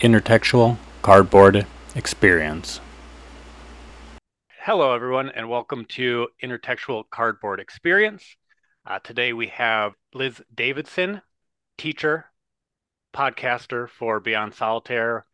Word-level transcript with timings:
Intertextual 0.00 0.78
Cardboard 1.02 1.66
Experience. 1.94 2.80
Hello, 4.62 4.94
everyone, 4.94 5.28
and 5.28 5.50
welcome 5.50 5.84
to 5.90 6.28
Intertextual 6.42 7.04
Cardboard 7.10 7.60
Experience. 7.60 8.24
Uh, 8.86 8.98
today 9.00 9.34
we 9.34 9.48
have 9.48 9.92
Liz 10.14 10.40
Davidson, 10.54 11.20
teacher, 11.76 12.24
podcaster 13.14 13.90
for 13.90 14.20
Beyond 14.20 14.54
Solitaire, 14.54 15.26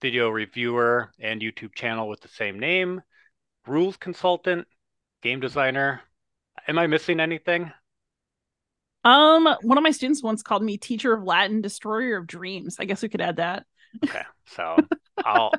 video 0.00 0.28
reviewer, 0.28 1.10
and 1.18 1.42
YouTube 1.42 1.74
channel 1.74 2.08
with 2.08 2.20
the 2.20 2.28
same 2.28 2.60
name, 2.60 3.02
rules 3.66 3.96
consultant, 3.96 4.68
game 5.22 5.40
designer. 5.40 6.00
Am 6.68 6.78
I 6.78 6.86
missing 6.86 7.18
anything? 7.18 7.72
Um, 9.02 9.48
one 9.62 9.78
of 9.78 9.82
my 9.82 9.90
students 9.90 10.22
once 10.22 10.44
called 10.44 10.62
me 10.62 10.76
teacher 10.76 11.12
of 11.12 11.24
Latin, 11.24 11.60
destroyer 11.60 12.18
of 12.18 12.28
dreams. 12.28 12.76
I 12.78 12.84
guess 12.84 13.02
we 13.02 13.08
could 13.08 13.20
add 13.20 13.38
that. 13.38 13.66
Okay, 14.04 14.22
so 14.46 14.76
I'll 15.24 15.52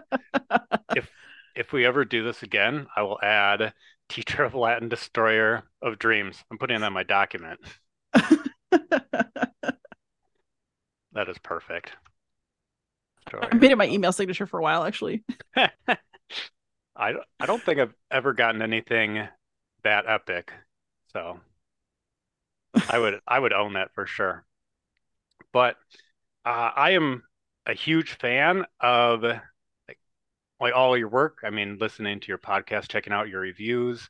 if 0.95 1.09
if 1.55 1.71
we 1.71 1.85
ever 1.85 2.05
do 2.05 2.23
this 2.23 2.43
again, 2.43 2.87
I 2.95 3.03
will 3.03 3.19
add 3.21 3.73
teacher 4.09 4.43
of 4.43 4.55
Latin, 4.55 4.89
destroyer 4.89 5.63
of 5.81 5.99
dreams. 5.99 6.43
I'm 6.51 6.57
putting 6.57 6.77
it 6.77 6.83
on 6.83 6.93
my 6.93 7.03
document. 7.03 7.59
that 8.13 8.41
is 11.27 11.37
perfect. 11.39 11.91
I 13.41 13.55
made 13.55 13.71
it 13.71 13.77
my 13.77 13.87
email 13.87 14.11
signature 14.11 14.45
for 14.45 14.59
a 14.59 14.63
while, 14.63 14.83
actually. 14.83 15.23
I 16.95 17.11
don't, 17.11 17.23
I 17.39 17.45
don't 17.45 17.63
think 17.63 17.79
I've 17.79 17.93
ever 18.11 18.33
gotten 18.33 18.61
anything 18.61 19.27
that 19.83 20.05
epic, 20.07 20.51
so 21.11 21.39
I 22.89 22.99
would 22.99 23.19
I 23.27 23.39
would 23.39 23.53
own 23.53 23.73
that 23.73 23.93
for 23.95 24.05
sure. 24.05 24.45
But 25.51 25.77
uh, 26.45 26.71
I 26.75 26.91
am 26.91 27.23
a 27.65 27.73
huge 27.73 28.11
fan 28.17 28.65
of 28.79 29.23
like, 29.23 29.99
like 30.59 30.75
all 30.75 30.97
your 30.97 31.09
work. 31.09 31.39
I 31.43 31.49
mean, 31.49 31.77
listening 31.79 32.19
to 32.19 32.27
your 32.27 32.37
podcast, 32.37 32.89
checking 32.89 33.13
out 33.13 33.29
your 33.29 33.41
reviews, 33.41 34.07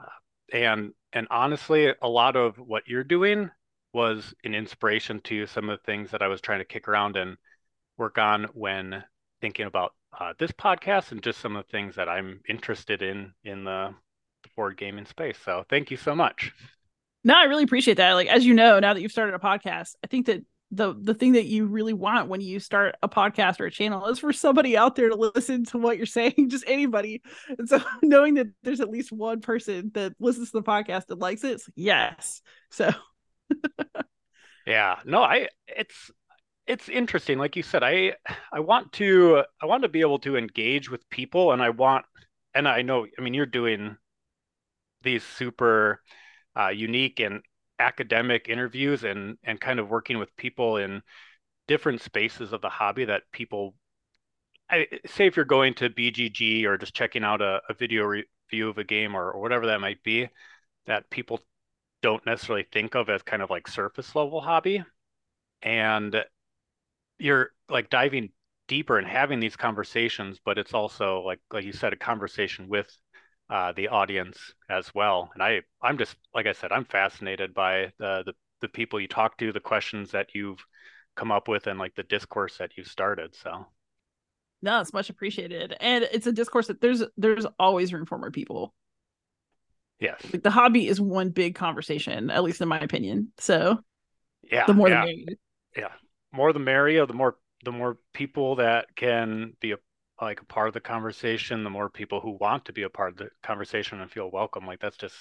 uh, 0.00 0.56
and 0.56 0.92
and 1.12 1.26
honestly, 1.30 1.92
a 2.02 2.08
lot 2.08 2.36
of 2.36 2.56
what 2.56 2.88
you're 2.88 3.04
doing 3.04 3.50
was 3.92 4.34
an 4.44 4.54
inspiration 4.54 5.20
to 5.20 5.46
some 5.46 5.70
of 5.70 5.78
the 5.78 5.84
things 5.84 6.10
that 6.10 6.22
I 6.22 6.28
was 6.28 6.40
trying 6.40 6.58
to 6.58 6.64
kick 6.64 6.88
around 6.88 7.16
and 7.16 7.36
work 7.96 8.18
on 8.18 8.48
when 8.52 9.04
thinking 9.40 9.66
about 9.66 9.94
uh, 10.18 10.32
this 10.38 10.50
podcast 10.50 11.12
and 11.12 11.22
just 11.22 11.40
some 11.40 11.54
of 11.56 11.64
the 11.64 11.70
things 11.70 11.96
that 11.96 12.08
I'm 12.08 12.40
interested 12.48 13.02
in 13.02 13.32
in 13.44 13.64
the, 13.64 13.94
the 14.42 14.48
board 14.56 14.76
gaming 14.76 15.06
space. 15.06 15.38
So 15.44 15.64
thank 15.70 15.90
you 15.90 15.96
so 15.96 16.14
much. 16.14 16.52
No, 17.22 17.34
I 17.34 17.44
really 17.44 17.64
appreciate 17.64 17.96
that. 17.98 18.12
Like 18.12 18.28
as 18.28 18.44
you 18.44 18.54
know, 18.54 18.80
now 18.80 18.94
that 18.94 19.00
you've 19.00 19.12
started 19.12 19.34
a 19.34 19.38
podcast, 19.38 19.94
I 20.02 20.08
think 20.08 20.26
that 20.26 20.42
the 20.74 20.94
the 21.00 21.14
thing 21.14 21.32
that 21.32 21.46
you 21.46 21.66
really 21.66 21.92
want 21.92 22.28
when 22.28 22.40
you 22.40 22.58
start 22.58 22.96
a 23.02 23.08
podcast 23.08 23.60
or 23.60 23.66
a 23.66 23.70
channel 23.70 24.06
is 24.06 24.18
for 24.18 24.32
somebody 24.32 24.76
out 24.76 24.96
there 24.96 25.08
to 25.08 25.14
listen 25.14 25.64
to 25.66 25.78
what 25.78 25.96
you're 25.96 26.06
saying, 26.06 26.48
just 26.48 26.64
anybody. 26.66 27.22
And 27.58 27.68
so 27.68 27.80
knowing 28.02 28.34
that 28.34 28.48
there's 28.62 28.80
at 28.80 28.90
least 28.90 29.12
one 29.12 29.40
person 29.40 29.90
that 29.94 30.14
listens 30.18 30.50
to 30.50 30.58
the 30.58 30.64
podcast 30.64 31.04
and 31.10 31.20
likes 31.20 31.44
it, 31.44 31.62
yes. 31.76 32.42
So 32.70 32.90
yeah, 34.66 34.96
no, 35.04 35.22
I 35.22 35.48
it's 35.66 36.10
it's 36.66 36.88
interesting. 36.88 37.38
Like 37.38 37.56
you 37.56 37.62
said, 37.62 37.82
I 37.82 38.14
I 38.52 38.60
want 38.60 38.92
to 38.94 39.44
I 39.62 39.66
want 39.66 39.82
to 39.82 39.88
be 39.88 40.00
able 40.00 40.18
to 40.20 40.36
engage 40.36 40.90
with 40.90 41.08
people, 41.10 41.52
and 41.52 41.62
I 41.62 41.70
want 41.70 42.04
and 42.54 42.66
I 42.66 42.82
know 42.82 43.06
I 43.18 43.22
mean 43.22 43.34
you're 43.34 43.46
doing 43.46 43.96
these 45.02 45.22
super 45.22 46.00
uh, 46.58 46.68
unique 46.68 47.20
and 47.20 47.42
academic 47.78 48.48
interviews 48.48 49.04
and 49.04 49.36
and 49.44 49.60
kind 49.60 49.80
of 49.80 49.88
working 49.88 50.18
with 50.18 50.34
people 50.36 50.76
in 50.76 51.02
different 51.66 52.00
spaces 52.00 52.52
of 52.52 52.60
the 52.60 52.68
hobby 52.68 53.04
that 53.04 53.22
people 53.32 53.74
I, 54.70 54.86
say 55.06 55.26
if 55.26 55.36
you're 55.36 55.44
going 55.44 55.74
to 55.74 55.90
BGG 55.90 56.64
or 56.64 56.78
just 56.78 56.94
checking 56.94 57.24
out 57.24 57.42
a, 57.42 57.60
a 57.68 57.74
video 57.74 58.04
review 58.04 58.68
of 58.68 58.78
a 58.78 58.84
game 58.84 59.14
or, 59.14 59.30
or 59.30 59.40
whatever 59.40 59.66
that 59.66 59.80
might 59.80 60.02
be 60.02 60.28
that 60.86 61.10
people 61.10 61.40
don't 62.02 62.24
necessarily 62.26 62.66
think 62.72 62.94
of 62.94 63.08
as 63.08 63.22
kind 63.22 63.42
of 63.42 63.50
like 63.50 63.68
surface 63.68 64.14
level 64.14 64.40
hobby. 64.40 64.82
And 65.62 66.24
you're 67.18 67.50
like 67.68 67.90
diving 67.90 68.30
deeper 68.68 68.98
and 68.98 69.06
having 69.06 69.40
these 69.40 69.56
conversations 69.56 70.40
but 70.42 70.56
it's 70.58 70.72
also 70.72 71.20
like 71.20 71.38
like 71.52 71.64
you 71.64 71.72
said 71.72 71.92
a 71.92 71.96
conversation 71.96 72.66
with 72.66 72.96
uh, 73.50 73.72
the 73.72 73.88
audience 73.88 74.38
as 74.68 74.94
well. 74.94 75.30
And 75.34 75.42
I, 75.42 75.62
I'm 75.82 75.98
just 75.98 76.16
like 76.34 76.46
I 76.46 76.52
said, 76.52 76.72
I'm 76.72 76.84
fascinated 76.84 77.54
by 77.54 77.92
the, 77.98 78.22
the 78.26 78.32
the 78.60 78.68
people 78.68 79.00
you 79.00 79.08
talk 79.08 79.36
to, 79.38 79.52
the 79.52 79.60
questions 79.60 80.12
that 80.12 80.28
you've 80.34 80.64
come 81.16 81.30
up 81.30 81.48
with, 81.48 81.66
and 81.66 81.78
like 81.78 81.94
the 81.94 82.02
discourse 82.02 82.58
that 82.58 82.72
you've 82.76 82.86
started. 82.86 83.34
So, 83.34 83.66
no, 84.62 84.80
it's 84.80 84.92
much 84.92 85.10
appreciated, 85.10 85.76
and 85.80 86.08
it's 86.10 86.26
a 86.26 86.32
discourse 86.32 86.68
that 86.68 86.80
there's 86.80 87.02
there's 87.16 87.46
always 87.58 87.92
room 87.92 88.06
for 88.06 88.18
more 88.18 88.30
people. 88.30 88.74
Yes, 90.00 90.20
like 90.32 90.42
the 90.42 90.50
hobby 90.50 90.88
is 90.88 91.00
one 91.00 91.30
big 91.30 91.54
conversation, 91.54 92.30
at 92.30 92.42
least 92.42 92.60
in 92.60 92.68
my 92.68 92.78
opinion. 92.78 93.32
So, 93.38 93.78
yeah, 94.50 94.66
the 94.66 94.74
more 94.74 94.88
yeah. 94.88 95.02
the 95.02 95.06
merrier. 95.06 95.26
Yeah, 95.76 95.92
more 96.32 96.52
the 96.52 96.58
merrier. 96.58 97.06
The 97.06 97.12
more 97.12 97.36
the 97.64 97.72
more 97.72 97.98
people 98.12 98.56
that 98.56 98.86
can 98.96 99.52
be 99.60 99.72
a 99.72 99.76
like 100.20 100.40
a 100.40 100.44
part 100.46 100.68
of 100.68 100.74
the 100.74 100.80
conversation, 100.80 101.64
the 101.64 101.70
more 101.70 101.90
people 101.90 102.20
who 102.20 102.36
want 102.40 102.66
to 102.66 102.72
be 102.72 102.82
a 102.82 102.90
part 102.90 103.10
of 103.12 103.16
the 103.16 103.30
conversation 103.42 104.00
and 104.00 104.10
feel 104.10 104.30
welcome. 104.30 104.66
Like 104.66 104.80
that's 104.80 104.96
just 104.96 105.16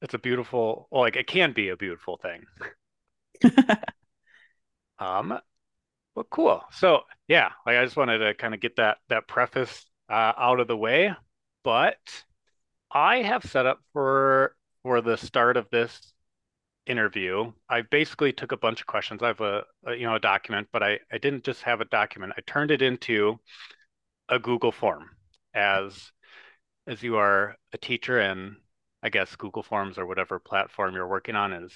it's 0.00 0.14
a 0.14 0.18
beautiful 0.18 0.88
well, 0.90 1.02
like 1.02 1.16
it 1.16 1.26
can 1.26 1.52
be 1.52 1.68
a 1.68 1.76
beautiful 1.76 2.18
thing. 2.18 2.44
um 4.98 5.38
well 6.14 6.26
cool. 6.30 6.62
So 6.72 7.02
yeah, 7.28 7.50
like 7.66 7.76
I 7.76 7.84
just 7.84 7.96
wanted 7.96 8.18
to 8.18 8.34
kind 8.34 8.54
of 8.54 8.60
get 8.60 8.76
that 8.76 8.98
that 9.08 9.28
preface 9.28 9.84
uh, 10.08 10.32
out 10.36 10.60
of 10.60 10.68
the 10.68 10.76
way. 10.76 11.14
But 11.64 11.98
I 12.90 13.22
have 13.22 13.44
set 13.44 13.66
up 13.66 13.80
for 13.92 14.56
for 14.82 15.00
the 15.00 15.16
start 15.16 15.56
of 15.56 15.68
this 15.70 16.12
interview 16.86 17.52
i 17.68 17.80
basically 17.80 18.32
took 18.32 18.50
a 18.50 18.56
bunch 18.56 18.80
of 18.80 18.86
questions 18.88 19.22
i 19.22 19.28
have 19.28 19.40
a, 19.40 19.62
a, 19.86 19.94
you 19.94 20.04
know 20.04 20.16
a 20.16 20.20
document 20.20 20.66
but 20.72 20.82
i 20.82 20.98
i 21.12 21.18
didn't 21.18 21.44
just 21.44 21.62
have 21.62 21.80
a 21.80 21.84
document 21.86 22.32
i 22.36 22.40
turned 22.44 22.72
it 22.72 22.82
into 22.82 23.38
a 24.32 24.38
Google 24.38 24.72
form 24.72 25.10
as 25.54 26.10
as 26.86 27.02
you 27.02 27.16
are 27.16 27.56
a 27.72 27.78
teacher 27.78 28.18
and 28.18 28.56
I 29.02 29.10
guess 29.10 29.36
Google 29.36 29.62
Forms 29.62 29.98
or 29.98 30.06
whatever 30.06 30.38
platform 30.38 30.94
you're 30.94 31.08
working 31.08 31.36
on 31.36 31.52
is 31.52 31.72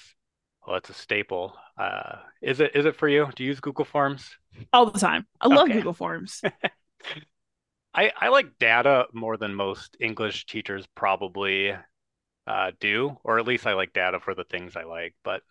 well, 0.65 0.75
it's 0.75 0.89
a 0.89 0.93
staple. 0.93 1.55
Uh, 1.77 2.17
is 2.41 2.59
it 2.59 2.75
is 2.75 2.85
it 2.85 2.95
for 2.95 3.07
you? 3.07 3.29
Do 3.35 3.43
you 3.43 3.49
use 3.49 3.59
Google 3.59 3.85
Forms? 3.85 4.35
All 4.73 4.89
the 4.89 4.99
time. 4.99 5.25
I 5.39 5.47
love 5.47 5.69
okay. 5.69 5.73
Google 5.73 5.93
Forms. 5.93 6.41
I 7.93 8.11
I 8.19 8.29
like 8.29 8.57
data 8.59 9.05
more 9.13 9.37
than 9.37 9.55
most 9.55 9.95
English 9.99 10.45
teachers 10.45 10.85
probably 10.95 11.73
uh, 12.47 12.71
do, 12.79 13.17
or 13.23 13.39
at 13.39 13.47
least 13.47 13.67
I 13.67 13.73
like 13.73 13.93
data 13.93 14.19
for 14.19 14.33
the 14.33 14.45
things 14.45 14.75
I 14.75 14.83
like. 14.83 15.13
But 15.23 15.41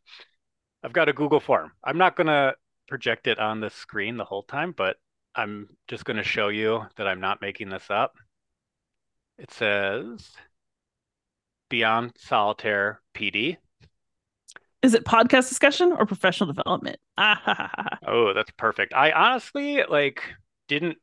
I've 0.83 0.93
got 0.93 1.09
a 1.09 1.15
Google 1.15 1.41
form. 1.41 1.73
I'm 1.85 1.99
not 1.99 2.17
gonna 2.17 2.55
project 2.89 3.27
it 3.27 3.39
on 3.39 3.61
the 3.61 3.71
screen 3.71 4.17
the 4.17 4.25
whole 4.25 4.43
time, 4.43 4.73
but 4.77 4.97
I'm 5.37 5.69
just 5.87 6.05
going 6.05 6.17
to 6.17 6.23
show 6.23 6.49
you 6.49 6.83
that 6.97 7.07
I'm 7.07 7.21
not 7.21 7.43
making 7.43 7.69
this 7.69 7.91
up. 7.91 8.15
It 9.39 9.53
says 9.53 10.31
Beyond 11.69 12.13
Solitaire 12.17 13.03
PD. 13.15 13.59
Is 14.83 14.95
it 14.95 15.05
podcast 15.05 15.49
discussion 15.49 15.93
or 15.93 16.07
professional 16.07 16.53
development? 16.53 16.99
oh, 17.19 18.33
that's 18.35 18.51
perfect. 18.57 18.95
I 18.95 19.11
honestly 19.13 19.83
like 19.89 20.23
didn't 20.69 20.99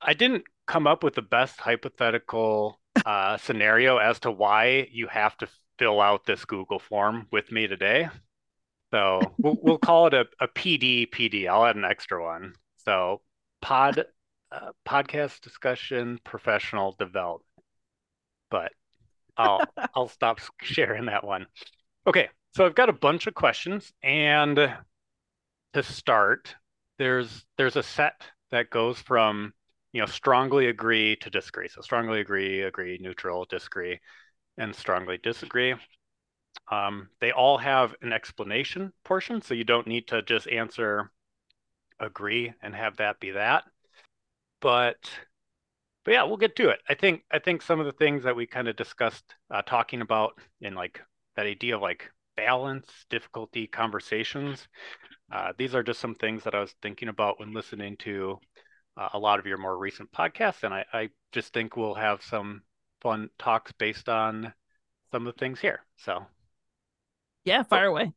I 0.00 0.14
didn't 0.14 0.44
come 0.66 0.86
up 0.86 1.02
with 1.02 1.14
the 1.14 1.22
best 1.22 1.60
hypothetical 1.60 2.80
uh, 3.04 3.36
scenario 3.36 3.98
as 3.98 4.20
to 4.20 4.30
why 4.30 4.88
you 4.90 5.06
have 5.08 5.36
to 5.38 5.48
fill 5.78 6.00
out 6.00 6.24
this 6.24 6.44
Google 6.44 6.78
form 6.78 7.26
with 7.30 7.50
me 7.50 7.66
today. 7.66 8.08
So 8.92 9.20
we'll, 9.38 9.58
we'll 9.60 9.78
call 9.78 10.06
it 10.06 10.14
a, 10.14 10.26
a 10.40 10.48
PD 10.48 11.10
PD. 11.10 11.48
I'll 11.48 11.64
add 11.64 11.76
an 11.76 11.84
extra 11.84 12.22
one. 12.22 12.54
So 12.84 13.22
pod 13.64 14.04
uh, 14.52 14.70
podcast 14.86 15.40
discussion 15.40 16.18
professional 16.22 16.94
development 16.98 17.64
but 18.50 18.72
i'll 19.38 19.60
i'll 19.94 20.08
stop 20.08 20.38
sharing 20.60 21.06
that 21.06 21.24
one. 21.24 21.46
Okay 22.06 22.28
so 22.54 22.66
i've 22.66 22.74
got 22.74 22.90
a 22.90 22.92
bunch 22.92 23.26
of 23.26 23.32
questions 23.34 23.90
and 24.02 24.58
to 25.72 25.82
start 25.82 26.54
there's 26.98 27.46
there's 27.56 27.76
a 27.76 27.82
set 27.82 28.22
that 28.50 28.68
goes 28.68 28.98
from 28.98 29.54
you 29.94 30.00
know 30.00 30.06
strongly 30.06 30.66
agree 30.66 31.16
to 31.16 31.30
disagree. 31.30 31.68
So 31.68 31.80
strongly 31.80 32.20
agree 32.20 32.62
agree 32.62 32.98
neutral 33.00 33.46
disagree 33.48 33.98
and 34.58 34.74
strongly 34.74 35.18
disagree. 35.18 35.74
Um, 36.70 37.08
they 37.20 37.32
all 37.32 37.56
have 37.56 37.94
an 38.02 38.12
explanation 38.12 38.92
portion 39.04 39.40
so 39.40 39.54
you 39.54 39.64
don't 39.64 39.86
need 39.86 40.06
to 40.08 40.20
just 40.22 40.48
answer 40.48 41.10
agree 42.00 42.52
and 42.62 42.74
have 42.74 42.96
that 42.98 43.20
be 43.20 43.32
that. 43.32 43.64
But 44.60 45.10
but 46.04 46.12
yeah, 46.12 46.24
we'll 46.24 46.36
get 46.36 46.56
to 46.56 46.68
it. 46.68 46.80
I 46.88 46.94
think 46.94 47.22
I 47.30 47.38
think 47.38 47.62
some 47.62 47.80
of 47.80 47.86
the 47.86 47.92
things 47.92 48.24
that 48.24 48.36
we 48.36 48.46
kind 48.46 48.68
of 48.68 48.76
discussed 48.76 49.34
uh, 49.50 49.62
talking 49.62 50.00
about 50.02 50.38
in 50.60 50.74
like 50.74 51.00
that 51.36 51.46
idea 51.46 51.76
of 51.76 51.82
like 51.82 52.10
balance, 52.36 52.88
difficulty, 53.10 53.66
conversations. 53.66 54.68
Uh, 55.32 55.52
these 55.56 55.74
are 55.74 55.82
just 55.82 56.00
some 56.00 56.14
things 56.14 56.44
that 56.44 56.54
I 56.54 56.60
was 56.60 56.74
thinking 56.82 57.08
about 57.08 57.40
when 57.40 57.54
listening 57.54 57.96
to 57.98 58.38
uh, 58.96 59.08
a 59.14 59.18
lot 59.18 59.38
of 59.38 59.46
your 59.46 59.58
more 59.58 59.76
recent 59.76 60.12
podcasts, 60.12 60.62
and 60.62 60.72
I, 60.72 60.84
I 60.92 61.08
just 61.32 61.52
think 61.52 61.76
we'll 61.76 61.94
have 61.94 62.22
some 62.22 62.62
fun 63.00 63.30
talks 63.38 63.72
based 63.72 64.08
on 64.08 64.52
some 65.10 65.26
of 65.26 65.34
the 65.34 65.38
things 65.38 65.60
here. 65.60 65.80
So, 65.96 66.26
yeah, 67.44 67.62
fire 67.62 67.86
away. 67.86 68.12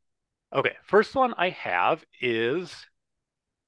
Okay, 0.53 0.75
first 0.85 1.15
one 1.15 1.33
I 1.38 1.50
have 1.50 2.03
is 2.21 2.73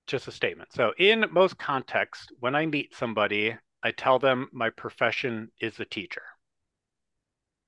just 0.10 0.28
a 0.28 0.32
statement. 0.32 0.74
So, 0.74 0.94
in 0.98 1.26
most 1.32 1.58
contexts, 1.58 2.28
when 2.40 2.56
I 2.56 2.66
meet 2.66 2.96
somebody, 2.96 3.56
I 3.84 3.92
tell 3.92 4.20
them 4.20 4.50
my 4.52 4.70
profession 4.70 5.50
is 5.62 5.80
a 5.80 5.86
teacher. 5.86 6.24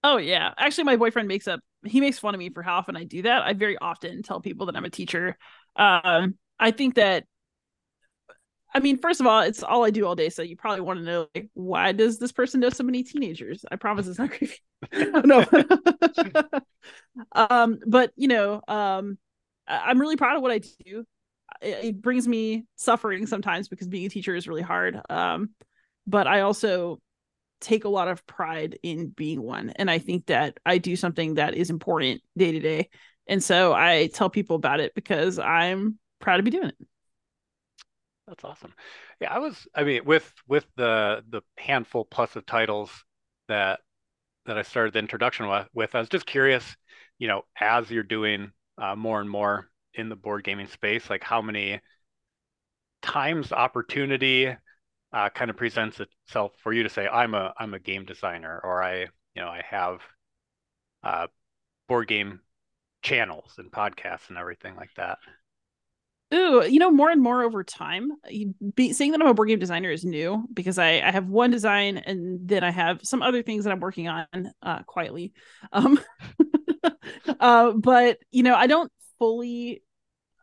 Oh 0.04 0.18
yeah, 0.18 0.54
actually, 0.58 0.86
my 0.86 0.98
boyfriend 0.98 1.28
makes 1.28 1.48
up. 1.48 1.60
He 1.86 2.02
makes 2.02 2.20
fun 2.20 2.34
of 2.34 2.40
me 2.40 2.50
for 2.50 2.64
how 2.64 2.78
often 2.78 2.98
I 2.98 3.04
do 3.04 3.22
that. 3.24 3.44
I 3.44 3.54
very 3.54 3.78
often 3.78 4.24
tell 4.24 4.42
people 4.42 4.66
that 4.66 4.76
I'm 4.76 4.86
a 4.86 4.90
teacher. 4.90 5.38
Um, 5.76 6.36
I 6.60 6.72
think 6.72 6.96
that 6.96 7.26
I 8.74 8.80
mean, 8.80 8.98
first 8.98 9.20
of 9.20 9.28
all, 9.28 9.42
it's 9.42 9.64
all 9.64 9.84
I 9.84 9.90
do 9.90 10.06
all 10.06 10.16
day. 10.16 10.30
So 10.30 10.42
you 10.42 10.56
probably 10.56 10.82
want 10.82 11.00
to 11.00 11.06
know 11.06 11.28
like, 11.36 11.50
why 11.54 11.92
does 11.92 12.20
this 12.20 12.32
person 12.32 12.62
know 12.62 12.70
so 12.70 12.84
many 12.84 13.04
teenagers? 13.04 13.66
I 13.70 13.76
promise 13.76 14.08
it's 14.08 14.20
not 14.20 14.32
creepy. 14.32 14.56
no. 14.94 15.46
um, 17.34 17.80
but 17.86 18.12
you 18.16 18.28
know, 18.28 18.62
um, 18.68 19.18
I'm 19.68 20.00
really 20.00 20.16
proud 20.16 20.38
of 20.38 20.42
what 20.42 20.52
I 20.52 20.62
do. 20.86 21.06
It, 21.62 22.02
brings 22.02 22.28
me 22.28 22.66
suffering 22.76 23.28
sometimes 23.28 23.68
because 23.68 23.88
being 23.88 24.06
a 24.06 24.10
teacher 24.10 24.36
is 24.36 24.48
really 24.48 24.62
hard. 24.62 25.00
Um, 25.10 25.52
but 26.08 26.28
I 26.28 26.42
also 26.42 27.00
take 27.60 27.86
a 27.86 27.90
lot 27.90 28.08
of 28.08 28.26
pride 28.26 28.80
in 28.84 29.10
being 29.10 29.42
one. 29.42 29.70
And 29.76 29.90
I 29.90 30.00
think 30.00 30.26
that 30.26 30.58
I 30.66 30.80
do 30.80 30.96
something 30.96 31.36
that 31.36 31.54
is 31.54 31.70
important 31.70 32.22
day 32.36 32.52
to 32.52 32.60
day. 32.60 32.90
And 33.28 33.44
so 33.44 33.74
I 33.74 34.08
tell 34.08 34.30
people 34.30 34.56
about 34.56 34.80
it 34.80 34.94
because 34.96 35.40
I'm 35.40 36.00
proud 36.20 36.38
to 36.38 36.44
be 36.44 36.52
doing 36.52 36.70
it. 36.70 36.78
That's 38.28 38.44
awesome. 38.44 38.74
Yeah, 39.20 39.34
I 39.34 39.40
was. 39.40 39.68
I 39.76 39.84
mean, 39.84 40.06
with 40.06 40.32
with 40.48 40.66
the 40.78 41.24
the 41.30 41.42
handful 41.58 42.06
plus 42.06 42.36
of 42.36 42.46
titles 42.46 42.90
that 43.48 43.82
that 44.46 44.58
I 44.58 44.62
started 44.62 44.94
the 44.94 45.00
introduction 45.00 45.48
with, 45.48 45.68
with 45.74 45.96
I 45.96 46.00
was 46.00 46.10
just 46.10 46.26
curious. 46.26 46.64
You 47.20 47.28
know, 47.28 47.42
as 47.60 47.92
you're 47.92 48.04
doing 48.04 48.52
uh, 48.78 48.96
more 48.96 49.20
and 49.20 49.30
more 49.30 49.70
in 49.94 50.10
the 50.10 50.16
board 50.16 50.44
gaming 50.44 50.68
space, 50.68 51.10
like 51.10 51.24
how 51.24 51.42
many 51.42 51.80
times 53.02 53.52
opportunity 53.52 54.56
uh, 55.14 55.30
kind 55.30 55.50
of 55.50 55.58
presents 55.58 56.00
itself 56.00 56.54
for 56.64 56.74
you 56.74 56.84
to 56.84 56.90
say, 56.90 57.08
"I'm 57.08 57.34
a 57.34 57.54
I'm 57.58 57.74
a 57.74 57.80
game 57.80 58.06
designer," 58.06 58.60
or 58.64 58.84
I 58.84 59.02
you 59.02 59.42
know 59.42 59.50
I 59.50 59.64
have 59.70 60.00
uh, 61.04 61.28
board 61.88 62.08
game 62.08 62.40
channels 63.02 63.56
and 63.58 63.72
podcasts 63.72 64.30
and 64.30 64.38
everything 64.38 64.76
like 64.76 64.94
that. 64.96 65.18
Ooh, 66.34 66.66
you 66.66 66.80
know, 66.80 66.90
more 66.90 67.10
and 67.10 67.22
more 67.22 67.44
over 67.44 67.62
time, 67.62 68.14
be, 68.76 68.94
saying 68.94 69.12
that 69.12 69.22
I'm 69.22 69.28
a 69.28 69.34
board 69.34 69.50
game 69.50 69.60
designer 69.60 69.92
is 69.92 70.06
new 70.06 70.46
because 70.54 70.78
I, 70.78 71.02
I 71.02 71.12
have 71.12 71.28
one 71.28 71.52
design 71.52 71.98
and 71.98 72.48
then 72.48 72.64
I 72.64 72.72
have 72.72 73.02
some 73.04 73.22
other 73.22 73.44
things 73.44 73.66
that 73.66 73.72
I'm 73.72 73.82
working 73.82 74.08
on 74.08 74.54
uh, 74.64 74.84
quietly. 74.84 75.34
Um, 75.74 76.00
uh, 77.42 77.74
but 77.74 78.20
you 78.32 78.44
know, 78.44 78.56
I 78.56 78.68
don't 78.68 78.90
fully 79.22 79.84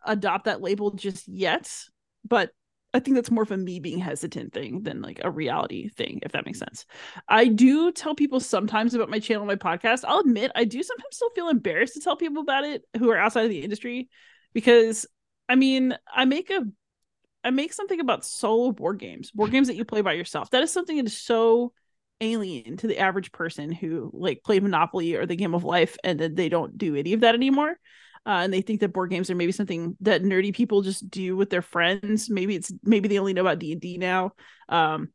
adopt 0.04 0.44
that 0.44 0.62
label 0.62 0.92
just 0.92 1.26
yet. 1.26 1.68
But 2.24 2.52
I 2.94 3.00
think 3.00 3.16
that's 3.16 3.30
more 3.30 3.42
of 3.42 3.50
a 3.50 3.56
me 3.56 3.80
being 3.80 3.98
hesitant 3.98 4.52
thing 4.52 4.84
than 4.84 5.02
like 5.02 5.20
a 5.24 5.30
reality 5.32 5.88
thing, 5.88 6.20
if 6.22 6.30
that 6.30 6.46
makes 6.46 6.60
sense. 6.60 6.86
I 7.28 7.46
do 7.46 7.90
tell 7.90 8.14
people 8.14 8.38
sometimes 8.38 8.94
about 8.94 9.10
my 9.10 9.18
channel, 9.18 9.44
my 9.46 9.56
podcast. 9.56 10.04
I'll 10.06 10.20
admit 10.20 10.52
I 10.54 10.64
do 10.64 10.80
sometimes 10.80 11.16
still 11.16 11.30
feel 11.30 11.48
embarrassed 11.48 11.94
to 11.94 12.00
tell 12.00 12.16
people 12.16 12.40
about 12.40 12.62
it 12.64 12.84
who 12.96 13.10
are 13.10 13.18
outside 13.18 13.44
of 13.44 13.50
the 13.50 13.62
industry 13.64 14.08
because 14.54 15.06
I 15.48 15.56
mean, 15.56 15.98
I 16.14 16.24
make 16.24 16.50
a 16.50 16.62
I 17.42 17.50
make 17.50 17.72
something 17.72 17.98
about 17.98 18.24
solo 18.24 18.70
board 18.70 19.00
games, 19.00 19.32
board 19.32 19.50
games 19.50 19.66
that 19.66 19.76
you 19.76 19.84
play 19.84 20.02
by 20.02 20.12
yourself. 20.12 20.50
That 20.50 20.62
is 20.62 20.70
something 20.70 20.98
that 20.98 21.06
is 21.06 21.18
so 21.18 21.72
alien 22.20 22.76
to 22.78 22.86
the 22.86 22.98
average 22.98 23.32
person 23.32 23.72
who 23.72 24.10
like 24.12 24.42
played 24.44 24.62
Monopoly 24.62 25.14
or 25.14 25.26
the 25.26 25.36
game 25.36 25.54
of 25.54 25.64
life 25.64 25.96
and 26.02 26.18
then 26.18 26.34
they 26.34 26.48
don't 26.48 26.76
do 26.78 26.96
any 26.96 27.12
of 27.12 27.20
that 27.20 27.34
anymore. 27.34 27.76
Uh, 28.26 28.40
and 28.42 28.52
they 28.52 28.60
think 28.60 28.80
that 28.80 28.92
board 28.92 29.10
games 29.10 29.30
are 29.30 29.34
maybe 29.34 29.52
something 29.52 29.96
that 30.00 30.22
nerdy 30.22 30.54
people 30.54 30.82
just 30.82 31.08
do 31.10 31.36
with 31.36 31.50
their 31.50 31.62
friends. 31.62 32.28
Maybe 32.28 32.54
it's 32.54 32.72
maybe 32.82 33.08
they 33.08 33.18
only 33.18 33.32
know 33.32 33.42
about 33.42 33.58
D 33.58 33.72
and 33.72 33.80
D 33.80 33.98
now. 33.98 34.32
Um, 34.68 35.08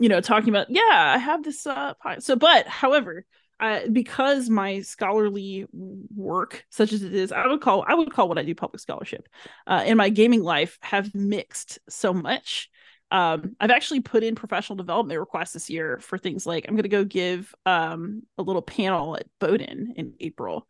you 0.00 0.08
know, 0.08 0.20
talking 0.20 0.48
about 0.48 0.70
yeah, 0.70 1.12
I 1.14 1.18
have 1.18 1.42
this. 1.42 1.66
Uh, 1.66 1.94
so, 2.18 2.36
but 2.36 2.66
however, 2.66 3.24
uh, 3.60 3.80
because 3.92 4.50
my 4.50 4.80
scholarly 4.80 5.66
work, 5.72 6.64
such 6.70 6.92
as 6.92 7.02
it 7.02 7.14
is, 7.14 7.30
I 7.30 7.46
would 7.46 7.60
call 7.60 7.84
I 7.86 7.94
would 7.94 8.12
call 8.12 8.28
what 8.28 8.38
I 8.38 8.42
do 8.42 8.54
public 8.54 8.80
scholarship, 8.80 9.28
uh, 9.66 9.84
in 9.86 9.96
my 9.96 10.08
gaming 10.08 10.42
life 10.42 10.78
have 10.82 11.14
mixed 11.14 11.78
so 11.88 12.12
much. 12.12 12.68
Um, 13.12 13.56
I've 13.60 13.70
actually 13.70 14.00
put 14.00 14.24
in 14.24 14.34
professional 14.34 14.76
development 14.76 15.20
requests 15.20 15.52
this 15.52 15.68
year 15.68 15.98
for 16.00 16.16
things 16.16 16.46
like 16.46 16.64
I'm 16.66 16.74
going 16.74 16.84
to 16.84 16.88
go 16.88 17.04
give 17.04 17.54
um, 17.66 18.22
a 18.38 18.42
little 18.42 18.62
panel 18.62 19.16
at 19.16 19.26
Bowdoin 19.38 19.92
in 19.96 20.14
April. 20.18 20.66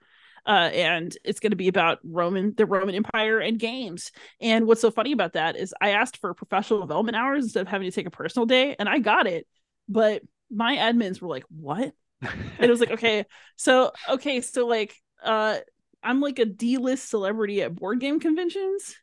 Uh, 0.47 0.71
and 0.73 1.17
it's 1.25 1.41
going 1.41 1.53
to 1.53 1.57
be 1.57 1.69
about 1.69 1.99
Roman, 2.03 2.55
the 2.57 2.67
Roman 2.67 2.95
Empire, 2.95 3.39
and 3.39 3.59
games. 3.59 4.11
And 4.41 4.67
what's 4.67 4.81
so 4.81 4.91
funny 4.91 5.13
about 5.13 5.35
that 5.35 5.57
is 5.57 5.75
I 5.81 5.91
asked 5.91 6.17
for 6.17 6.35
professional 6.35 6.81
development 6.81 7.17
hours 7.17 7.45
instead 7.45 7.61
of 7.63 7.69
having 7.69 7.89
to 7.89 7.95
take 7.95 8.07
a 8.07 8.11
personal 8.11 8.47
day, 8.47 8.75
and 8.79 8.89
I 8.89 8.99
got 8.99 9.27
it. 9.27 9.47
But 9.89 10.23
my 10.51 10.77
admins 10.77 11.21
were 11.21 11.29
like, 11.29 11.45
"What? 11.49 11.95
and 12.23 12.31
it 12.61 12.71
was 12.71 12.81
like 12.81 12.91
okay 12.93 13.27
so 13.57 13.93
okay 14.09 14.41
so 14.41 14.67
like 14.67 14.95
uh 15.23 15.59
i'm 16.03 16.21
like 16.21 16.39
a 16.39 16.45
d-list 16.45 17.09
celebrity 17.09 17.63
at 17.63 17.75
board 17.75 18.01
game 18.01 18.21
conventions 18.21 18.97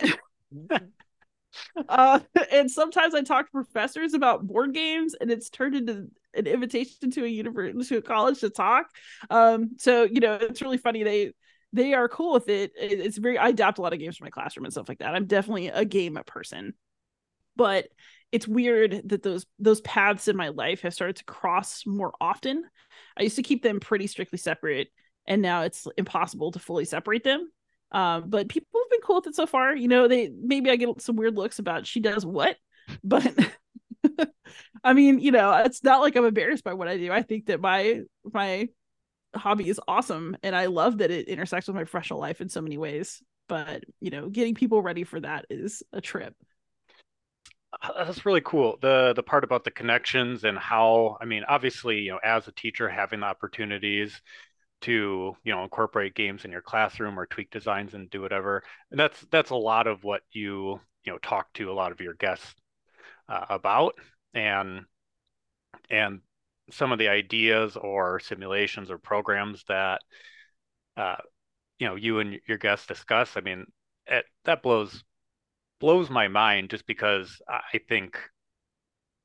uh 1.88 2.20
and 2.52 2.70
sometimes 2.70 3.14
i 3.14 3.22
talk 3.22 3.46
to 3.46 3.52
professors 3.52 4.14
about 4.14 4.46
board 4.46 4.74
games 4.74 5.14
and 5.14 5.30
it's 5.30 5.50
turned 5.50 5.74
into 5.74 6.08
an 6.38 6.46
invitation 6.46 7.10
to 7.10 7.24
a 7.24 7.28
university 7.28 7.78
to 7.84 7.98
a 7.98 8.02
college 8.02 8.40
to 8.40 8.50
talk 8.50 8.86
um 9.30 9.70
so 9.78 10.04
you 10.04 10.20
know 10.20 10.34
it's 10.34 10.62
really 10.62 10.78
funny 10.78 11.02
they 11.02 11.32
they 11.72 11.92
are 11.92 12.08
cool 12.08 12.32
with 12.32 12.48
it 12.48 12.72
it's 12.76 13.18
very 13.18 13.36
i 13.38 13.48
adapt 13.48 13.78
a 13.78 13.82
lot 13.82 13.92
of 13.92 13.98
games 13.98 14.16
for 14.16 14.24
my 14.24 14.30
classroom 14.30 14.64
and 14.64 14.72
stuff 14.72 14.88
like 14.88 14.98
that 14.98 15.14
i'm 15.14 15.26
definitely 15.26 15.68
a 15.68 15.84
game 15.84 16.18
person 16.26 16.72
but 17.56 17.88
it's 18.32 18.48
weird 18.48 19.02
that 19.06 19.22
those 19.22 19.46
those 19.58 19.80
paths 19.80 20.28
in 20.28 20.36
my 20.36 20.48
life 20.48 20.82
have 20.82 20.94
started 20.94 21.16
to 21.16 21.24
cross 21.24 21.84
more 21.86 22.12
often. 22.20 22.64
I 23.16 23.22
used 23.22 23.36
to 23.36 23.42
keep 23.42 23.62
them 23.62 23.80
pretty 23.80 24.06
strictly 24.06 24.38
separate, 24.38 24.88
and 25.26 25.40
now 25.40 25.62
it's 25.62 25.86
impossible 25.96 26.52
to 26.52 26.58
fully 26.58 26.84
separate 26.84 27.24
them. 27.24 27.50
Um, 27.90 28.24
but 28.28 28.48
people 28.48 28.80
have 28.80 28.90
been 28.90 29.00
cool 29.00 29.16
with 29.16 29.28
it 29.28 29.34
so 29.34 29.46
far. 29.46 29.74
You 29.74 29.88
know, 29.88 30.08
they 30.08 30.30
maybe 30.30 30.70
I 30.70 30.76
get 30.76 31.00
some 31.00 31.16
weird 31.16 31.36
looks 31.36 31.58
about 31.58 31.86
she 31.86 32.00
does 32.00 32.24
what, 32.24 32.56
but 33.02 33.34
I 34.84 34.92
mean, 34.92 35.18
you 35.20 35.32
know, 35.32 35.52
it's 35.64 35.82
not 35.84 36.00
like 36.00 36.16
I'm 36.16 36.24
embarrassed 36.24 36.64
by 36.64 36.74
what 36.74 36.88
I 36.88 36.96
do. 36.96 37.12
I 37.12 37.22
think 37.22 37.46
that 37.46 37.60
my 37.60 38.02
my 38.24 38.68
hobby 39.34 39.68
is 39.68 39.80
awesome, 39.88 40.36
and 40.42 40.54
I 40.54 40.66
love 40.66 40.98
that 40.98 41.10
it 41.10 41.28
intersects 41.28 41.66
with 41.66 41.76
my 41.76 41.84
professional 41.84 42.20
life 42.20 42.40
in 42.40 42.48
so 42.48 42.60
many 42.60 42.78
ways. 42.78 43.22
But 43.48 43.84
you 44.00 44.10
know, 44.10 44.28
getting 44.28 44.54
people 44.54 44.82
ready 44.82 45.04
for 45.04 45.20
that 45.20 45.46
is 45.50 45.82
a 45.92 46.00
trip. 46.00 46.34
That's 47.96 48.24
really 48.24 48.40
cool. 48.40 48.78
The 48.80 49.12
the 49.14 49.22
part 49.22 49.44
about 49.44 49.64
the 49.64 49.70
connections 49.70 50.44
and 50.44 50.58
how 50.58 51.18
I 51.20 51.24
mean, 51.26 51.44
obviously, 51.48 51.98
you 52.00 52.12
know, 52.12 52.20
as 52.24 52.48
a 52.48 52.52
teacher, 52.52 52.88
having 52.88 53.20
the 53.20 53.26
opportunities 53.26 54.20
to 54.82 55.36
you 55.44 55.52
know 55.54 55.64
incorporate 55.64 56.14
games 56.14 56.44
in 56.44 56.52
your 56.52 56.62
classroom 56.62 57.18
or 57.18 57.26
tweak 57.26 57.50
designs 57.50 57.94
and 57.94 58.10
do 58.10 58.22
whatever. 58.22 58.62
And 58.90 58.98
that's 58.98 59.20
that's 59.30 59.50
a 59.50 59.56
lot 59.56 59.86
of 59.86 60.04
what 60.04 60.22
you 60.32 60.80
you 61.04 61.12
know 61.12 61.18
talk 61.18 61.52
to 61.54 61.70
a 61.70 61.74
lot 61.74 61.92
of 61.92 62.00
your 62.00 62.14
guests 62.14 62.54
uh, 63.28 63.46
about 63.50 63.94
and 64.34 64.84
and 65.90 66.20
some 66.70 66.92
of 66.92 66.98
the 66.98 67.08
ideas 67.08 67.76
or 67.76 68.20
simulations 68.20 68.90
or 68.90 68.98
programs 68.98 69.64
that 69.68 70.00
uh, 70.96 71.16
you 71.78 71.86
know 71.86 71.96
you 71.96 72.20
and 72.20 72.40
your 72.46 72.58
guests 72.58 72.86
discuss. 72.86 73.36
I 73.36 73.40
mean, 73.40 73.66
it, 74.06 74.24
that 74.44 74.62
blows 74.62 75.04
blows 75.80 76.10
my 76.10 76.28
mind 76.28 76.70
just 76.70 76.86
because 76.86 77.40
I 77.48 77.78
think 77.88 78.18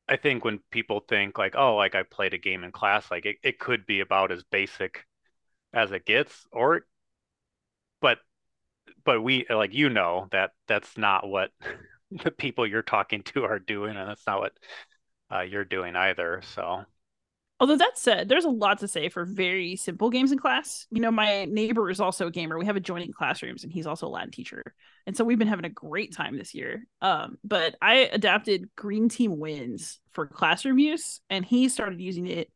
I 0.08 0.18
think 0.18 0.44
when 0.44 0.60
people 0.72 1.00
think 1.00 1.38
like, 1.38 1.56
oh, 1.56 1.76
like 1.76 1.96
I 1.96 2.04
played 2.04 2.34
a 2.34 2.38
game 2.38 2.64
in 2.64 2.72
class, 2.72 3.10
like 3.10 3.26
it, 3.26 3.38
it 3.44 3.60
could 3.60 3.86
be 3.86 4.02
about 4.02 4.32
as 4.32 4.44
basic 4.44 5.06
as 5.74 5.92
it 5.92 6.06
gets, 6.06 6.46
or 6.52 6.86
but 8.02 8.20
but 9.06 9.22
we 9.22 9.46
like 9.50 9.74
you 9.74 9.90
know 9.90 10.28
that 10.32 10.52
that's 10.68 10.98
not 10.98 11.28
what 11.28 11.52
the 12.12 12.32
people 12.32 12.68
you're 12.68 12.82
talking 12.82 13.24
to 13.24 13.44
are 13.46 13.60
doing, 13.60 13.96
and 13.96 14.10
that's 14.10 14.28
not 14.28 14.40
what 14.40 14.54
uh, 15.34 15.42
you're 15.42 15.66
doing 15.66 15.96
either. 15.96 16.42
So 16.56 16.86
Although 17.60 17.78
that 17.78 17.98
said, 17.98 18.28
there's 18.28 18.46
a 18.46 18.50
lot 18.50 18.80
to 18.80 18.88
say 18.88 19.08
for 19.10 19.24
very 19.26 19.76
simple 19.78 20.10
games 20.10 20.32
in 20.32 20.40
class. 20.40 20.86
You 20.92 21.00
know, 21.00 21.12
my 21.12 21.46
neighbor 21.46 21.90
is 21.90 22.02
also 22.02 22.28
a 22.28 22.32
gamer. 22.32 22.58
We 22.58 22.66
have 22.66 22.76
adjoining 22.76 23.14
classrooms, 23.14 23.64
and 23.64 23.72
he's 23.72 23.88
also 23.88 24.08
a 24.08 24.10
Latin 24.10 24.32
teacher, 24.32 24.64
and 25.08 25.16
so 25.16 25.24
we've 25.24 25.40
been 25.40 25.48
having 25.48 25.66
a 25.66 25.70
great 25.70 26.14
time 26.14 26.38
this 26.38 26.54
year. 26.54 26.86
Um, 27.02 27.38
but 27.44 27.76
I 27.82 28.10
adapted 28.12 28.70
Green 28.76 29.08
Team 29.08 29.38
Wins 29.40 30.00
for 30.12 30.28
classroom 30.28 30.80
use, 30.80 31.22
and 31.30 31.46
he 31.46 31.70
started 31.70 32.02
using 32.02 32.28
it 32.28 32.50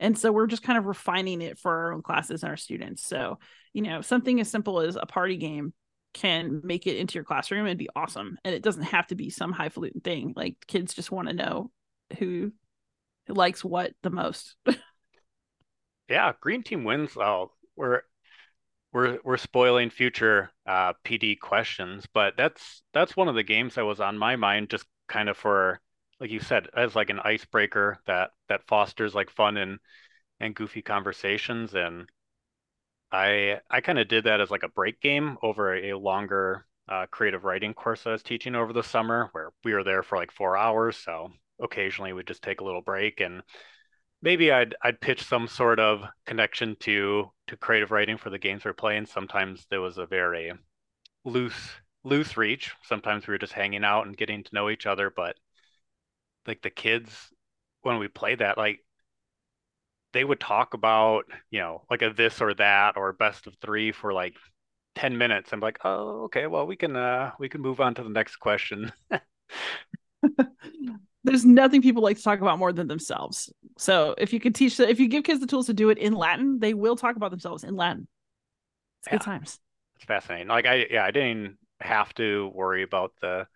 And 0.00 0.18
so 0.18 0.32
we're 0.32 0.46
just 0.46 0.62
kind 0.62 0.78
of 0.78 0.86
refining 0.86 1.40
it 1.42 1.58
for 1.58 1.72
our 1.72 1.92
own 1.92 2.02
classes 2.02 2.42
and 2.42 2.50
our 2.50 2.56
students. 2.56 3.04
So, 3.06 3.38
you 3.72 3.82
know, 3.82 4.00
something 4.00 4.40
as 4.40 4.50
simple 4.50 4.80
as 4.80 4.96
a 4.96 5.06
party 5.06 5.36
game 5.36 5.72
can 6.12 6.60
make 6.64 6.86
it 6.86 6.96
into 6.96 7.14
your 7.14 7.24
classroom 7.24 7.66
and 7.66 7.78
be 7.78 7.88
awesome. 7.96 8.38
And 8.44 8.54
it 8.54 8.62
doesn't 8.62 8.82
have 8.84 9.06
to 9.08 9.14
be 9.14 9.30
some 9.30 9.52
highfalutin 9.52 10.00
thing. 10.00 10.32
Like 10.36 10.56
kids 10.66 10.94
just 10.94 11.12
want 11.12 11.28
to 11.28 11.34
know 11.34 11.70
who 12.18 12.52
likes 13.28 13.64
what 13.64 13.92
the 14.02 14.10
most. 14.10 14.56
yeah, 16.08 16.32
green 16.40 16.62
team 16.62 16.84
wins. 16.84 17.16
Oh, 17.16 17.52
we're 17.76 18.02
we're 18.92 19.18
we're 19.24 19.36
spoiling 19.36 19.90
future 19.90 20.50
uh, 20.66 20.94
PD 21.04 21.38
questions, 21.38 22.06
but 22.12 22.34
that's 22.36 22.82
that's 22.92 23.16
one 23.16 23.28
of 23.28 23.34
the 23.34 23.42
games 23.42 23.74
that 23.74 23.84
was 23.84 24.00
on 24.00 24.16
my 24.18 24.36
mind, 24.36 24.70
just 24.70 24.86
kind 25.08 25.28
of 25.28 25.36
for 25.36 25.80
like 26.20 26.30
you 26.30 26.40
said, 26.40 26.68
as 26.76 26.94
like 26.94 27.10
an 27.10 27.20
icebreaker 27.20 27.98
that 28.06 28.30
that 28.48 28.66
fosters 28.66 29.14
like 29.14 29.30
fun 29.30 29.56
and 29.56 29.78
and 30.40 30.54
goofy 30.54 30.82
conversations. 30.82 31.74
And 31.74 32.08
I 33.12 33.60
I 33.70 33.80
kind 33.80 33.98
of 33.98 34.08
did 34.08 34.24
that 34.24 34.40
as 34.40 34.50
like 34.50 34.62
a 34.62 34.68
break 34.68 35.00
game 35.00 35.38
over 35.42 35.74
a 35.74 35.94
longer 35.94 36.66
uh, 36.88 37.06
creative 37.10 37.44
writing 37.44 37.74
course 37.74 38.06
I 38.06 38.12
was 38.12 38.22
teaching 38.22 38.54
over 38.54 38.72
the 38.72 38.82
summer, 38.82 39.28
where 39.32 39.50
we 39.64 39.72
were 39.74 39.84
there 39.84 40.02
for 40.02 40.18
like 40.18 40.30
four 40.30 40.56
hours. 40.56 40.96
So 40.96 41.32
occasionally 41.62 42.12
we'd 42.12 42.26
just 42.26 42.42
take 42.42 42.60
a 42.60 42.64
little 42.64 42.82
break 42.82 43.20
and 43.20 43.42
maybe 44.22 44.52
I'd 44.52 44.74
I'd 44.82 45.00
pitch 45.00 45.22
some 45.24 45.48
sort 45.48 45.80
of 45.80 46.04
connection 46.26 46.76
to 46.80 47.30
to 47.48 47.56
creative 47.56 47.90
writing 47.90 48.16
for 48.18 48.30
the 48.30 48.38
games 48.38 48.64
we're 48.64 48.72
playing. 48.74 49.06
Sometimes 49.06 49.66
there 49.70 49.80
was 49.80 49.98
a 49.98 50.06
very 50.06 50.52
loose 51.24 51.70
loose 52.04 52.36
reach. 52.36 52.72
Sometimes 52.84 53.26
we 53.26 53.32
were 53.34 53.38
just 53.38 53.52
hanging 53.54 53.84
out 53.84 54.06
and 54.06 54.16
getting 54.16 54.44
to 54.44 54.54
know 54.54 54.70
each 54.70 54.86
other, 54.86 55.10
but 55.10 55.36
like 56.46 56.62
the 56.62 56.70
kids 56.70 57.32
when 57.82 57.98
we 57.98 58.08
played 58.08 58.38
that, 58.40 58.56
like 58.58 58.80
they 60.12 60.24
would 60.24 60.40
talk 60.40 60.74
about, 60.74 61.24
you 61.50 61.60
know, 61.60 61.84
like 61.90 62.02
a 62.02 62.10
this 62.10 62.40
or 62.40 62.54
that 62.54 62.96
or 62.96 63.12
best 63.12 63.46
of 63.46 63.56
three 63.60 63.90
for 63.92 64.12
like 64.12 64.34
10 64.94 65.18
minutes. 65.18 65.52
I'm 65.52 65.60
like, 65.60 65.78
oh, 65.84 66.24
okay, 66.24 66.46
well 66.46 66.66
we 66.66 66.76
can 66.76 66.94
uh 66.96 67.32
we 67.38 67.48
can 67.48 67.60
move 67.60 67.80
on 67.80 67.94
to 67.94 68.02
the 68.02 68.08
next 68.10 68.36
question. 68.36 68.92
There's 71.24 71.44
nothing 71.44 71.82
people 71.82 72.02
like 72.02 72.18
to 72.18 72.22
talk 72.22 72.40
about 72.40 72.58
more 72.58 72.72
than 72.72 72.86
themselves. 72.86 73.52
So 73.78 74.14
if 74.18 74.32
you 74.32 74.40
could 74.40 74.54
teach 74.54 74.76
that, 74.76 74.90
if 74.90 75.00
you 75.00 75.08
give 75.08 75.24
kids 75.24 75.40
the 75.40 75.46
tools 75.46 75.66
to 75.66 75.74
do 75.74 75.88
it 75.88 75.98
in 75.98 76.12
Latin, 76.12 76.58
they 76.58 76.74
will 76.74 76.96
talk 76.96 77.16
about 77.16 77.30
themselves 77.30 77.64
in 77.64 77.76
Latin. 77.76 78.06
It's 79.00 79.08
yeah. 79.08 79.12
good 79.18 79.24
times. 79.24 79.58
It's 79.96 80.04
fascinating. 80.04 80.48
Like 80.48 80.66
I 80.66 80.86
yeah, 80.90 81.04
I 81.04 81.10
didn't 81.10 81.56
have 81.80 82.12
to 82.14 82.50
worry 82.54 82.82
about 82.82 83.12
the 83.20 83.46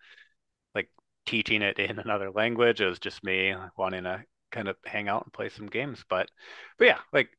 like 0.73 0.89
teaching 1.25 1.61
it 1.61 1.79
in 1.79 1.99
another 2.05 2.31
language. 2.31 2.81
It 2.81 2.87
was 2.87 2.99
just 2.99 3.23
me 3.23 3.53
wanting 3.77 4.03
to 4.03 4.23
kind 4.51 4.67
of 4.67 4.75
hang 4.85 5.07
out 5.07 5.23
and 5.25 5.33
play 5.33 5.49
some 5.49 5.67
games. 5.67 6.03
But 6.09 6.29
but 6.77 6.85
yeah, 6.85 6.97
like 7.13 7.29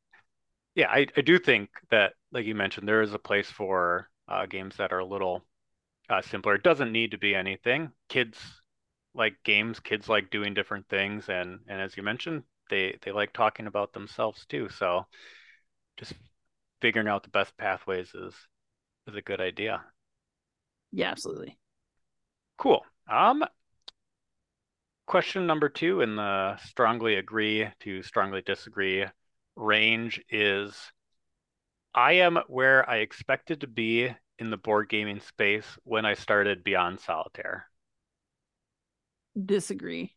yeah, 0.74 0.90
I, 0.90 1.06
I 1.16 1.20
do 1.22 1.38
think 1.38 1.70
that 1.90 2.12
like 2.32 2.46
you 2.46 2.54
mentioned, 2.54 2.86
there 2.86 3.02
is 3.02 3.14
a 3.14 3.18
place 3.18 3.50
for 3.50 4.08
uh, 4.28 4.46
games 4.46 4.76
that 4.76 4.92
are 4.92 5.00
a 5.00 5.04
little 5.04 5.44
uh, 6.08 6.22
simpler. 6.22 6.54
It 6.54 6.62
doesn't 6.62 6.92
need 6.92 7.10
to 7.12 7.18
be 7.18 7.34
anything. 7.34 7.90
Kids 8.08 8.38
like 9.14 9.34
games, 9.44 9.80
kids 9.80 10.08
like 10.08 10.30
doing 10.30 10.54
different 10.54 10.88
things 10.88 11.28
and 11.28 11.60
and 11.68 11.80
as 11.80 11.96
you 11.96 12.02
mentioned, 12.02 12.44
they 12.70 12.98
they 13.02 13.12
like 13.12 13.32
talking 13.32 13.66
about 13.66 13.92
themselves 13.92 14.46
too. 14.46 14.68
So 14.68 15.06
just 15.96 16.14
figuring 16.80 17.08
out 17.08 17.22
the 17.22 17.30
best 17.30 17.56
pathways 17.56 18.14
is 18.14 18.34
is 19.06 19.16
a 19.16 19.22
good 19.22 19.40
idea. 19.40 19.82
Yeah, 20.92 21.10
absolutely. 21.10 21.58
Cool. 22.56 22.84
Um, 23.08 23.44
question 25.06 25.46
number 25.46 25.68
two 25.68 26.00
in 26.00 26.16
the 26.16 26.56
strongly 26.58 27.16
agree 27.16 27.68
to 27.80 28.02
strongly 28.02 28.42
disagree 28.42 29.04
range 29.56 30.22
is 30.30 30.92
I 31.94 32.14
am 32.14 32.36
where 32.48 32.88
I 32.90 32.96
expected 32.96 33.60
to 33.60 33.68
be 33.68 34.12
in 34.40 34.50
the 34.50 34.56
board 34.56 34.88
gaming 34.88 35.20
space 35.20 35.78
when 35.84 36.04
I 36.04 36.14
started 36.14 36.64
Beyond 36.64 36.98
Solitaire. 36.98 37.69
Disagree. 39.38 40.14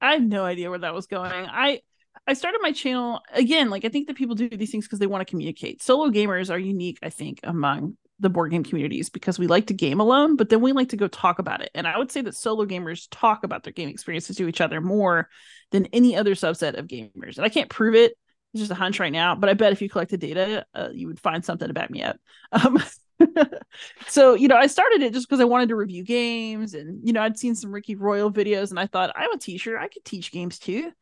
I 0.00 0.12
have 0.14 0.22
no 0.22 0.44
idea 0.44 0.70
where 0.70 0.78
that 0.78 0.94
was 0.94 1.06
going. 1.06 1.32
I 1.32 1.80
I 2.26 2.34
started 2.34 2.60
my 2.62 2.72
channel 2.72 3.20
again, 3.32 3.70
like 3.70 3.84
I 3.84 3.88
think 3.88 4.06
that 4.08 4.16
people 4.16 4.34
do 4.34 4.48
these 4.48 4.70
things 4.70 4.86
because 4.86 4.98
they 4.98 5.06
want 5.06 5.26
to 5.26 5.30
communicate. 5.30 5.82
Solo 5.82 6.10
gamers 6.10 6.50
are 6.50 6.58
unique, 6.58 6.98
I 7.02 7.10
think, 7.10 7.40
among 7.42 7.96
the 8.18 8.28
board 8.28 8.50
game 8.50 8.62
communities 8.62 9.08
because 9.08 9.38
we 9.38 9.46
like 9.46 9.66
to 9.68 9.74
game 9.74 9.98
alone, 9.98 10.36
but 10.36 10.50
then 10.50 10.60
we 10.60 10.72
like 10.72 10.90
to 10.90 10.96
go 10.96 11.08
talk 11.08 11.38
about 11.38 11.62
it. 11.62 11.70
And 11.74 11.86
I 11.86 11.96
would 11.96 12.12
say 12.12 12.20
that 12.22 12.36
solo 12.36 12.66
gamers 12.66 13.08
talk 13.10 13.44
about 13.44 13.64
their 13.64 13.72
game 13.72 13.88
experiences 13.88 14.36
to 14.36 14.46
each 14.46 14.60
other 14.60 14.80
more 14.80 15.28
than 15.70 15.86
any 15.86 16.16
other 16.16 16.34
subset 16.34 16.78
of 16.78 16.86
gamers. 16.86 17.36
And 17.36 17.46
I 17.46 17.48
can't 17.48 17.70
prove 17.70 17.94
it. 17.94 18.12
It's 18.52 18.60
just 18.60 18.72
a 18.72 18.74
hunch 18.74 19.00
right 19.00 19.12
now, 19.12 19.34
but 19.34 19.48
I 19.48 19.54
bet 19.54 19.72
if 19.72 19.80
you 19.80 19.88
collected 19.88 20.20
data, 20.20 20.66
uh, 20.74 20.88
you 20.92 21.06
would 21.06 21.20
find 21.20 21.44
something 21.44 21.68
to 21.68 21.74
back 21.74 21.90
me 21.90 22.02
up. 22.02 22.16
Um, 22.52 22.82
so, 24.08 24.34
you 24.34 24.48
know, 24.48 24.56
I 24.56 24.66
started 24.66 25.02
it 25.02 25.12
just 25.12 25.28
because 25.28 25.40
I 25.40 25.44
wanted 25.44 25.68
to 25.70 25.76
review 25.76 26.04
games 26.04 26.74
and, 26.74 27.06
you 27.06 27.12
know, 27.12 27.22
I'd 27.22 27.38
seen 27.38 27.54
some 27.54 27.72
Ricky 27.72 27.94
Royal 27.94 28.32
videos 28.32 28.70
and 28.70 28.80
I 28.80 28.86
thought, 28.86 29.12
I'm 29.14 29.32
a 29.32 29.38
teacher. 29.38 29.78
I 29.78 29.88
could 29.88 30.04
teach 30.04 30.32
games 30.32 30.58
too, 30.58 30.92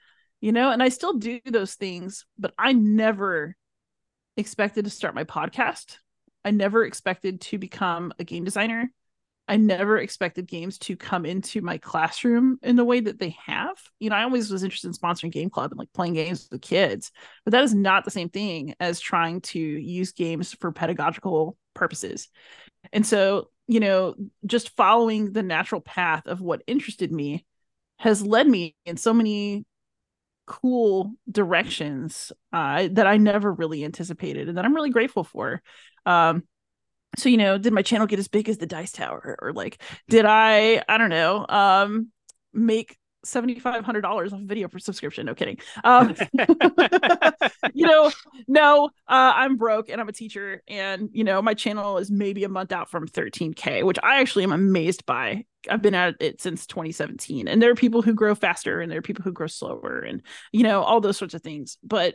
you 0.41 0.53
know, 0.53 0.71
and 0.71 0.83
I 0.83 0.89
still 0.89 1.15
do 1.15 1.41
those 1.45 1.75
things, 1.75 2.27
but 2.39 2.55
I 2.59 2.73
never 2.73 3.57
expected 4.37 4.85
to 4.85 4.91
start 4.91 5.15
my 5.15 5.25
podcast 5.25 5.97
I 6.45 6.51
never 6.51 6.85
expected 6.85 7.43
to 7.43 7.59
become 7.59 8.13
a 8.19 8.25
game 8.25 8.45
designer. 8.45 8.91
I 9.49 9.57
never 9.57 9.99
expected 9.99 10.47
games 10.47 10.79
to 10.79 10.97
come 10.97 11.25
into 11.25 11.61
my 11.61 11.79
classroom 11.79 12.59
in 12.63 12.77
the 12.77 12.85
way 12.85 13.01
that 13.01 13.19
they 13.19 13.37
have. 13.45 13.77
You 13.99 14.11
know, 14.11 14.17
I 14.17 14.25
always 14.25 14.51
was 14.51 14.63
interested 14.63 14.89
in 14.89 14.95
sponsoring 14.95 15.33
game 15.33 15.51
club 15.51 15.73
and 15.73 15.79
like 15.79 15.93
playing 15.93 16.15
games 16.15 16.49
with 16.51 16.63
kids, 16.63 17.13
but 17.45 17.53
that 17.53 17.65
is 17.65 17.75
not 17.75 18.05
the 18.05 18.11
same 18.11 18.29
thing 18.29 18.75
as 18.79 19.01
trying 19.01 19.41
to 19.43 19.59
use 19.59 20.13
games 20.13 20.55
for 20.55 20.73
pedagogical 20.73 21.57
purposes. 21.79 22.29
And 22.93 23.07
so, 23.07 23.51
you 23.67 23.81
know, 23.81 24.15
just 24.47 24.77
following 24.77 25.33
the 25.33 25.43
natural 25.43 25.81
path 25.81 26.27
of 26.27 26.41
what 26.41 26.63
interested 26.67 27.13
me 27.13 27.45
has 27.99 28.23
led 28.23 28.47
me 28.47 28.77
in 28.85 28.97
so 28.97 29.13
many 29.13 29.65
cool 30.47 31.13
directions 31.31 32.33
uh, 32.53 32.89
that 32.93 33.07
I 33.07 33.19
never 33.19 33.53
really 33.53 33.85
anticipated 33.85 34.49
and 34.49 34.57
that 34.57 34.65
I'm 34.65 34.75
really 34.75 34.91
grateful 34.91 35.25
for. 35.25 35.63
Um, 36.07 36.45
so 37.17 37.29
you 37.29 37.37
know, 37.37 37.59
did 37.59 37.73
my 37.73 37.83
channel 37.83 38.07
get 38.07 38.19
as 38.19 38.29
big 38.29 38.49
as 38.49 38.59
the 38.59 38.67
Dice 38.67 38.93
Tower, 38.93 39.37
or 39.41 39.53
like, 39.53 39.83
did 40.09 40.25
I, 40.25 40.83
I 40.89 40.99
don't 40.99 41.11
know, 41.11 41.45
um, 41.49 42.09
make 42.53 42.97
seventy 43.29 43.59
five 43.59 43.85
hundred 43.85 44.03
dollars 44.03 44.33
off 44.33 44.41
a 44.41 44.45
video 44.45 44.69
for 44.69 44.79
subscription? 44.79 45.27
No 45.27 45.35
kidding. 45.35 45.59
Um, 45.85 46.15
you 47.75 47.87
know, 47.87 48.11
no, 48.47 48.87
uh, 48.87 49.33
I'm 49.37 49.57
broke 49.57 49.89
and 49.89 50.01
I'm 50.01 50.09
a 50.09 50.13
teacher, 50.13 50.63
and 50.69 51.11
you 51.13 51.25
know, 51.25 51.41
my 51.43 51.55
channel 51.55 51.99
is 51.99 52.11
maybe 52.11 52.45
a 52.45 52.49
month 52.49 52.73
out 52.73 52.91
from 52.91 53.07
thirteen 53.07 53.55
k, 53.55 53.83
which 53.83 53.99
I 54.03 54.21
actually 54.21 54.45
am 54.45 54.53
amazed 54.53 55.07
by. 55.07 55.45
I've 55.69 55.83
been 55.83 55.95
at 55.95 56.15
it 56.21 56.41
since 56.41 56.67
2017, 56.67 57.49
and 57.49 57.61
there 57.61 57.71
are 57.71 57.75
people 57.75 58.01
who 58.01 58.15
grow 58.15 58.35
faster, 58.35 58.81
and 58.81 58.91
there 58.91 59.01
are 59.01 59.03
people 59.03 59.25
who 59.25 59.33
grow 59.33 59.49
slower, 59.49 60.01
and 60.01 60.23
you 60.53 60.63
know, 60.63 60.83
all 60.83 61.01
those 61.01 61.17
sorts 61.17 61.35
of 61.35 61.43
things, 61.43 61.79
but 61.83 62.15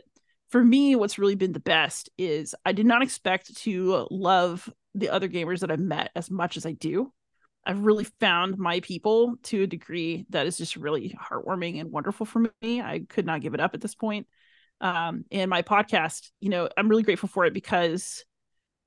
for 0.50 0.62
me, 0.62 0.94
what's 0.94 1.18
really 1.18 1.34
been 1.34 1.52
the 1.52 1.60
best 1.60 2.10
is 2.16 2.54
I 2.64 2.72
did 2.72 2.86
not 2.86 3.02
expect 3.02 3.56
to 3.62 4.06
love 4.10 4.72
the 4.94 5.08
other 5.08 5.28
gamers 5.28 5.60
that 5.60 5.70
I've 5.72 5.80
met 5.80 6.10
as 6.14 6.30
much 6.30 6.56
as 6.56 6.64
I 6.64 6.72
do. 6.72 7.12
I've 7.66 7.80
really 7.80 8.04
found 8.20 8.58
my 8.58 8.80
people 8.80 9.36
to 9.44 9.62
a 9.62 9.66
degree 9.66 10.26
that 10.30 10.46
is 10.46 10.58
just 10.58 10.76
really 10.76 11.16
heartwarming 11.18 11.80
and 11.80 11.90
wonderful 11.90 12.26
for 12.26 12.46
me. 12.60 12.80
I 12.80 13.02
could 13.08 13.26
not 13.26 13.40
give 13.40 13.54
it 13.54 13.60
up 13.60 13.74
at 13.74 13.80
this 13.80 13.94
point. 13.94 14.26
Um, 14.80 15.24
and 15.30 15.48
my 15.48 15.62
podcast, 15.62 16.30
you 16.40 16.50
know, 16.50 16.68
I'm 16.76 16.88
really 16.88 17.02
grateful 17.02 17.28
for 17.28 17.46
it 17.46 17.54
because 17.54 18.24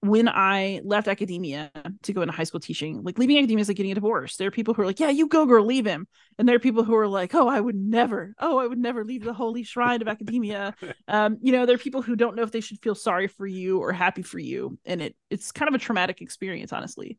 when 0.02 0.30
I 0.30 0.82
left 0.84 1.08
academia 1.08 1.72
to 2.04 2.14
go 2.14 2.22
into 2.22 2.34
high 2.34 2.44
school 2.44 2.60
teaching, 2.60 3.02
like 3.04 3.18
leaving 3.18 3.38
academia 3.40 3.62
is 3.62 3.68
like 3.68 3.78
getting 3.78 3.92
a 3.92 3.96
divorce. 3.96 4.38
There 4.38 4.48
are 4.48 4.52
people 4.52 4.76
who 4.76 4.84
are 4.84 4.86
like, 4.86 5.00
yeah, 5.00 5.10
you 5.10 5.28
go, 5.28 5.46
girl, 5.48 5.66
leave 5.66 5.88
him. 5.88 6.08
And 6.38 6.48
there 6.48 6.56
are 6.56 6.60
people 6.60 6.84
who 6.84 6.96
are 6.96 7.08
like, 7.08 7.34
oh, 7.34 7.48
I 7.48 7.60
would 7.60 7.76
never, 7.76 8.36
oh, 8.40 8.60
I 8.60 8.68
would 8.68 8.78
never 8.78 9.04
leave 9.04 9.24
the 9.24 9.34
holy 9.34 9.64
shrine 9.64 10.04
of 10.04 10.08
academia. 10.08 10.76
um, 11.08 11.38
you 11.42 11.52
know, 11.52 11.66
there 11.66 11.76
are 11.76 11.80
people 11.80 12.04
who 12.04 12.16
don't 12.16 12.36
know 12.36 12.44
if 12.44 12.52
they 12.52 12.62
should 12.62 12.80
feel 12.80 12.94
sorry 12.94 13.28
for 13.28 13.48
you 13.48 13.80
or 13.80 13.92
happy 13.92 14.22
for 14.22 14.38
you. 14.38 14.78
And 14.86 15.02
it 15.02 15.16
it's 15.32 15.52
kind 15.52 15.68
of 15.68 15.74
a 15.74 15.84
traumatic 15.84 16.22
experience, 16.22 16.72
honestly. 16.72 17.18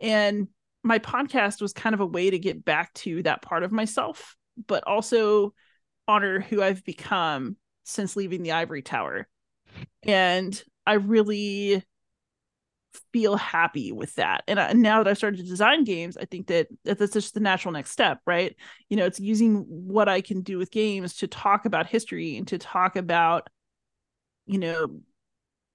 And 0.00 0.46
my 0.82 0.98
podcast 0.98 1.60
was 1.60 1.72
kind 1.72 1.94
of 1.94 2.00
a 2.00 2.06
way 2.06 2.30
to 2.30 2.38
get 2.38 2.64
back 2.64 2.92
to 2.94 3.22
that 3.24 3.42
part 3.42 3.62
of 3.62 3.72
myself, 3.72 4.36
but 4.66 4.84
also 4.86 5.54
honor 6.08 6.40
who 6.40 6.62
I've 6.62 6.84
become 6.84 7.56
since 7.84 8.16
leaving 8.16 8.42
the 8.42 8.52
ivory 8.52 8.82
tower. 8.82 9.28
And 10.02 10.62
I 10.86 10.94
really 10.94 11.84
feel 13.12 13.36
happy 13.36 13.92
with 13.92 14.14
that. 14.16 14.42
And, 14.48 14.58
I, 14.58 14.72
now 14.72 15.02
that 15.02 15.10
I've 15.10 15.16
started 15.16 15.38
to 15.38 15.46
design 15.46 15.84
games, 15.84 16.16
I 16.16 16.24
think 16.24 16.48
that, 16.48 16.68
that 16.84 16.98
that's 16.98 17.12
just 17.12 17.34
the 17.34 17.40
natural 17.40 17.72
next 17.72 17.90
step, 17.90 18.18
right? 18.26 18.56
You 18.88 18.96
know, 18.96 19.06
it's 19.06 19.20
using 19.20 19.64
what 19.68 20.08
I 20.08 20.20
can 20.20 20.42
do 20.42 20.58
with 20.58 20.70
games 20.70 21.16
to 21.16 21.28
talk 21.28 21.66
about 21.66 21.86
history 21.86 22.36
and 22.36 22.48
to 22.48 22.58
talk 22.58 22.96
about, 22.96 23.48
you 24.46 24.58
know, 24.58 25.00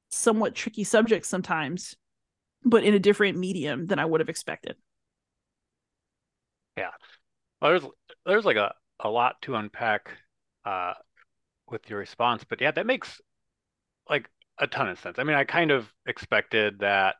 somewhat 0.10 0.56
tricky 0.56 0.84
subjects 0.84 1.30
sometimes, 1.30 1.96
but 2.64 2.84
in 2.84 2.94
a 2.94 3.00
different 3.00 3.38
medium 3.38 3.86
than 3.86 4.00
I 4.00 4.06
would 4.06 4.20
have 4.20 4.30
expected. 4.30 4.76
Yeah. 6.78 6.92
Well, 7.62 7.72
there's 7.72 7.94
there's 8.26 8.46
like 8.46 8.58
a, 8.58 8.74
a 9.02 9.10
lot 9.10 9.42
to 9.44 9.56
unpack 9.56 10.12
uh 10.66 10.94
with 11.70 11.90
your 11.90 12.00
response, 12.00 12.44
but 12.46 12.62
yeah, 12.62 12.72
that 12.72 12.86
makes 12.88 13.22
like 14.10 14.30
a 14.60 14.68
ton 14.68 14.90
of 14.90 15.00
sense. 15.00 15.20
I 15.20 15.24
mean, 15.24 15.38
I 15.38 15.46
kind 15.46 15.72
of 15.72 15.92
expected 16.06 16.80
that 16.80 17.16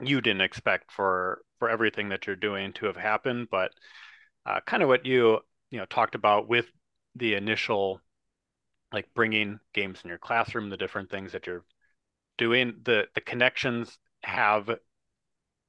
you 0.00 0.20
didn't 0.20 0.42
expect 0.42 0.92
for 0.92 1.42
for 1.58 1.70
everything 1.70 2.08
that 2.10 2.26
you're 2.26 2.36
doing 2.36 2.72
to 2.74 2.86
have 2.86 2.96
happened, 2.96 3.48
but 3.50 3.72
uh, 4.46 4.60
kind 4.66 4.82
of 4.82 4.88
what 4.88 5.06
you 5.06 5.40
you 5.70 5.78
know 5.78 5.86
talked 5.86 6.14
about 6.14 6.48
with 6.48 6.66
the 7.16 7.34
initial 7.34 8.00
like 8.92 9.12
bringing 9.14 9.58
games 9.72 10.00
in 10.04 10.08
your 10.08 10.18
classroom, 10.18 10.70
the 10.70 10.76
different 10.76 11.10
things 11.10 11.32
that 11.32 11.46
you're 11.46 11.64
doing, 12.38 12.80
the 12.84 13.06
the 13.14 13.20
connections 13.20 13.98
have 14.24 14.70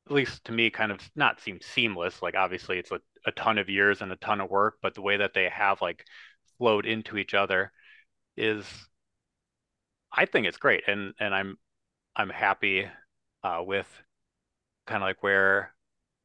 at 0.08 0.12
least 0.12 0.46
to 0.46 0.52
me 0.52 0.70
kind 0.70 0.92
of 0.92 1.00
not 1.16 1.40
seem 1.42 1.60
seamless. 1.62 2.22
Like 2.22 2.36
obviously 2.36 2.80
it's 2.80 2.92
a, 2.92 3.00
a 3.26 3.32
ton 3.32 3.58
of 3.58 3.70
years 3.70 4.02
and 4.02 4.12
a 4.12 4.18
ton 4.18 4.42
of 4.42 4.50
work, 4.50 4.76
but 4.82 4.94
the 4.94 5.02
way 5.02 5.18
that 5.18 5.34
they 5.34 5.50
have 5.50 5.82
like 5.82 6.06
flowed 6.58 6.86
into 6.86 7.18
each 7.18 7.34
other 7.34 7.72
is 8.38 8.66
I 10.12 10.26
think 10.26 10.48
it's 10.48 10.58
great. 10.58 10.84
And 10.88 11.14
and 11.20 11.34
I'm 11.36 11.58
I'm 12.16 12.30
happy 12.30 12.90
uh, 13.44 13.64
with 13.66 13.88
kind 14.88 15.04
of 15.04 15.08
like 15.08 15.24
where 15.24 15.74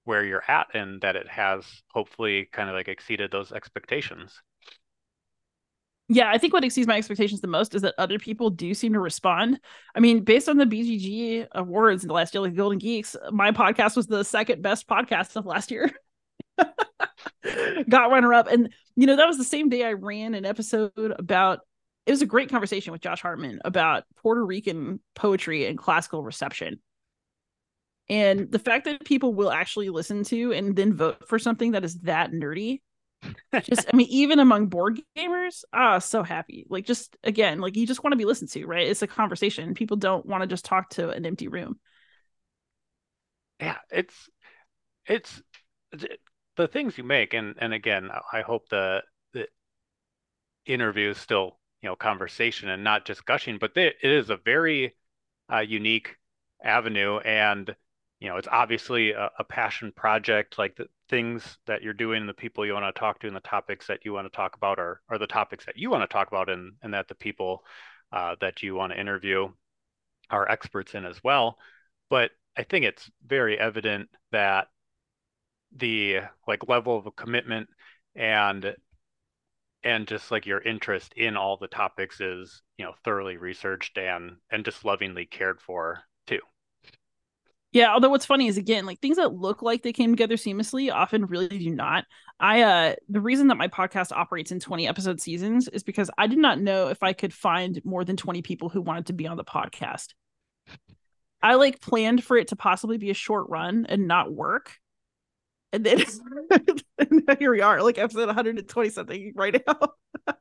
where 0.05 0.25
you're 0.25 0.45
at 0.51 0.69
and 0.75 1.01
that 1.03 1.17
it 1.17 1.29
has 1.29 1.65
hopefully 1.93 2.47
kind 2.53 2.69
of 2.69 2.75
like 2.75 2.89
exceeded 2.89 3.31
those 3.31 3.53
expectations. 3.53 4.41
Yeah, 6.13 6.29
I 6.29 6.39
think 6.39 6.53
what 6.53 6.65
exceeds 6.65 6.89
my 6.89 6.97
expectations 6.97 7.41
the 7.41 7.47
most 7.47 7.73
is 7.73 7.83
that 7.83 7.95
other 7.97 8.19
people 8.19 8.51
do 8.51 8.75
seem 8.75 8.95
to 8.95 8.99
respond. 8.99 9.61
I 9.95 10.01
mean, 10.01 10.25
based 10.25 10.49
on 10.49 10.57
the 10.57 10.65
BGG 10.65 11.47
awards 11.53 12.03
in 12.03 12.09
the 12.09 12.15
last 12.15 12.35
year, 12.35 12.41
like 12.41 12.57
Golden 12.57 12.81
Geeks, 12.81 13.15
my 13.31 13.53
podcast 13.53 13.95
was 13.95 14.09
the 14.09 14.25
second 14.25 14.61
best 14.61 14.89
podcast 14.89 15.37
of 15.37 15.47
last 15.47 15.71
year. 15.71 15.89
Got 17.89 18.11
runner 18.11 18.35
up. 18.35 18.49
And, 18.49 18.73
you 18.97 19.07
know, 19.07 19.15
that 19.15 19.29
was 19.29 19.39
the 19.39 19.45
same 19.45 19.69
day 19.69 19.85
I 19.85 19.93
ran 19.93 20.35
an 20.35 20.45
episode 20.45 20.91
about 20.97 21.61
it 22.07 22.11
was 22.11 22.23
a 22.23 22.27
great 22.27 22.51
conversation 22.51 22.91
with 22.91 23.03
Josh 23.03 23.23
Hartman 23.23 23.61
about 23.65 24.03
Puerto 24.21 24.45
Rican 24.45 24.99
poetry 25.15 25.67
and 25.67 25.79
classical 25.79 26.25
reception. 26.25 26.81
And 28.09 28.51
the 28.51 28.59
fact 28.59 28.87
that 28.87 29.05
people 29.05 29.33
will 29.33 29.53
actually 29.53 29.91
listen 29.91 30.25
to 30.25 30.53
and 30.53 30.75
then 30.75 30.93
vote 30.93 31.29
for 31.29 31.39
something 31.39 31.71
that 31.71 31.85
is 31.85 32.01
that 32.01 32.33
nerdy 32.33 32.81
just 33.63 33.87
i 33.93 33.97
mean 33.97 34.07
even 34.11 34.39
among 34.39 34.67
board 34.67 35.01
gamers 35.17 35.65
ah 35.73 35.99
so 35.99 36.23
happy. 36.23 36.67
Like 36.69 36.87
just 36.87 37.17
again 37.23 37.61
like 37.61 37.77
you 37.77 37.87
just 37.87 38.03
want 38.03 38.13
to 38.13 38.17
be 38.19 38.25
listened 38.25 38.51
to 38.51 38.67
right? 38.67 38.87
It's 38.87 39.03
a 39.03 39.07
conversation. 39.07 39.75
People 39.75 39.97
don't 39.97 40.25
want 40.27 40.43
to 40.43 40.47
just 40.47 40.65
talk 40.65 40.91
to 40.91 41.11
an 41.11 41.27
empty 41.27 41.49
room. 41.49 41.79
Yeah 43.61 43.77
it's 43.91 44.29
it's 45.07 45.43
the 46.57 46.69
things 46.69 46.97
you 46.97 47.05
make 47.05 47.35
and 47.35 47.55
and 47.59 47.73
again 47.73 48.11
i 48.33 48.43
hope 48.43 48.69
the 48.69 49.03
the 49.33 49.47
interview 50.67 51.11
is 51.11 51.19
still 51.19 51.59
you 51.83 51.89
know 51.89 51.97
conversation 51.97 52.69
and 52.69 52.85
not 52.85 53.05
just 53.05 53.25
gushing 53.25 53.59
but 53.59 53.73
it 53.77 53.97
is 54.03 54.31
a 54.31 54.37
very 54.37 54.95
uh, 55.53 55.59
unique 55.59 56.17
avenue 56.63 57.19
and 57.19 57.75
you 58.21 58.29
know 58.29 58.37
it's 58.37 58.49
obviously 58.51 59.13
a, 59.13 59.31
a 59.39 59.45
passion 59.45 59.93
project 59.93 60.59
like 60.59 60.77
the 60.77 60.87
things 61.11 61.59
that 61.67 61.83
you're 61.83 61.93
doing 61.93 62.27
the 62.27 62.33
people 62.33 62.65
you 62.65 62.73
want 62.73 62.95
to 62.95 62.99
talk 62.99 63.19
to 63.21 63.27
and 63.27 63.37
the 63.37 63.41
topics 63.41 63.87
that 63.89 64.05
you 64.05 64.13
want 64.13 64.27
to 64.27 64.37
talk 64.37 64.57
about 64.57 64.79
are, 64.79 65.01
are 65.09 65.19
the 65.19 65.27
topics 65.27 65.67
that 65.67 65.77
you 65.77 65.91
want 65.91 66.03
to 66.03 66.13
talk 66.13 66.29
about 66.29 66.49
and, 66.49 66.73
and 66.83 66.95
that 66.95 67.09
the 67.09 67.15
people 67.15 67.65
uh, 68.13 68.37
that 68.41 68.63
you 68.63 68.75
want 68.75 68.93
to 68.93 69.01
interview 69.01 69.49
are 70.31 70.49
experts 70.49 70.95
in 70.95 71.05
as 71.05 71.23
well. 71.23 71.59
But 72.09 72.31
i 72.57 72.63
think 72.63 72.85
it's 72.85 73.11
very 73.27 73.59
evident 73.59 74.09
that 74.33 74.69
the 75.77 76.21
like 76.47 76.69
level 76.69 76.99
of 76.99 77.17
commitment 77.17 77.69
and 78.15 78.75
and 79.83 80.07
just 80.07 80.31
like 80.31 80.47
your 80.47 80.61
interest 80.61 81.15
in 81.17 81.37
all 81.37 81.57
the 81.57 81.69
topics 81.69 82.21
is 82.21 82.63
you 82.77 82.85
know 82.85 82.93
thoroughly 83.05 83.37
researched 83.37 83.97
and 83.99 84.37
and 84.51 84.65
just 84.65 84.85
lovingly 84.85 85.27
cared 85.27 85.61
for 85.61 86.01
yeah, 87.73 87.93
although 87.93 88.09
what's 88.09 88.27
funny 88.27 88.49
is 88.49 88.57
again, 88.57 88.85
like 88.85 89.01
things 89.01 89.17
that 89.17 89.35
look 89.35 89.63
like 89.63 89.83
they 89.83 89.93
came 89.93 90.11
together 90.11 90.35
seamlessly 90.35 90.93
often 90.93 91.27
really 91.27 91.49
do 91.49 91.71
not. 91.71 92.05
I 92.41 92.63
uh 92.63 92.95
the 93.09 93.21
reason 93.21 93.49
that 93.49 93.59
my 93.59 93.69
podcast 93.69 94.13
operates 94.13 94.51
in 94.51 94.61
20 94.61 94.89
episode 94.89 95.21
seasons 95.21 95.69
is 95.69 95.83
because 95.83 96.11
I 96.19 96.27
did 96.27 96.39
not 96.39 96.61
know 96.61 96.89
if 96.89 97.03
I 97.03 97.13
could 97.13 97.33
find 97.33 97.81
more 97.85 98.05
than 98.05 98.17
20 98.17 98.43
people 98.43 98.71
who 98.71 98.83
wanted 98.83 99.07
to 99.07 99.13
be 99.13 99.27
on 99.27 99.37
the 99.37 99.45
podcast. 99.45 100.09
I 101.43 101.55
like 101.55 101.81
planned 101.81 102.25
for 102.25 102.37
it 102.37 102.49
to 102.49 102.57
possibly 102.57 102.99
be 102.99 103.11
a 103.11 103.15
short 103.15 103.49
run 103.49 103.87
and 103.89 104.09
not 104.09 104.33
work. 104.33 104.77
And 105.73 105.87
then 105.87 106.03
here 107.39 107.53
we 107.53 107.61
are, 107.61 107.83
like 107.83 107.99
episode 107.99 108.27
120 108.27 108.91
something 108.91 109.33
right 109.37 109.63
now. 109.65 110.35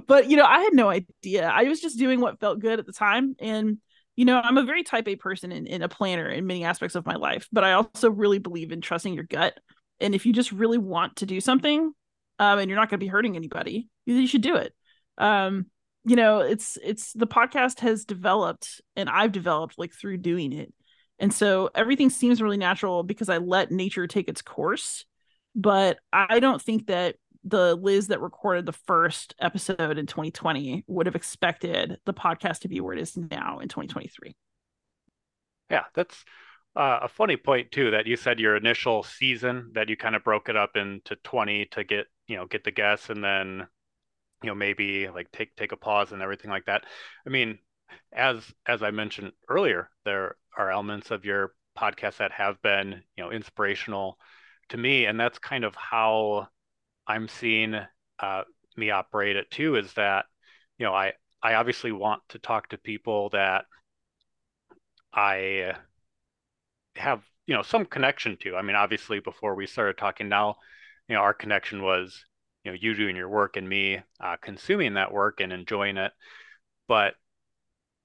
but 0.06 0.28
you 0.28 0.36
know, 0.36 0.44
I 0.44 0.60
had 0.60 0.74
no 0.74 0.90
idea. 0.90 1.48
I 1.48 1.64
was 1.64 1.80
just 1.80 1.98
doing 1.98 2.20
what 2.20 2.40
felt 2.40 2.60
good 2.60 2.78
at 2.78 2.86
the 2.86 2.92
time 2.92 3.34
and 3.38 3.78
you 4.18 4.24
know, 4.24 4.40
I'm 4.42 4.58
a 4.58 4.64
very 4.64 4.82
type 4.82 5.06
A 5.06 5.14
person 5.14 5.52
and, 5.52 5.68
and 5.68 5.84
a 5.84 5.88
planner 5.88 6.28
in 6.28 6.44
many 6.44 6.64
aspects 6.64 6.96
of 6.96 7.06
my 7.06 7.14
life, 7.14 7.48
but 7.52 7.62
I 7.62 7.74
also 7.74 8.10
really 8.10 8.40
believe 8.40 8.72
in 8.72 8.80
trusting 8.80 9.14
your 9.14 9.22
gut. 9.22 9.56
And 10.00 10.12
if 10.12 10.26
you 10.26 10.32
just 10.32 10.50
really 10.50 10.76
want 10.76 11.14
to 11.16 11.26
do 11.26 11.40
something, 11.40 11.92
um, 12.40 12.58
and 12.58 12.68
you're 12.68 12.80
not 12.80 12.90
going 12.90 12.98
to 12.98 13.04
be 13.04 13.06
hurting 13.06 13.36
anybody, 13.36 13.88
you 14.06 14.26
should 14.26 14.40
do 14.40 14.56
it. 14.56 14.74
Um, 15.18 15.66
you 16.04 16.16
know, 16.16 16.40
it's 16.40 16.76
it's 16.82 17.12
the 17.12 17.28
podcast 17.28 17.78
has 17.78 18.04
developed, 18.04 18.80
and 18.96 19.08
I've 19.08 19.30
developed 19.30 19.78
like 19.78 19.92
through 19.94 20.16
doing 20.16 20.52
it, 20.52 20.74
and 21.20 21.32
so 21.32 21.70
everything 21.72 22.10
seems 22.10 22.42
really 22.42 22.56
natural 22.56 23.04
because 23.04 23.28
I 23.28 23.38
let 23.38 23.70
nature 23.70 24.08
take 24.08 24.28
its 24.28 24.42
course. 24.42 25.04
But 25.54 25.98
I 26.12 26.40
don't 26.40 26.60
think 26.60 26.88
that 26.88 27.14
the 27.48 27.74
Liz 27.76 28.08
that 28.08 28.20
recorded 28.20 28.66
the 28.66 28.72
first 28.72 29.34
episode 29.40 29.98
in 29.98 30.06
2020 30.06 30.84
would 30.86 31.06
have 31.06 31.16
expected 31.16 31.98
the 32.04 32.14
podcast 32.14 32.60
to 32.60 32.68
be 32.68 32.80
where 32.80 32.94
it 32.94 33.00
is 33.00 33.16
now 33.16 33.58
in 33.60 33.68
2023. 33.68 34.36
Yeah, 35.70 35.84
that's 35.94 36.24
uh, 36.76 37.00
a 37.02 37.08
funny 37.08 37.36
point 37.36 37.72
too 37.72 37.90
that 37.92 38.06
you 38.06 38.16
said 38.16 38.38
your 38.38 38.56
initial 38.56 39.02
season 39.02 39.70
that 39.74 39.88
you 39.88 39.96
kind 39.96 40.14
of 40.14 40.24
broke 40.24 40.48
it 40.48 40.56
up 40.56 40.76
into 40.76 41.16
20 41.24 41.66
to 41.66 41.84
get, 41.84 42.06
you 42.26 42.36
know, 42.36 42.46
get 42.46 42.64
the 42.64 42.70
guests 42.70 43.10
and 43.10 43.22
then 43.22 43.66
you 44.42 44.48
know 44.48 44.54
maybe 44.54 45.08
like 45.08 45.30
take 45.32 45.54
take 45.56 45.72
a 45.72 45.76
pause 45.76 46.12
and 46.12 46.22
everything 46.22 46.50
like 46.50 46.66
that. 46.66 46.84
I 47.26 47.30
mean, 47.30 47.58
as 48.12 48.42
as 48.66 48.82
I 48.82 48.90
mentioned 48.90 49.32
earlier, 49.48 49.90
there 50.04 50.36
are 50.56 50.70
elements 50.70 51.10
of 51.10 51.24
your 51.24 51.52
podcast 51.76 52.18
that 52.18 52.32
have 52.32 52.60
been, 52.62 53.02
you 53.16 53.24
know, 53.24 53.30
inspirational 53.30 54.18
to 54.68 54.76
me 54.76 55.06
and 55.06 55.18
that's 55.18 55.38
kind 55.38 55.64
of 55.64 55.74
how 55.74 56.48
I'm 57.08 57.28
seeing 57.28 57.74
uh, 58.20 58.42
me 58.76 58.90
operate 58.90 59.36
it 59.36 59.50
too 59.50 59.76
is 59.76 59.92
that 59.94 60.26
you 60.78 60.86
know 60.86 60.94
I 60.94 61.14
I 61.42 61.54
obviously 61.54 61.92
want 61.92 62.22
to 62.30 62.38
talk 62.38 62.68
to 62.68 62.78
people 62.78 63.30
that 63.30 63.64
I 65.12 65.74
have 66.96 67.22
you 67.46 67.54
know 67.54 67.62
some 67.62 67.86
connection 67.86 68.36
to. 68.42 68.56
I 68.56 68.62
mean, 68.62 68.76
obviously 68.76 69.20
before 69.20 69.54
we 69.54 69.66
started 69.66 69.96
talking 69.96 70.28
now, 70.28 70.56
you 71.08 71.14
know, 71.14 71.22
our 71.22 71.34
connection 71.34 71.82
was 71.82 72.24
you 72.64 72.70
know 72.70 72.78
you 72.80 72.94
doing 72.94 73.16
your 73.16 73.28
work 73.28 73.56
and 73.56 73.68
me 73.68 74.00
uh, 74.20 74.36
consuming 74.40 74.94
that 74.94 75.12
work 75.12 75.40
and 75.40 75.52
enjoying 75.52 75.96
it. 75.96 76.12
But 76.88 77.14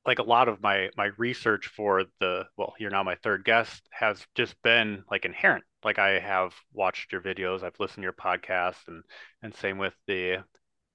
like 0.06 0.20
a 0.20 0.24
lot 0.24 0.48
of 0.50 0.62
my 0.62 0.90
my 0.98 1.10
research 1.18 1.68
for 1.68 2.06
the 2.20 2.46
well, 2.58 2.74
you're 2.80 2.92
now 2.92 3.04
my 3.04 3.16
third 3.16 3.46
guest 3.46 3.84
has 3.92 4.26
just 4.36 4.56
been 4.64 5.04
like 5.10 5.26
inherent 5.26 5.64
like 5.84 6.00
I 6.00 6.20
have 6.20 6.54
watched 6.74 7.12
your 7.12 7.22
videos, 7.22 7.64
I've 7.64 7.80
listened 7.80 8.04
to 8.04 8.04
your 8.04 8.14
podcast, 8.14 8.88
and 8.88 9.04
and 9.42 9.56
same 9.56 9.78
with 9.78 9.94
the 10.08 10.44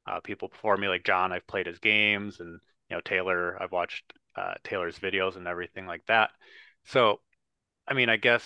uh, 0.06 0.20
people 0.20 0.48
before 0.48 0.76
me, 0.76 0.88
like 0.88 1.04
John. 1.04 1.32
I've 1.32 1.46
played 1.46 1.66
his 1.66 1.78
games, 1.78 2.40
and 2.40 2.60
you 2.90 2.96
know 2.96 3.00
Taylor. 3.00 3.60
I've 3.62 3.72
watched 3.72 4.12
uh, 4.36 4.54
Taylor's 4.64 4.98
videos 4.98 5.36
and 5.36 5.46
everything 5.46 5.86
like 5.86 6.04
that. 6.06 6.30
So, 6.86 7.20
I 7.86 7.94
mean, 7.94 8.08
I 8.08 8.16
guess 8.16 8.44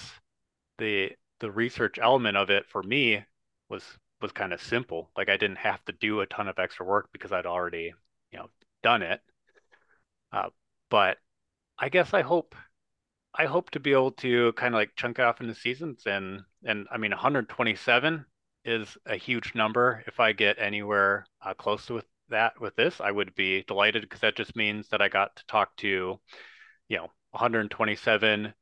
the 0.79 1.12
the 1.40 1.51
research 1.51 1.98
element 2.01 2.37
of 2.37 2.51
it 2.51 2.66
for 2.68 2.83
me 2.83 3.25
was 3.68 3.85
was 4.20 4.33
kind 4.33 4.53
of 4.53 4.62
simple. 4.62 5.11
Like 5.16 5.29
I 5.29 5.37
didn't 5.37 5.59
have 5.59 5.85
to 5.87 5.92
do 5.92 6.20
a 6.20 6.27
ton 6.27 6.48
of 6.48 6.59
extra 6.59 6.87
work 6.87 7.11
because 7.12 7.33
I'd 7.33 7.46
already 7.46 7.92
you 8.33 8.38
know 8.38 8.51
done 8.83 9.03
it. 9.03 9.20
Uh, 10.33 10.51
but 10.90 11.18
I 11.79 11.88
guess 11.88 12.14
I 12.14 12.23
hope 12.23 12.55
I 13.35 13.47
hope 13.47 13.71
to 13.71 13.81
be 13.81 13.92
able 13.92 14.12
to 14.12 14.53
kind 14.55 14.75
of 14.75 14.79
like 14.79 14.97
chunk 14.97 15.18
off 15.18 15.40
into 15.40 15.55
seasons 15.55 16.07
and 16.07 16.42
and 16.64 16.87
I 16.90 16.99
mean 16.99 17.11
127 17.12 18.27
is 18.64 18.97
a 19.07 19.16
huge 19.16 19.55
number. 19.55 20.03
If 20.07 20.21
I 20.21 20.33
get 20.33 20.59
anywhere 20.59 21.27
uh, 21.45 21.55
close 21.55 21.87
to 21.87 22.03
that 22.29 22.61
with 22.61 22.77
this, 22.77 23.01
I 23.01 23.11
would 23.11 23.35
be 23.35 23.62
delighted 23.64 24.03
because 24.03 24.21
that 24.21 24.37
just 24.37 24.57
means 24.57 24.88
that 24.88 25.03
I 25.03 25.09
got 25.09 25.37
to 25.37 25.47
talk 25.47 25.77
to, 25.79 26.21
you 26.88 26.97
know, 26.97 27.11
127 27.33 28.55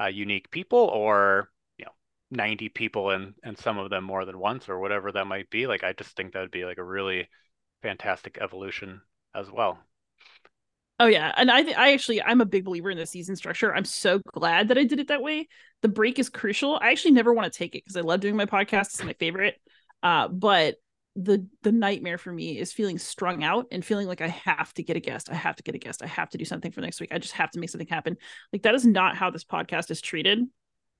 uh, 0.00 0.06
unique 0.06 0.50
people 0.50 0.78
or 0.80 1.50
you 1.78 1.84
know 1.86 1.92
90 2.30 2.68
people 2.70 3.10
and 3.10 3.34
and 3.44 3.58
some 3.58 3.78
of 3.78 3.90
them 3.90 4.04
more 4.04 4.24
than 4.24 4.38
once 4.38 4.68
or 4.68 4.78
whatever 4.80 5.12
that 5.12 5.26
might 5.26 5.50
be. 5.50 5.66
Like 5.66 5.84
I 5.84 5.92
just 5.92 6.16
think 6.16 6.32
that 6.34 6.40
would 6.40 6.50
be 6.50 6.64
like 6.64 6.78
a 6.78 6.84
really 6.84 7.28
fantastic 7.82 8.38
evolution 8.40 9.02
as 9.34 9.50
well. 9.50 9.85
Oh 10.98 11.06
yeah, 11.06 11.32
and 11.36 11.50
I 11.50 11.58
I 11.72 11.92
actually 11.92 12.22
I'm 12.22 12.40
a 12.40 12.46
big 12.46 12.64
believer 12.64 12.90
in 12.90 12.96
the 12.96 13.06
season 13.06 13.36
structure. 13.36 13.74
I'm 13.74 13.84
so 13.84 14.20
glad 14.32 14.68
that 14.68 14.78
I 14.78 14.84
did 14.84 14.98
it 14.98 15.08
that 15.08 15.22
way. 15.22 15.48
The 15.82 15.88
break 15.88 16.18
is 16.18 16.30
crucial. 16.30 16.78
I 16.80 16.90
actually 16.90 17.10
never 17.10 17.34
want 17.34 17.52
to 17.52 17.56
take 17.56 17.74
it 17.74 17.84
because 17.84 17.96
I 17.96 18.00
love 18.00 18.20
doing 18.20 18.36
my 18.36 18.46
podcast. 18.46 18.86
It's 18.86 19.04
my 19.04 19.12
favorite. 19.12 19.60
Uh, 20.02 20.28
but 20.28 20.76
the 21.14 21.46
the 21.62 21.72
nightmare 21.72 22.16
for 22.16 22.32
me 22.32 22.58
is 22.58 22.72
feeling 22.72 22.98
strung 22.98 23.44
out 23.44 23.66
and 23.72 23.84
feeling 23.84 24.06
like 24.06 24.22
I 24.22 24.28
have 24.28 24.72
to 24.74 24.82
get 24.82 24.96
a 24.96 25.00
guest. 25.00 25.30
I 25.30 25.34
have 25.34 25.56
to 25.56 25.62
get 25.62 25.74
a 25.74 25.78
guest. 25.78 26.02
I 26.02 26.06
have 26.06 26.30
to 26.30 26.38
do 26.38 26.46
something 26.46 26.72
for 26.72 26.80
next 26.80 27.00
week. 27.00 27.10
I 27.12 27.18
just 27.18 27.34
have 27.34 27.50
to 27.52 27.58
make 27.58 27.70
something 27.70 27.88
happen. 27.88 28.16
Like 28.52 28.62
that 28.62 28.74
is 28.74 28.86
not 28.86 29.16
how 29.16 29.30
this 29.30 29.44
podcast 29.44 29.90
is 29.90 30.00
treated. 30.00 30.44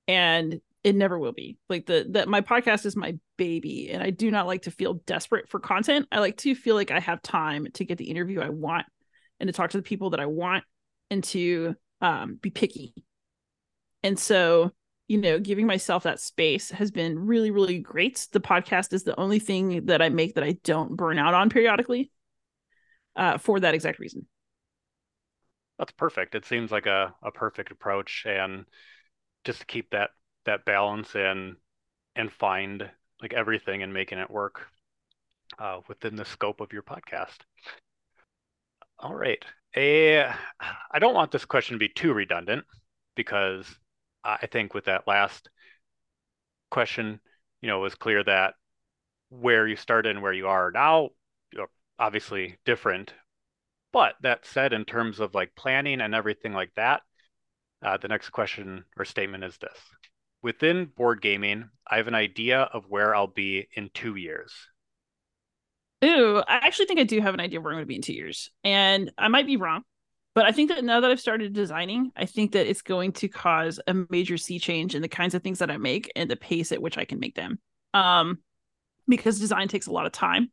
And 0.09 0.61
it 0.85 0.95
never 0.95 1.19
will 1.19 1.33
be. 1.33 1.59
Like 1.69 1.87
the 1.87 2.07
that 2.11 2.29
my 2.29 2.43
podcast 2.43 2.85
is 2.85 2.97
my 2.97 3.19
baby 3.39 3.91
and 3.91 4.03
I 4.03 4.11
do 4.11 4.31
not 4.31 4.47
like 4.47 4.63
to 4.63 4.71
feel 4.71 4.95
desperate 4.95 5.49
for 5.49 5.59
content. 5.59 6.07
I 6.13 6.21
like 6.21 6.37
to 6.39 6.55
feel 6.55 6.75
like 6.75 6.91
I 6.91 7.01
have 7.01 7.23
time 7.23 7.67
to 7.75 7.85
get 7.85 7.99
the 7.99 8.11
interview 8.11 8.41
I 8.41 8.51
want 8.51 8.87
and 9.40 9.49
to 9.49 9.53
talk 9.53 9.70
to 9.70 9.77
the 9.77 9.83
people 9.83 10.11
that 10.11 10.20
I 10.20 10.27
want 10.27 10.64
and 11.11 11.22
to 11.25 11.75
um 12.01 12.38
be 12.40 12.51
picky. 12.51 12.94
And 14.03 14.18
so 14.18 14.72
you 15.09 15.18
know, 15.18 15.38
giving 15.38 15.66
myself 15.66 16.03
that 16.03 16.20
space 16.20 16.70
has 16.70 16.90
been 16.90 17.27
really, 17.27 17.51
really 17.51 17.79
great. 17.79 18.27
The 18.33 18.40
podcast 18.40 18.92
is 18.92 19.05
the 19.05 19.18
only 19.18 19.38
thing 19.38 19.87
that 19.87 20.03
I 20.03 20.09
make 20.09 20.35
that 20.35 20.44
I 20.44 20.59
don't 20.64 20.96
burn 20.96 21.18
out 21.18 21.33
on 21.33 21.49
periodically 21.49 22.11
uh, 23.14 23.38
for 23.38 23.61
that 23.61 23.75
exact 23.75 23.99
reason. 23.99 24.27
That's 25.79 25.92
perfect. 25.92 26.35
It 26.35 26.44
seems 26.44 26.72
like 26.72 26.87
a, 26.87 27.14
a 27.22 27.31
perfect 27.31 27.70
approach 27.70 28.25
and 28.27 28.64
just 29.44 29.61
to 29.61 29.66
keep 29.66 29.90
that 29.90 30.11
that 30.44 30.64
balance 30.64 31.14
and 31.14 31.57
and 32.14 32.33
find 32.33 32.88
like 33.20 33.33
everything 33.33 33.83
and 33.83 33.92
making 33.92 34.18
it 34.18 34.31
work 34.31 34.66
uh, 35.59 35.81
within 35.88 36.16
the 36.16 36.25
scope 36.25 36.61
of 36.61 36.72
your 36.72 36.83
podcast. 36.83 37.38
All 38.99 39.15
right. 39.15 39.45
A, 39.77 40.25
I 40.91 40.99
don't 40.99 41.15
want 41.15 41.31
this 41.31 41.45
question 41.45 41.75
to 41.75 41.79
be 41.79 41.89
too 41.89 42.13
redundant 42.13 42.65
because 43.15 43.67
I 44.25 44.47
think 44.47 44.75
with 44.75 44.87
that 44.87 45.07
last 45.07 45.51
question, 46.71 47.21
you 47.61 47.69
know, 47.69 47.79
it 47.79 47.83
was 47.83 47.95
clear 47.95 48.25
that 48.25 48.55
where 49.29 49.67
you 49.67 49.77
started 49.77 50.11
and 50.11 50.23
where 50.23 50.33
you 50.33 50.49
are 50.49 50.71
now, 50.71 51.11
you're 51.53 51.69
obviously 51.99 52.57
different. 52.65 53.13
But 53.93 54.15
that 54.23 54.47
said, 54.47 54.73
in 54.73 54.85
terms 54.85 55.21
of 55.21 55.35
like 55.35 55.55
planning 55.57 56.01
and 56.01 56.15
everything 56.15 56.53
like 56.53 56.73
that, 56.77 57.03
uh, 57.83 57.97
the 57.99 58.09
next 58.09 58.31
question 58.31 58.85
or 58.97 59.05
statement 59.05 59.45
is 59.45 59.59
this. 59.59 59.79
Within 60.43 60.87
board 60.87 61.21
gaming, 61.21 61.69
I 61.87 61.97
have 61.97 62.09
an 62.09 62.15
idea 62.15 62.61
of 62.61 62.89
where 62.89 63.15
I'll 63.15 63.27
be 63.27 63.69
in 63.75 63.91
two 63.93 64.17
years. 64.17 64.53
Ooh, 66.07 66.38
I 66.38 66.57
actually 66.57 66.87
think 66.87 67.01
I 67.01 67.05
do 67.05 67.21
have 67.21 67.35
an 67.35 67.40
idea 67.40 67.61
where 67.61 67.73
I'm 67.73 67.77
going 67.77 67.85
to 67.85 67.88
be 67.88 67.97
in 67.97 68.03
two 68.03 68.12
years. 68.12 68.51
And 68.62 69.11
I 69.19 69.29
might 69.29 69.47
be 69.47 69.57
wrong. 69.57 69.83
But 70.35 70.45
I 70.45 70.53
think 70.53 70.69
that 70.69 70.85
now 70.85 71.01
that 71.01 71.11
I've 71.11 71.21
started 71.21 71.55
designing, 71.55 72.12
I 72.14 72.27
think 72.27 72.53
that 72.53 72.66
it's 72.66 72.83
going 72.83 73.12
to 73.12 73.29
cause 73.29 73.81
a 73.87 73.95
major 74.11 74.37
sea 74.37 74.59
change 74.59 74.95
in 74.95 75.01
the 75.01 75.09
kinds 75.09 75.35
of 75.35 75.42
things 75.42 75.61
that 75.61 75.71
I 75.71 75.79
make 75.79 76.12
and 76.14 76.31
the 76.31 76.37
pace 76.37 76.73
at 76.73 76.83
which 76.83 76.99
I 76.99 77.07
can 77.07 77.19
make 77.19 77.35
them. 77.35 77.59
Um, 77.95 78.38
because 79.09 79.40
design 79.40 79.69
takes 79.69 79.87
a 79.87 79.92
lot 79.92 80.05
of 80.05 80.12
time. 80.12 80.53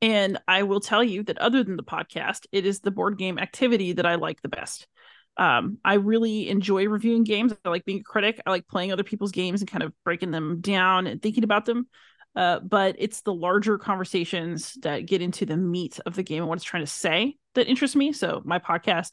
And 0.00 0.40
I 0.48 0.64
will 0.64 0.80
tell 0.80 1.04
you 1.04 1.22
that 1.24 1.38
other 1.38 1.62
than 1.62 1.76
the 1.76 1.84
podcast, 1.84 2.46
it 2.50 2.66
is 2.66 2.80
the 2.80 2.90
board 2.90 3.16
game 3.16 3.38
activity 3.38 3.92
that 3.92 4.06
I 4.06 4.16
like 4.16 4.42
the 4.42 4.48
best. 4.48 4.88
Um, 5.36 5.78
I 5.84 5.94
really 5.94 6.48
enjoy 6.48 6.88
reviewing 6.88 7.22
games. 7.22 7.54
I 7.64 7.68
like 7.68 7.84
being 7.84 8.00
a 8.00 8.04
critic. 8.04 8.40
I 8.44 8.50
like 8.50 8.66
playing 8.66 8.92
other 8.92 9.04
people's 9.04 9.32
games 9.32 9.62
and 9.62 9.70
kind 9.70 9.84
of 9.84 9.92
breaking 10.04 10.32
them 10.32 10.60
down 10.60 11.06
and 11.06 11.22
thinking 11.22 11.44
about 11.44 11.64
them. 11.64 11.86
Uh, 12.34 12.60
but 12.60 12.96
it's 12.98 13.22
the 13.22 13.34
larger 13.34 13.78
conversations 13.78 14.74
that 14.82 15.06
get 15.06 15.20
into 15.20 15.44
the 15.44 15.56
meat 15.56 16.00
of 16.06 16.14
the 16.14 16.22
game 16.22 16.42
and 16.42 16.48
what 16.48 16.56
it's 16.56 16.64
trying 16.64 16.82
to 16.82 16.90
say 16.90 17.36
that 17.54 17.68
interests 17.68 17.96
me. 17.96 18.12
So 18.12 18.40
my 18.44 18.58
podcast, 18.58 19.10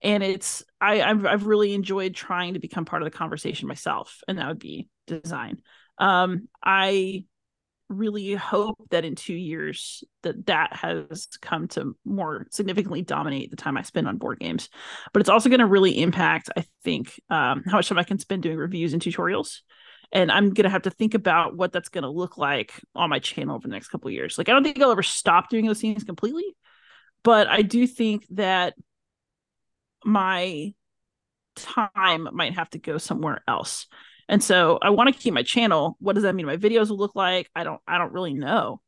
and 0.00 0.22
it's 0.22 0.62
I 0.80 1.02
I've, 1.02 1.26
I've 1.26 1.46
really 1.46 1.74
enjoyed 1.74 2.14
trying 2.14 2.54
to 2.54 2.60
become 2.60 2.84
part 2.84 3.02
of 3.02 3.06
the 3.06 3.16
conversation 3.16 3.68
myself, 3.68 4.20
and 4.28 4.38
that 4.38 4.48
would 4.48 4.58
be 4.58 4.88
design. 5.06 5.60
Um, 5.98 6.48
I 6.62 7.24
really 7.88 8.34
hope 8.34 8.78
that 8.90 9.04
in 9.04 9.14
two 9.14 9.34
years 9.34 10.02
that 10.22 10.46
that 10.46 10.74
has 10.74 11.28
come 11.40 11.68
to 11.68 11.94
more 12.04 12.46
significantly 12.50 13.02
dominate 13.02 13.50
the 13.50 13.56
time 13.56 13.76
I 13.76 13.82
spend 13.82 14.08
on 14.08 14.16
board 14.16 14.40
games. 14.40 14.68
But 15.12 15.20
it's 15.20 15.28
also 15.28 15.48
going 15.48 15.60
to 15.60 15.66
really 15.66 16.00
impact, 16.00 16.50
I 16.56 16.64
think, 16.84 17.20
um, 17.28 17.62
how 17.66 17.76
much 17.76 17.88
time 17.88 17.98
I 17.98 18.04
can 18.04 18.18
spend 18.18 18.42
doing 18.42 18.56
reviews 18.56 18.92
and 18.92 19.02
tutorials 19.02 19.58
and 20.12 20.30
I'm 20.30 20.52
gonna 20.52 20.68
have 20.70 20.82
to 20.82 20.90
think 20.90 21.14
about 21.14 21.56
what 21.56 21.72
that's 21.72 21.88
gonna 21.88 22.10
look 22.10 22.38
like 22.38 22.72
on 22.94 23.10
my 23.10 23.18
channel 23.18 23.56
over 23.56 23.66
the 23.66 23.74
next 23.74 23.88
couple 23.88 24.10
years. 24.10 24.38
Like 24.38 24.48
I 24.48 24.52
don't 24.52 24.62
think 24.62 24.80
I'll 24.80 24.92
ever 24.92 25.02
stop 25.02 25.48
doing 25.48 25.66
those 25.66 25.80
things 25.80 26.04
completely, 26.04 26.56
but 27.22 27.48
I 27.48 27.62
do 27.62 27.86
think 27.86 28.26
that 28.30 28.74
my 30.04 30.74
time 31.56 32.28
might 32.32 32.54
have 32.54 32.70
to 32.70 32.78
go 32.78 32.98
somewhere 32.98 33.42
else. 33.46 33.86
And 34.28 34.42
so 34.42 34.78
I 34.80 34.90
want 34.90 35.14
to 35.14 35.20
keep 35.20 35.34
my 35.34 35.42
channel. 35.42 35.96
What 36.00 36.14
does 36.14 36.22
that 36.22 36.34
mean? 36.34 36.46
My 36.46 36.56
videos 36.56 36.90
will 36.90 36.98
look 36.98 37.14
like? 37.14 37.50
I 37.54 37.64
don't 37.64 37.80
I 37.86 37.98
don't 37.98 38.12
really 38.12 38.34
know. 38.34 38.80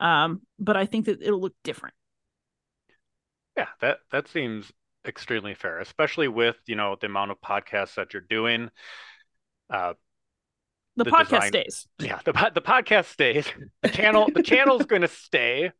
Um, 0.00 0.42
but 0.58 0.76
I 0.76 0.86
think 0.86 1.06
that 1.06 1.22
it'll 1.22 1.40
look 1.40 1.54
different. 1.62 1.94
Yeah, 3.56 3.68
that 3.80 3.98
that 4.12 4.28
seems 4.28 4.72
extremely 5.06 5.54
fair, 5.54 5.78
especially 5.80 6.28
with, 6.28 6.56
you 6.66 6.76
know, 6.76 6.96
the 7.00 7.06
amount 7.06 7.30
of 7.30 7.40
podcasts 7.40 7.94
that 7.94 8.12
you're 8.12 8.22
doing. 8.22 8.70
Uh, 9.68 9.94
the, 10.96 11.04
the 11.04 11.10
podcast 11.10 11.30
design, 11.30 11.48
stays. 11.48 11.88
Yeah, 11.98 12.20
the 12.24 12.32
the 12.54 12.60
podcast 12.60 13.06
stays. 13.06 13.46
The 13.82 13.88
channel 13.88 14.28
the 14.32 14.42
channel's 14.42 14.84
going 14.86 15.02
to 15.02 15.08
stay. 15.08 15.72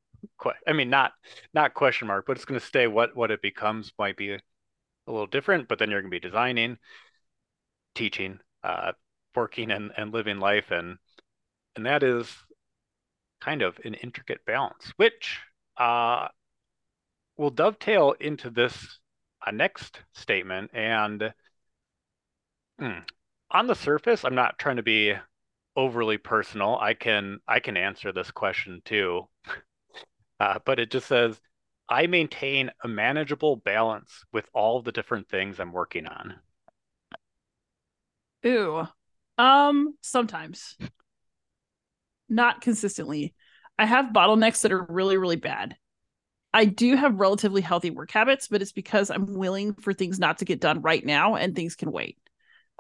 I 0.67 0.73
mean, 0.73 0.91
not 0.91 1.13
not 1.55 1.75
question 1.75 2.09
mark, 2.09 2.27
but 2.27 2.37
it's 2.37 2.45
going 2.45 2.61
to 2.61 2.67
stay. 2.67 2.87
What 2.87 3.17
what 3.17 3.31
it 3.31 3.43
becomes 3.43 3.93
might 3.99 4.17
be 4.17 4.33
a, 4.33 4.39
little 5.07 5.27
different, 5.27 5.69
but 5.69 5.79
then 5.79 5.91
you're 5.91 6.01
going 6.01 6.11
to 6.11 6.15
be 6.15 6.21
designing, 6.21 6.79
teaching, 7.95 8.39
uh, 8.63 8.93
working, 9.35 9.71
and 9.71 9.91
and 9.97 10.13
living 10.13 10.39
life, 10.39 10.71
and 10.71 10.97
and 11.77 11.87
that 11.87 12.03
is 12.03 12.33
kind 13.41 13.63
of 13.63 13.79
an 13.85 13.95
intricate 13.95 14.45
balance, 14.47 14.93
which 14.97 15.41
uh, 15.77 16.29
will 17.37 17.51
dovetail 17.51 18.15
into 18.21 18.51
this 18.51 18.99
uh, 19.47 19.51
next 19.51 20.01
statement 20.13 20.71
and. 20.73 21.33
Hmm, 22.79 23.01
on 23.51 23.67
the 23.67 23.75
surface, 23.75 24.25
I'm 24.25 24.35
not 24.35 24.59
trying 24.59 24.77
to 24.77 24.83
be 24.83 25.15
overly 25.77 26.19
personal. 26.19 26.77
I 26.77 26.95
can 26.95 27.39
I 27.47 27.61
can 27.61 27.77
answer 27.77 28.13
this 28.13 28.31
question 28.31 28.83
too, 28.85 29.29
uh, 30.41 30.59
but 30.65 30.79
it 30.79 30.91
just 30.91 31.07
says 31.09 31.41
I 31.89 32.07
maintain 32.07 32.71
a 32.85 32.89
manageable 32.89 33.57
balance 33.57 34.25
with 34.33 34.49
all 34.53 34.83
the 34.83 34.93
different 34.93 35.29
things 35.29 35.59
I'm 35.59 35.73
working 35.73 36.07
on. 36.07 36.35
Ooh, 38.47 38.87
um, 39.39 39.95
sometimes, 40.01 40.79
not 42.29 42.61
consistently. 42.61 43.35
I 43.79 43.87
have 43.87 44.13
bottlenecks 44.15 44.63
that 44.63 44.73
are 44.73 44.87
really 44.89 45.17
really 45.17 45.37
bad. 45.37 45.77
I 46.53 46.65
do 46.65 46.97
have 46.97 47.21
relatively 47.21 47.61
healthy 47.61 47.91
work 47.91 48.11
habits, 48.11 48.49
but 48.49 48.61
it's 48.61 48.73
because 48.73 49.11
I'm 49.11 49.35
willing 49.35 49.75
for 49.75 49.93
things 49.93 50.19
not 50.19 50.39
to 50.39 50.45
get 50.45 50.61
done 50.61 50.83
right 50.83 51.05
now 51.05 51.37
and 51.37 51.55
things 51.55 51.77
can 51.77 51.93
wait. 51.93 52.19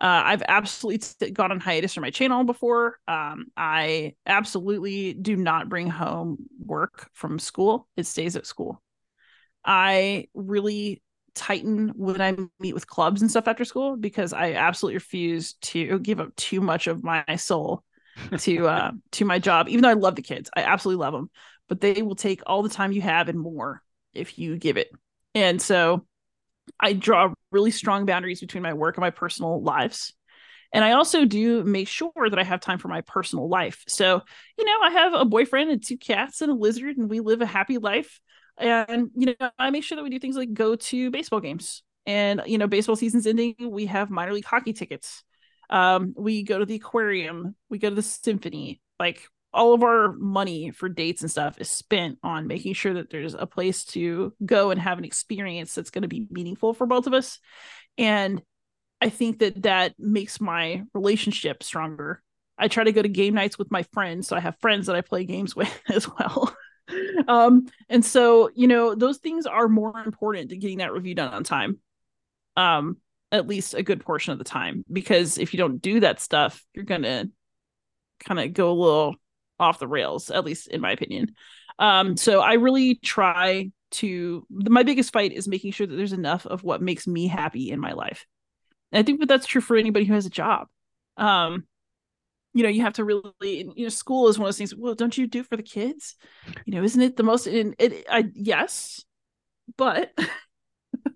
Uh, 0.00 0.22
I've 0.24 0.42
absolutely 0.48 1.30
gone 1.32 1.52
on 1.52 1.60
hiatus 1.60 1.92
from 1.94 2.02
my 2.02 2.10
channel 2.10 2.44
before. 2.44 2.98
Um, 3.06 3.46
I 3.56 4.14
absolutely 4.26 5.12
do 5.12 5.36
not 5.36 5.68
bring 5.68 5.88
home 5.88 6.38
work 6.64 7.10
from 7.12 7.38
school. 7.38 7.86
It 7.96 8.06
stays 8.06 8.34
at 8.36 8.46
school. 8.46 8.82
I 9.64 10.28
really 10.34 11.02
tighten 11.34 11.90
when 11.96 12.20
I 12.20 12.36
meet 12.58 12.74
with 12.74 12.86
clubs 12.86 13.22
and 13.22 13.30
stuff 13.30 13.46
after 13.46 13.64
school 13.64 13.96
because 13.96 14.32
I 14.32 14.54
absolutely 14.54 14.96
refuse 14.96 15.54
to 15.62 15.98
give 16.00 16.20
up 16.20 16.34
too 16.36 16.60
much 16.60 16.86
of 16.86 17.04
my 17.04 17.24
soul 17.36 17.84
to 18.38 18.68
uh 18.68 18.92
to 19.12 19.24
my 19.24 19.38
job. 19.38 19.68
Even 19.68 19.82
though 19.82 19.90
I 19.90 19.94
love 19.94 20.16
the 20.16 20.22
kids, 20.22 20.50
I 20.56 20.62
absolutely 20.62 21.00
love 21.04 21.12
them, 21.12 21.30
but 21.68 21.80
they 21.80 22.02
will 22.02 22.16
take 22.16 22.42
all 22.46 22.62
the 22.62 22.68
time 22.68 22.92
you 22.92 23.02
have 23.02 23.28
and 23.28 23.38
more 23.38 23.82
if 24.14 24.38
you 24.38 24.56
give 24.56 24.76
it. 24.76 24.90
And 25.34 25.60
so 25.60 26.06
I 26.78 26.92
draw 26.92 27.32
really 27.50 27.70
strong 27.70 28.06
boundaries 28.06 28.40
between 28.40 28.62
my 28.62 28.74
work 28.74 28.96
and 28.96 29.02
my 29.02 29.10
personal 29.10 29.62
lives. 29.62 30.12
And 30.72 30.84
I 30.84 30.92
also 30.92 31.24
do 31.24 31.64
make 31.64 31.88
sure 31.88 32.12
that 32.16 32.38
I 32.38 32.44
have 32.44 32.60
time 32.60 32.78
for 32.78 32.88
my 32.88 33.00
personal 33.00 33.48
life. 33.48 33.82
So, 33.88 34.20
you 34.56 34.64
know, 34.64 34.78
I 34.82 34.90
have 34.90 35.14
a 35.14 35.24
boyfriend 35.24 35.70
and 35.70 35.84
two 35.84 35.98
cats 35.98 36.42
and 36.42 36.50
a 36.50 36.54
lizard, 36.54 36.96
and 36.96 37.10
we 37.10 37.20
live 37.20 37.40
a 37.40 37.46
happy 37.46 37.78
life. 37.78 38.20
And, 38.56 39.10
you 39.16 39.34
know, 39.40 39.50
I 39.58 39.70
make 39.70 39.84
sure 39.84 39.96
that 39.96 40.02
we 40.02 40.10
do 40.10 40.18
things 40.18 40.36
like 40.36 40.52
go 40.52 40.76
to 40.76 41.10
baseball 41.10 41.40
games. 41.40 41.82
And, 42.06 42.42
you 42.46 42.58
know, 42.58 42.66
baseball 42.66 42.94
season's 42.94 43.26
ending. 43.26 43.54
We 43.60 43.86
have 43.86 44.10
minor 44.10 44.32
league 44.32 44.44
hockey 44.44 44.72
tickets. 44.72 45.24
Um, 45.70 46.14
we 46.16 46.42
go 46.42 46.58
to 46.58 46.66
the 46.66 46.74
aquarium, 46.76 47.54
we 47.68 47.78
go 47.78 47.88
to 47.88 47.94
the 47.94 48.02
symphony. 48.02 48.80
Like 48.98 49.26
all 49.52 49.74
of 49.74 49.82
our 49.82 50.12
money 50.12 50.70
for 50.70 50.88
dates 50.88 51.22
and 51.22 51.30
stuff 51.30 51.60
is 51.60 51.68
spent 51.68 52.18
on 52.22 52.46
making 52.46 52.74
sure 52.74 52.94
that 52.94 53.10
there's 53.10 53.34
a 53.34 53.46
place 53.46 53.84
to 53.84 54.32
go 54.44 54.70
and 54.70 54.80
have 54.80 54.98
an 54.98 55.04
experience 55.04 55.74
that's 55.74 55.90
going 55.90 56.02
to 56.02 56.08
be 56.08 56.26
meaningful 56.30 56.72
for 56.72 56.86
both 56.86 57.06
of 57.06 57.14
us. 57.14 57.38
And 57.98 58.42
i 59.00 59.08
think 59.08 59.38
that 59.38 59.62
that 59.62 59.94
makes 59.98 60.40
my 60.40 60.84
relationship 60.94 61.62
stronger. 61.62 62.22
I 62.58 62.68
try 62.68 62.84
to 62.84 62.92
go 62.92 63.00
to 63.00 63.08
game 63.08 63.34
nights 63.34 63.58
with 63.58 63.70
my 63.70 63.82
friends 63.94 64.28
so 64.28 64.36
i 64.36 64.40
have 64.40 64.60
friends 64.60 64.86
that 64.86 64.96
i 64.96 65.00
play 65.00 65.24
games 65.24 65.56
with 65.60 65.80
as 65.88 66.08
well. 66.08 66.54
Um 67.28 67.66
and 67.88 68.04
so 68.04 68.50
you 68.54 68.68
know 68.68 68.94
those 68.94 69.18
things 69.18 69.46
are 69.46 69.68
more 69.68 69.98
important 69.98 70.50
to 70.50 70.56
getting 70.56 70.78
that 70.78 70.92
review 70.92 71.14
done 71.14 71.32
on 71.32 71.44
time. 71.44 71.78
Um 72.56 72.98
at 73.32 73.46
least 73.46 73.74
a 73.74 73.82
good 73.82 74.00
portion 74.00 74.32
of 74.32 74.38
the 74.38 74.44
time 74.44 74.84
because 74.92 75.38
if 75.38 75.54
you 75.54 75.58
don't 75.58 75.80
do 75.80 76.00
that 76.00 76.20
stuff 76.20 76.64
you're 76.74 76.84
gonna 76.84 77.26
kind 78.18 78.40
of 78.40 78.52
go 78.52 78.70
a 78.70 78.72
little 78.72 79.14
off 79.60 79.78
the 79.78 79.88
rails, 79.88 80.30
at 80.30 80.44
least 80.44 80.68
in 80.68 80.80
my 80.80 80.92
opinion. 80.92 81.34
Um, 81.78 82.16
so 82.16 82.40
I 82.40 82.54
really 82.54 82.96
try 82.96 83.70
to 83.92 84.46
my 84.50 84.82
biggest 84.82 85.12
fight 85.12 85.32
is 85.32 85.48
making 85.48 85.72
sure 85.72 85.86
that 85.86 85.96
there's 85.96 86.12
enough 86.12 86.46
of 86.46 86.62
what 86.62 86.82
makes 86.82 87.06
me 87.06 87.26
happy 87.26 87.70
in 87.70 87.80
my 87.80 87.92
life. 87.92 88.26
And 88.92 89.00
I 89.00 89.02
think 89.02 89.20
that 89.20 89.26
that's 89.26 89.46
true 89.46 89.60
for 89.60 89.76
anybody 89.76 90.04
who 90.04 90.14
has 90.14 90.26
a 90.26 90.30
job. 90.30 90.68
Um, 91.16 91.66
you 92.52 92.62
know, 92.62 92.68
you 92.68 92.82
have 92.82 92.94
to 92.94 93.04
really, 93.04 93.32
you 93.40 93.84
know, 93.84 93.88
school 93.88 94.28
is 94.28 94.38
one 94.38 94.46
of 94.46 94.48
those 94.48 94.58
things. 94.58 94.74
Well, 94.74 94.94
don't 94.94 95.16
you 95.16 95.26
do 95.26 95.42
for 95.44 95.56
the 95.56 95.62
kids? 95.62 96.16
You 96.64 96.74
know, 96.74 96.82
isn't 96.82 97.00
it 97.00 97.16
the 97.16 97.22
most? 97.22 97.46
In 97.46 97.74
it, 97.78 98.06
I 98.10 98.28
yes, 98.34 99.04
but 99.76 100.12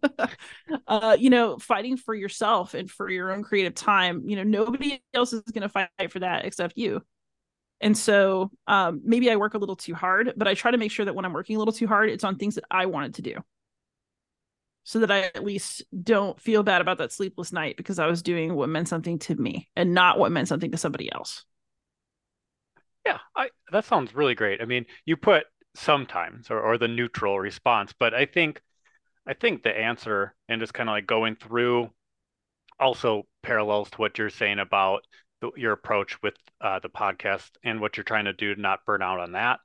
uh, 0.87 1.17
you 1.19 1.31
know, 1.31 1.59
fighting 1.59 1.97
for 1.97 2.15
yourself 2.15 2.75
and 2.75 2.91
for 2.91 3.11
your 3.11 3.33
own 3.33 3.43
creative 3.43 3.75
time. 3.75 4.23
You 4.27 4.37
know, 4.37 4.45
nobody 4.45 5.03
else 5.13 5.33
is 5.33 5.43
going 5.43 5.63
to 5.63 5.69
fight 5.69 5.89
for 6.11 6.21
that 6.21 6.45
except 6.45 6.77
you. 6.77 7.03
And 7.85 7.97
so 7.97 8.51
um, 8.67 9.03
maybe 9.05 9.31
I 9.31 9.37
work 9.37 9.53
a 9.53 9.59
little 9.59 9.77
too 9.77 9.95
hard, 9.95 10.33
but 10.39 10.49
I 10.49 10.55
try 10.55 10.71
to 10.71 10.79
make 10.79 10.91
sure 10.91 11.05
that 11.05 11.15
when 11.15 11.27
I'm 11.27 11.35
working 11.35 11.57
a 11.57 11.59
little 11.59 11.75
too 11.75 11.87
hard, 11.87 12.09
it's 12.09 12.25
on 12.25 12.39
things 12.39 12.55
that 12.55 12.65
I 12.71 12.87
wanted 12.87 13.15
to 13.17 13.23
do. 13.23 13.45
So 14.85 15.01
that 15.01 15.11
I 15.11 15.25
at 15.25 15.45
least 15.45 15.83
don't 16.03 16.41
feel 16.41 16.63
bad 16.63 16.81
about 16.81 16.97
that 16.99 17.13
sleepless 17.13 17.53
night 17.53 17.77
because 17.77 17.99
I 17.99 18.07
was 18.07 18.23
doing 18.23 18.55
what 18.55 18.71
meant 18.71 18.89
something 18.89 19.19
to 19.21 19.35
me 19.35 19.69
and 19.77 19.93
not 19.93 20.19
what 20.19 20.33
meant 20.33 20.49
something 20.49 20.71
to 20.71 20.79
somebody 20.79 21.13
else. 21.13 21.45
Yeah, 23.05 23.19
I, 23.37 23.51
that 23.71 23.85
sounds 23.85 24.15
really 24.15 24.35
great. 24.35 24.63
I 24.63 24.65
mean, 24.65 24.87
you 25.05 25.19
put 25.19 25.45
sometimes 25.75 26.51
or, 26.51 26.61
or 26.61 26.79
the 26.79 26.89
neutral 26.89 27.39
response, 27.39 27.93
but 27.99 28.15
I 28.15 28.25
think 28.25 28.63
I 29.27 29.35
think 29.35 29.63
the 29.63 29.77
answer 29.77 30.35
and 30.49 30.59
just 30.59 30.73
kind 30.73 30.89
of 30.89 30.95
like 30.95 31.07
going 31.07 31.37
through 31.37 31.91
also 32.81 33.25
parallels 33.43 33.91
to 33.91 33.99
what 33.99 34.17
you're 34.17 34.31
saying 34.31 34.59
about 34.59 35.05
your 35.57 35.73
approach 35.73 36.21
with 36.23 36.35
uh, 36.61 36.79
the 36.81 36.89
podcast 36.89 37.51
and 37.63 37.81
what 37.81 37.97
you're 37.97 38.05
trying 38.05 38.25
to 38.25 38.33
do 38.33 38.55
to 38.55 38.61
not 38.61 38.85
burn 38.87 39.03
out 39.03 39.21
on 39.21 39.33
that. 39.33 39.61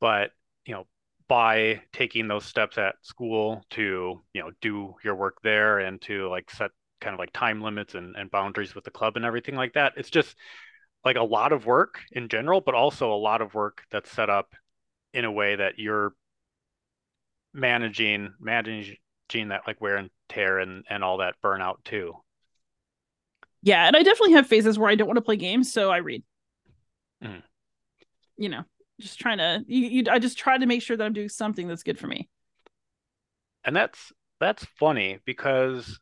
But 0.00 0.30
you 0.66 0.74
know, 0.74 0.86
by 1.28 1.82
taking 1.92 2.28
those 2.28 2.44
steps 2.44 2.78
at 2.78 2.96
school 3.02 3.64
to 3.70 4.20
you 4.32 4.42
know 4.42 4.50
do 4.60 4.94
your 5.04 5.14
work 5.14 5.38
there 5.42 5.78
and 5.78 6.00
to 6.02 6.28
like 6.28 6.50
set 6.50 6.70
kind 7.00 7.14
of 7.14 7.18
like 7.18 7.32
time 7.32 7.60
limits 7.60 7.94
and, 7.94 8.14
and 8.16 8.30
boundaries 8.30 8.74
with 8.74 8.84
the 8.84 8.90
club 8.90 9.16
and 9.16 9.24
everything 9.24 9.56
like 9.56 9.74
that, 9.74 9.94
it's 9.96 10.10
just 10.10 10.36
like 11.04 11.16
a 11.16 11.22
lot 11.22 11.52
of 11.52 11.66
work 11.66 12.00
in 12.12 12.28
general, 12.28 12.60
but 12.60 12.74
also 12.74 13.12
a 13.12 13.16
lot 13.16 13.42
of 13.42 13.54
work 13.54 13.82
that's 13.90 14.10
set 14.10 14.30
up 14.30 14.54
in 15.12 15.24
a 15.24 15.32
way 15.32 15.56
that 15.56 15.78
you're 15.78 16.14
managing 17.54 18.32
managing 18.40 18.96
that 19.48 19.62
like 19.66 19.80
wear 19.80 19.96
and 19.96 20.10
tear 20.28 20.58
and 20.58 20.84
and 20.88 21.04
all 21.04 21.18
that 21.18 21.34
burnout 21.44 21.76
too 21.84 22.14
yeah 23.62 23.86
and 23.86 23.96
i 23.96 24.02
definitely 24.02 24.32
have 24.32 24.46
phases 24.46 24.78
where 24.78 24.90
i 24.90 24.94
don't 24.94 25.06
want 25.06 25.16
to 25.16 25.22
play 25.22 25.36
games 25.36 25.72
so 25.72 25.90
i 25.90 25.98
read 25.98 26.22
mm. 27.22 27.42
you 28.36 28.48
know 28.48 28.62
just 29.00 29.18
trying 29.18 29.38
to 29.38 29.64
you, 29.66 29.88
you 29.88 30.04
i 30.10 30.18
just 30.18 30.38
try 30.38 30.58
to 30.58 30.66
make 30.66 30.82
sure 30.82 30.96
that 30.96 31.04
i'm 31.04 31.12
doing 31.12 31.28
something 31.28 31.68
that's 31.68 31.82
good 31.82 31.98
for 31.98 32.06
me 32.06 32.28
and 33.64 33.74
that's 33.74 34.12
that's 34.40 34.64
funny 34.78 35.18
because 35.24 36.00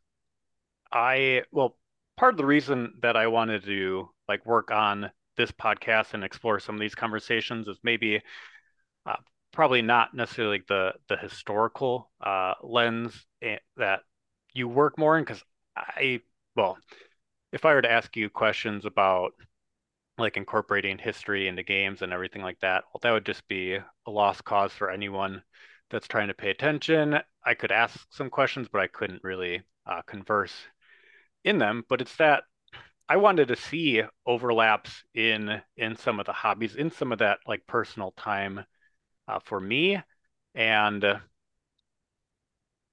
i 0.91 1.43
well 1.51 1.77
part 2.17 2.33
of 2.33 2.37
the 2.37 2.45
reason 2.45 2.93
that 3.01 3.15
i 3.15 3.27
wanted 3.27 3.63
to 3.63 4.09
like 4.27 4.45
work 4.45 4.71
on 4.71 5.11
this 5.37 5.51
podcast 5.51 6.13
and 6.13 6.23
explore 6.23 6.59
some 6.59 6.75
of 6.75 6.81
these 6.81 6.95
conversations 6.95 7.67
is 7.67 7.77
maybe 7.83 8.21
uh, 9.05 9.15
probably 9.51 9.81
not 9.81 10.13
necessarily 10.13 10.61
the 10.67 10.93
the 11.09 11.17
historical 11.17 12.11
uh, 12.21 12.53
lens 12.63 13.25
eh, 13.41 13.57
that 13.77 14.01
you 14.53 14.67
work 14.67 14.97
more 14.97 15.17
in 15.17 15.23
because 15.23 15.43
I 15.75 16.21
well 16.55 16.77
if 17.51 17.65
I 17.65 17.73
were 17.73 17.81
to 17.81 17.91
ask 17.91 18.15
you 18.15 18.29
questions 18.29 18.85
about 18.85 19.33
like 20.17 20.37
incorporating 20.37 20.97
history 20.97 21.47
into 21.47 21.63
games 21.63 22.01
and 22.01 22.13
everything 22.13 22.41
like 22.41 22.59
that, 22.61 22.83
well, 22.93 22.99
that 23.01 23.11
would 23.11 23.25
just 23.25 23.47
be 23.47 23.75
a 23.75 24.11
lost 24.11 24.43
cause 24.43 24.71
for 24.71 24.89
anyone 24.89 25.41
that's 25.89 26.07
trying 26.07 26.27
to 26.29 26.33
pay 26.33 26.49
attention. 26.49 27.19
I 27.45 27.53
could 27.53 27.71
ask 27.71 28.07
some 28.11 28.29
questions, 28.29 28.67
but 28.71 28.81
I 28.81 28.87
couldn't 28.87 29.23
really 29.23 29.63
uh, 29.85 30.01
converse 30.03 30.53
in 31.43 31.57
them. 31.57 31.83
But 31.89 32.01
it's 32.01 32.15
that 32.17 32.43
I 33.09 33.17
wanted 33.17 33.49
to 33.49 33.55
see 33.55 34.03
overlaps 34.25 35.03
in 35.13 35.61
in 35.75 35.95
some 35.97 36.19
of 36.19 36.25
the 36.25 36.33
hobbies, 36.33 36.75
in 36.75 36.91
some 36.91 37.11
of 37.11 37.19
that 37.19 37.39
like 37.45 37.67
personal 37.67 38.11
time 38.11 38.63
uh, 39.27 39.39
for 39.43 39.59
me, 39.59 39.99
and 40.55 41.03
uh, 41.03 41.19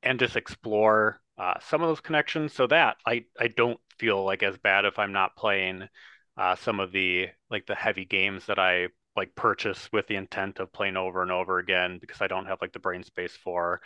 and 0.02 0.18
just 0.18 0.36
explore 0.36 1.20
uh, 1.36 1.54
some 1.60 1.82
of 1.82 1.88
those 1.88 2.00
connections 2.00 2.52
so 2.52 2.66
that 2.66 2.96
I 3.06 3.26
I 3.38 3.48
don't 3.48 3.78
feel 3.98 4.24
like 4.24 4.42
as 4.42 4.56
bad 4.58 4.84
if 4.84 4.98
I'm 4.98 5.12
not 5.12 5.36
playing 5.36 5.88
uh, 6.36 6.56
some 6.56 6.80
of 6.80 6.92
the 6.92 7.28
like 7.50 7.66
the 7.66 7.74
heavy 7.74 8.04
games 8.04 8.46
that 8.46 8.58
I 8.58 8.88
like 9.16 9.34
purchase 9.34 9.90
with 9.92 10.06
the 10.06 10.14
intent 10.14 10.60
of 10.60 10.72
playing 10.72 10.96
over 10.96 11.22
and 11.22 11.32
over 11.32 11.58
again 11.58 11.98
because 12.00 12.20
I 12.20 12.28
don't 12.28 12.46
have 12.46 12.58
like 12.60 12.72
the 12.72 12.78
brain 12.78 13.02
space 13.02 13.32
for, 13.32 13.80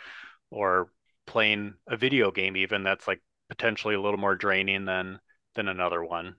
or 0.51 0.91
playing 1.25 1.73
a 1.87 1.97
video 1.97 2.31
game 2.31 2.55
even 2.55 2.83
that's 2.83 3.07
like 3.07 3.21
potentially 3.49 3.95
a 3.95 4.01
little 4.01 4.19
more 4.19 4.35
draining 4.35 4.85
than 4.85 5.19
than 5.55 5.67
another 5.67 6.03
one. 6.03 6.35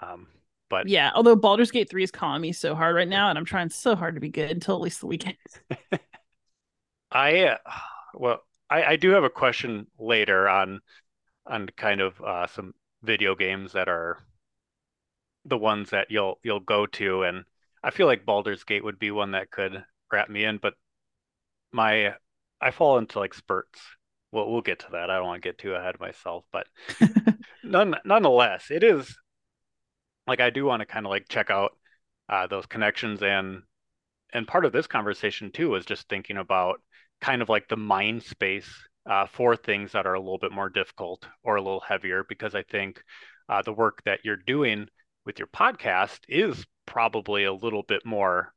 Um, 0.00 0.26
but 0.68 0.88
yeah, 0.88 1.10
although 1.14 1.36
Baldur's 1.36 1.70
Gate 1.70 1.88
3 1.88 2.02
is 2.02 2.10
calling 2.10 2.42
me 2.42 2.52
so 2.52 2.74
hard 2.74 2.96
right 2.96 3.08
now, 3.08 3.30
and 3.30 3.38
I'm 3.38 3.44
trying 3.44 3.70
so 3.70 3.94
hard 3.94 4.14
to 4.16 4.20
be 4.20 4.28
good 4.28 4.50
until 4.50 4.76
at 4.76 4.82
least 4.82 5.00
the 5.00 5.06
weekend. 5.06 5.36
I 7.10 7.44
uh, 7.44 7.56
well, 8.14 8.42
I, 8.68 8.82
I 8.84 8.96
do 8.96 9.10
have 9.10 9.24
a 9.24 9.30
question 9.30 9.86
later 9.98 10.48
on 10.48 10.80
on 11.46 11.68
kind 11.76 12.00
of 12.00 12.20
uh, 12.20 12.46
some 12.46 12.74
video 13.02 13.34
games 13.34 13.72
that 13.72 13.88
are 13.88 14.18
the 15.44 15.58
ones 15.58 15.90
that 15.90 16.10
you'll 16.10 16.38
you'll 16.42 16.60
go 16.60 16.86
to, 16.86 17.22
and 17.22 17.44
I 17.82 17.90
feel 17.90 18.06
like 18.06 18.26
Baldur's 18.26 18.64
Gate 18.64 18.84
would 18.84 18.98
be 18.98 19.10
one 19.10 19.32
that 19.32 19.50
could 19.50 19.84
wrap 20.12 20.28
me 20.28 20.44
in, 20.44 20.58
but 20.58 20.74
my 21.72 22.14
I 22.60 22.70
fall 22.70 22.98
into 22.98 23.18
like 23.18 23.34
spurts. 23.34 23.80
Well, 24.32 24.50
we'll 24.50 24.60
get 24.60 24.80
to 24.80 24.86
that. 24.92 25.10
I 25.10 25.16
don't 25.16 25.26
want 25.26 25.42
to 25.42 25.48
get 25.48 25.58
too 25.58 25.74
ahead 25.74 25.94
of 25.94 26.00
myself, 26.00 26.44
but 26.52 26.66
none 27.64 27.96
nonetheless, 28.04 28.70
it 28.70 28.82
is 28.82 29.16
like 30.26 30.40
I 30.40 30.50
do 30.50 30.64
want 30.64 30.80
to 30.80 30.86
kind 30.86 31.06
of 31.06 31.10
like 31.10 31.28
check 31.28 31.50
out 31.50 31.76
uh, 32.28 32.46
those 32.46 32.66
connections 32.66 33.22
and 33.22 33.62
and 34.32 34.48
part 34.48 34.64
of 34.64 34.72
this 34.72 34.86
conversation 34.86 35.52
too 35.52 35.74
is 35.76 35.86
just 35.86 36.08
thinking 36.08 36.36
about 36.36 36.80
kind 37.20 37.42
of 37.42 37.48
like 37.48 37.68
the 37.68 37.76
mind 37.76 38.22
space 38.22 38.68
uh, 39.08 39.26
for 39.26 39.56
things 39.56 39.92
that 39.92 40.06
are 40.06 40.14
a 40.14 40.20
little 40.20 40.38
bit 40.38 40.52
more 40.52 40.68
difficult 40.68 41.26
or 41.42 41.56
a 41.56 41.62
little 41.62 41.80
heavier 41.80 42.24
because 42.28 42.54
I 42.54 42.62
think 42.62 43.02
uh, 43.48 43.62
the 43.62 43.72
work 43.72 44.02
that 44.04 44.20
you're 44.24 44.36
doing 44.36 44.88
with 45.24 45.38
your 45.38 45.48
podcast 45.48 46.20
is 46.28 46.66
probably 46.86 47.44
a 47.44 47.52
little 47.52 47.82
bit 47.82 48.04
more 48.04 48.52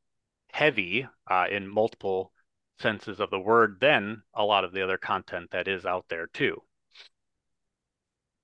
heavy 0.52 1.06
uh, 1.30 1.46
in 1.50 1.68
multiple 1.68 2.32
senses 2.80 3.20
of 3.20 3.30
the 3.30 3.38
word 3.38 3.78
than 3.80 4.22
a 4.34 4.44
lot 4.44 4.64
of 4.64 4.72
the 4.72 4.82
other 4.82 4.98
content 4.98 5.50
that 5.50 5.68
is 5.68 5.84
out 5.84 6.06
there 6.08 6.26
too. 6.32 6.62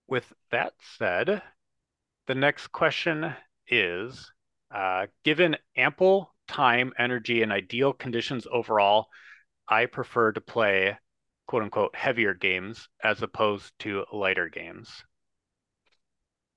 With 0.07 0.33
that 0.51 0.75
said, 0.99 1.43
the 2.27 2.35
next 2.35 2.69
question 2.69 3.35
is 3.69 4.31
uh, 4.73 5.07
given 5.25 5.57
ample 5.77 6.35
time, 6.47 6.93
energy, 6.99 7.43
and 7.43 7.53
ideal 7.53 7.93
conditions 7.93 8.47
overall, 8.51 9.07
I 9.69 9.87
prefer 9.87 10.33
to 10.33 10.41
play 10.41 10.97
quote 11.47 11.63
unquote 11.63 11.95
heavier 11.95 12.35
games 12.35 12.89
as 13.03 13.23
opposed 13.23 13.73
to 13.81 14.05
lighter 14.13 14.49
games. 14.49 15.05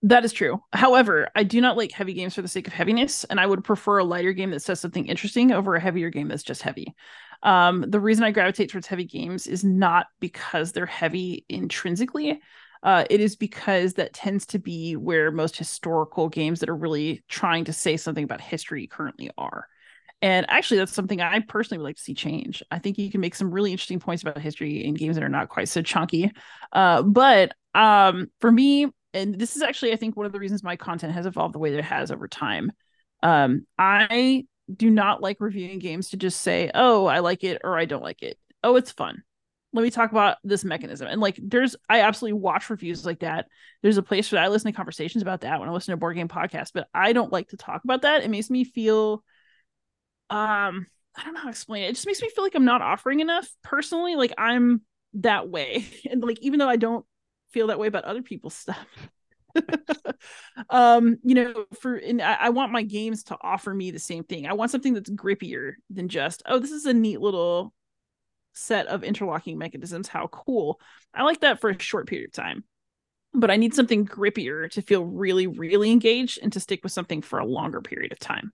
That 0.04 0.24
is 0.24 0.32
true. 0.32 0.62
However, 0.72 1.28
I 1.36 1.44
do 1.44 1.60
not 1.60 1.76
like 1.76 1.92
heavy 1.92 2.14
games 2.14 2.34
for 2.34 2.42
the 2.42 2.48
sake 2.48 2.68
of 2.68 2.74
heaviness, 2.74 3.26
and 3.26 3.40
I 3.40 3.46
would 3.46 3.66
prefer 3.66 3.98
a 3.98 4.04
lighter 4.04 4.32
game 4.32 4.52
that 4.52 4.62
says 4.62 4.80
something 4.80 5.06
interesting 5.08 5.52
over 5.52 5.76
a 5.76 5.82
heavier 5.82 6.10
game 6.10 6.30
that's 6.30 6.44
just 6.44 6.62
heavy. 6.62 6.96
Um, 7.44 7.84
the 7.88 8.00
reason 8.00 8.24
I 8.24 8.32
gravitate 8.32 8.70
towards 8.70 8.88
heavy 8.88 9.04
games 9.06 9.46
is 9.46 9.64
not 9.64 10.08
because 10.20 10.72
they're 10.72 10.86
heavy 10.86 11.46
intrinsically, 11.50 12.42
uh, 12.82 13.04
it 13.10 13.20
is 13.20 13.36
because 13.36 13.96
that 13.96 14.14
tends 14.14 14.46
to 14.48 14.60
be 14.60 14.96
where 14.96 15.32
most 15.32 15.58
historical 15.58 16.30
games 16.30 16.62
that 16.62 16.70
are 16.70 16.76
really 16.76 17.24
trying 17.28 17.66
to 17.66 17.74
say 17.74 17.98
something 17.98 18.24
about 18.24 18.40
history 18.40 18.88
currently 18.88 19.30
are. 19.38 19.68
And 20.22 20.46
actually, 20.50 20.78
that's 20.78 20.94
something 20.94 21.22
I 21.22 21.40
personally 21.40 21.80
would 21.80 21.86
like 21.86 21.96
to 21.96 22.02
see 22.02 22.14
change. 22.14 22.62
I 22.72 22.80
think 22.80 22.98
you 22.98 23.10
can 23.10 23.22
make 23.22 23.36
some 23.36 23.52
really 23.52 23.72
interesting 23.72 24.00
points 24.00 24.22
about 24.22 24.38
history 24.38 24.84
in 24.84 24.94
games 24.94 25.16
that 25.16 25.24
are 25.24 25.30
not 25.30 25.50
quite 25.50 25.70
so 25.70 25.82
chunky. 25.82 26.32
Uh, 26.74 27.04
but 27.04 27.54
um, 27.74 28.28
for 28.42 28.52
me, 28.52 28.88
and 29.14 29.40
this 29.40 29.56
is 29.56 29.62
actually, 29.62 29.94
I 29.94 29.96
think, 29.96 30.18
one 30.18 30.26
of 30.26 30.34
the 30.34 30.40
reasons 30.40 30.62
my 30.62 30.76
content 30.76 31.14
has 31.14 31.26
evolved 31.26 31.56
the 31.56 31.60
way 31.60 31.72
that 31.72 31.80
it 31.80 31.86
has 31.86 32.12
over 32.12 32.28
time. 32.28 32.72
Um, 33.24 33.66
I 33.78 34.46
do 34.74 34.90
not 34.90 35.22
like 35.22 35.38
reviewing 35.40 35.80
games 35.80 36.10
to 36.10 36.18
just 36.18 36.42
say, 36.42 36.70
oh, 36.76 37.06
I 37.06 37.20
like 37.20 37.44
it 37.44 37.62
or 37.64 37.78
I 37.78 37.86
don't 37.86 38.04
like 38.04 38.22
it. 38.22 38.38
Oh, 38.64 38.76
it's 38.76 38.92
fun 38.92 39.24
let 39.72 39.84
me 39.84 39.92
talk 39.92 40.12
about 40.12 40.38
this 40.44 40.66
mechanism. 40.66 41.08
And 41.08 41.22
like, 41.22 41.40
there's, 41.42 41.76
I 41.88 42.02
absolutely 42.02 42.40
watch 42.40 42.70
reviews 42.70 43.06
like 43.06 43.20
that. 43.20 43.48
There's 43.82 43.98
a 43.98 44.04
place 44.04 44.32
where 44.32 44.42
I 44.42 44.48
listen 44.48 44.72
to 44.72 44.76
conversations 44.76 45.22
about 45.22 45.42
that 45.42 45.60
when 45.60 45.70
I 45.70 45.72
listen 45.72 45.92
to 45.92 45.98
board 45.98 46.16
game 46.16 46.28
podcasts, 46.28 46.72
but 46.74 46.88
I 46.94 47.14
don't 47.14 47.32
like 47.32 47.50
to 47.50 47.58
talk 47.58 47.84
about 47.84 48.02
that. 48.02 48.24
It 48.24 48.32
makes 48.32 48.50
me 48.50 48.64
feel, 48.64 49.24
um, 50.30 50.88
I 51.16 51.24
don't 51.24 51.34
know 51.34 51.40
how 51.40 51.46
to 51.46 51.52
explain 51.52 51.84
it. 51.84 51.90
It 51.90 51.96
just 51.96 52.06
makes 52.06 52.22
me 52.22 52.30
feel 52.30 52.44
like 52.44 52.56
I'm 52.56 52.66
not 52.66 52.82
offering 52.82 53.20
enough 53.20 53.50
personally. 53.64 54.16
Like 54.16 54.34
I'm 54.38 54.82
that 55.16 55.50
way. 55.50 55.86
And 56.10 56.22
like, 56.22 56.40
even 56.42 56.60
though 56.60 56.70
I 56.70 56.78
don't 56.78 57.06
feel 57.52 57.68
that 57.68 57.80
way 57.80 57.88
about 57.88 58.06
other 58.06 58.22
people's 58.22 58.56
stuff. 58.56 58.88
um 60.70 61.18
you 61.24 61.34
know 61.34 61.66
for 61.82 61.96
and 61.96 62.22
I, 62.22 62.34
I 62.36 62.50
want 62.50 62.72
my 62.72 62.84
games 62.84 63.24
to 63.26 63.38
offer 63.42 63.74
me 63.74 63.90
the 63.90 63.98
same 63.98 64.24
thing 64.24 64.46
i 64.46 64.54
want 64.54 64.70
something 64.70 64.94
that's 64.94 65.10
grippier 65.10 65.74
than 65.90 66.08
just 66.08 66.44
oh 66.46 66.60
this 66.60 66.70
is 66.70 66.86
a 66.86 66.94
neat 66.94 67.20
little 67.20 67.74
set 68.54 68.86
of 68.88 69.04
interlocking 69.04 69.58
mechanisms 69.58 70.08
how 70.08 70.28
cool 70.28 70.80
i 71.16 71.24
like 71.24 71.40
that 71.42 71.60
for 71.60 71.72
a 71.72 71.80
short 71.80 72.08
period 72.08 72.28
of 72.28 72.34
time 72.34 72.64
but 73.34 73.50
i 73.50 73.56
need 73.56 73.74
something 73.74 74.06
grippier 74.06 74.70
to 74.70 74.84
feel 74.84 75.04
really 75.04 75.48
really 75.48 75.92
engaged 75.92 76.38
and 76.44 76.54
to 76.54 76.60
stick 76.60 76.82
with 76.84 76.92
something 76.92 77.24
for 77.24 77.40
a 77.40 77.46
longer 77.46 77.82
period 77.82 78.12
of 78.12 78.20
time 78.20 78.52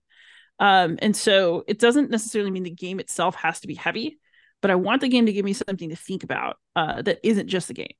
um 0.58 0.98
and 1.00 1.16
so 1.16 1.64
it 1.66 1.78
doesn't 1.78 2.10
necessarily 2.10 2.50
mean 2.50 2.62
the 2.62 2.70
game 2.70 3.00
itself 3.00 3.34
has 3.34 3.60
to 3.60 3.66
be 3.66 3.74
heavy 3.74 4.18
but 4.62 4.70
i 4.70 4.74
want 4.74 5.00
the 5.00 5.08
game 5.08 5.26
to 5.26 5.32
give 5.32 5.44
me 5.44 5.52
something 5.52 5.90
to 5.90 5.96
think 5.96 6.24
about 6.24 6.56
uh 6.74 7.02
that 7.02 7.18
isn't 7.22 7.48
just 7.48 7.68
the 7.68 7.74
game 7.74 7.94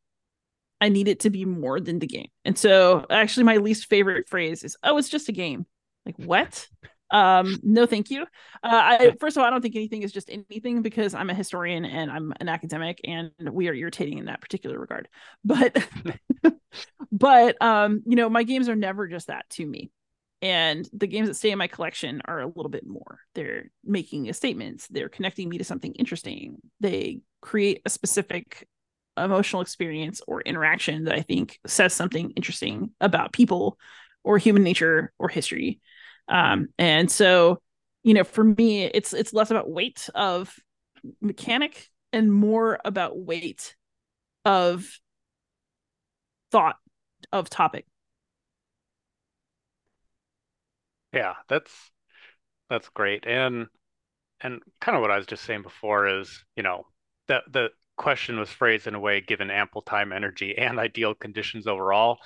I 0.79 0.90
need 0.90 1.09
it 1.09 1.21
to 1.21 1.31
be 1.31 1.47
more 1.47 1.81
than 1.81 2.01
the 2.01 2.07
game. 2.07 2.29
And 2.45 2.59
so 2.59 3.07
actually 3.09 3.45
my 3.45 3.57
least 3.57 3.87
favorite 3.87 4.29
phrase 4.29 4.62
is, 4.62 4.77
oh, 4.83 4.99
it's 4.99 5.09
just 5.09 5.31
a 5.31 5.33
game. 5.33 5.64
Like 6.05 6.16
what? 6.16 6.69
um 7.12 7.59
no 7.62 7.87
thank 7.87 8.11
you 8.11 8.23
uh 8.23 8.27
i 8.64 9.12
first 9.21 9.37
of 9.37 9.40
all 9.40 9.47
i 9.47 9.51
don't 9.51 9.61
think 9.61 9.77
anything 9.77 10.03
is 10.03 10.11
just 10.11 10.29
anything 10.29 10.83
because 10.83 11.14
i'm 11.14 11.31
a 11.31 11.35
historian 11.35 11.85
and 11.85 12.11
i'm 12.11 12.33
an 12.40 12.49
academic 12.49 13.01
and 13.05 13.31
we 13.53 13.69
are 13.69 13.75
irritating 13.75 14.19
in 14.19 14.25
that 14.25 14.40
particular 14.40 14.77
regard 14.79 15.09
but 15.45 15.87
but 17.12 17.62
um 17.62 18.03
you 18.07 18.16
know 18.16 18.29
my 18.29 18.42
games 18.42 18.69
are 18.69 18.75
never 18.75 19.07
just 19.07 19.29
that 19.29 19.49
to 19.51 19.64
me 19.64 19.92
and 20.46 20.88
the 20.92 21.06
games 21.06 21.28
that 21.28 21.35
stay 21.35 21.50
in 21.50 21.59
my 21.59 21.66
collection 21.66 22.22
are 22.26 22.40
a 22.40 22.46
little 22.46 22.68
bit 22.68 22.87
more 22.87 23.20
they're 23.35 23.70
making 23.85 24.28
a 24.28 24.32
statements 24.32 24.87
they're 24.88 25.09
connecting 25.09 25.48
me 25.48 25.59
to 25.59 25.64
something 25.64 25.92
interesting 25.94 26.56
they 26.80 27.20
create 27.40 27.82
a 27.85 27.90
specific 27.90 28.66
emotional 29.16 29.62
experience 29.62 30.20
or 30.26 30.40
interaction 30.42 31.04
that 31.04 31.14
I 31.14 31.22
think 31.22 31.59
says 31.66 31.94
something 31.94 32.30
interesting 32.32 32.90
about 33.00 33.32
people 33.32 33.78
or 34.24 34.38
human 34.38 34.62
nature 34.62 35.12
or 35.18 35.28
history. 35.28 35.80
Um, 36.28 36.68
and 36.78 37.11
so, 37.11 37.62
you 38.02 38.14
know, 38.14 38.24
for 38.24 38.44
me, 38.44 38.85
it's 38.85 39.12
it's 39.12 39.32
less 39.32 39.50
about 39.50 39.70
weight 39.70 40.09
of 40.14 40.54
mechanic 41.20 41.88
and 42.12 42.32
more 42.32 42.78
about 42.85 43.18
weight 43.18 43.74
of 44.44 44.87
thought 46.50 46.76
of 47.32 47.48
topic. 47.48 47.87
Yeah, 51.16 51.35
that's 51.48 51.72
that's 52.70 52.88
great. 52.90 53.26
And 53.26 53.68
and 54.40 54.62
kind 54.81 54.96
of 54.96 55.02
what 55.02 55.11
I 55.12 55.18
was 55.18 55.26
just 55.26 55.44
saying 55.44 55.62
before 55.62 56.09
is, 56.09 56.44
you 56.57 56.62
know, 56.64 56.87
the 57.29 57.42
the 57.50 57.70
question 57.96 58.38
was 58.38 58.50
phrased 58.50 58.87
in 58.87 58.94
a 58.96 59.00
way 59.00 59.20
given 59.22 59.50
ample 59.50 59.83
time, 59.83 60.12
energy, 60.12 60.57
and 60.59 60.79
ideal 60.81 61.14
conditions 61.14 61.66
overall. 61.66 62.18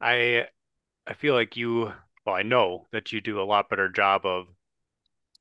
I 0.00 0.48
I 1.06 1.14
feel 1.14 1.34
like 1.34 1.56
you 1.56 1.92
well, 2.26 2.36
I 2.36 2.42
know 2.44 2.86
that 2.92 3.12
you 3.12 3.20
do 3.22 3.40
a 3.40 3.44
lot 3.44 3.70
better 3.70 3.88
job 3.90 4.26
of 4.26 4.48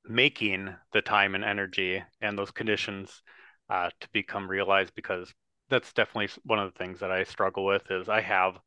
making 0.08 0.76
the 0.94 1.02
time 1.02 1.36
and 1.36 1.44
energy 1.44 2.04
and 2.22 2.38
those 2.38 2.52
conditions 2.52 3.22
uh, 3.70 3.90
to 4.00 4.08
become 4.14 4.48
realized 4.48 4.94
because 4.96 5.34
that's 5.70 5.94
definitely 5.94 6.30
one 6.44 6.60
of 6.60 6.72
the 6.72 6.78
things 6.78 7.00
that 7.00 7.12
I 7.12 7.24
struggle 7.24 7.66
with 7.66 7.90
is 7.90 8.08
I 8.08 8.22
have 8.22 8.60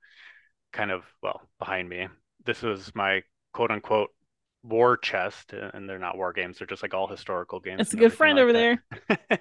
kind 0.72 0.90
of 0.90 1.04
well 1.22 1.42
behind 1.58 1.88
me 1.88 2.08
this 2.46 2.62
was 2.62 2.94
my 2.94 3.22
quote 3.52 3.70
unquote 3.70 4.10
war 4.62 4.96
chest 4.96 5.52
and 5.52 5.88
they're 5.88 5.98
not 5.98 6.16
war 6.16 6.32
games 6.32 6.58
they're 6.58 6.66
just 6.66 6.82
like 6.82 6.94
all 6.94 7.06
historical 7.06 7.60
games 7.60 7.80
it's 7.80 7.94
a 7.94 7.96
good 7.96 8.12
friend 8.12 8.36
like 8.36 8.42
over 8.42 8.52
that. 8.52 8.80
there 9.28 9.40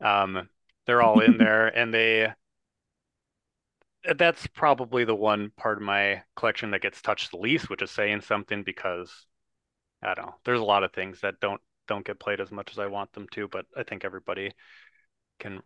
um 0.00 0.48
they're 0.86 1.02
all 1.02 1.20
in 1.20 1.38
there 1.38 1.66
and 1.78 1.92
they 1.92 2.28
that's 4.16 4.46
probably 4.46 5.04
the 5.04 5.14
one 5.14 5.50
part 5.56 5.78
of 5.78 5.82
my 5.82 6.22
collection 6.36 6.70
that 6.70 6.82
gets 6.82 7.02
touched 7.02 7.30
the 7.30 7.36
least, 7.36 7.68
which 7.68 7.82
is 7.82 7.90
saying 7.90 8.20
something 8.20 8.62
because 8.62 9.26
I 10.02 10.14
don't 10.14 10.26
know. 10.26 10.34
There's 10.44 10.60
a 10.60 10.64
lot 10.64 10.84
of 10.84 10.92
things 10.92 11.20
that 11.20 11.40
don't 11.40 11.60
don't 11.86 12.06
get 12.06 12.20
played 12.20 12.40
as 12.40 12.50
much 12.50 12.70
as 12.70 12.78
I 12.78 12.86
want 12.86 13.12
them 13.12 13.26
to, 13.32 13.48
but 13.48 13.66
I 13.76 13.82
think 13.82 14.04
everybody 14.04 14.52
can 15.40 15.60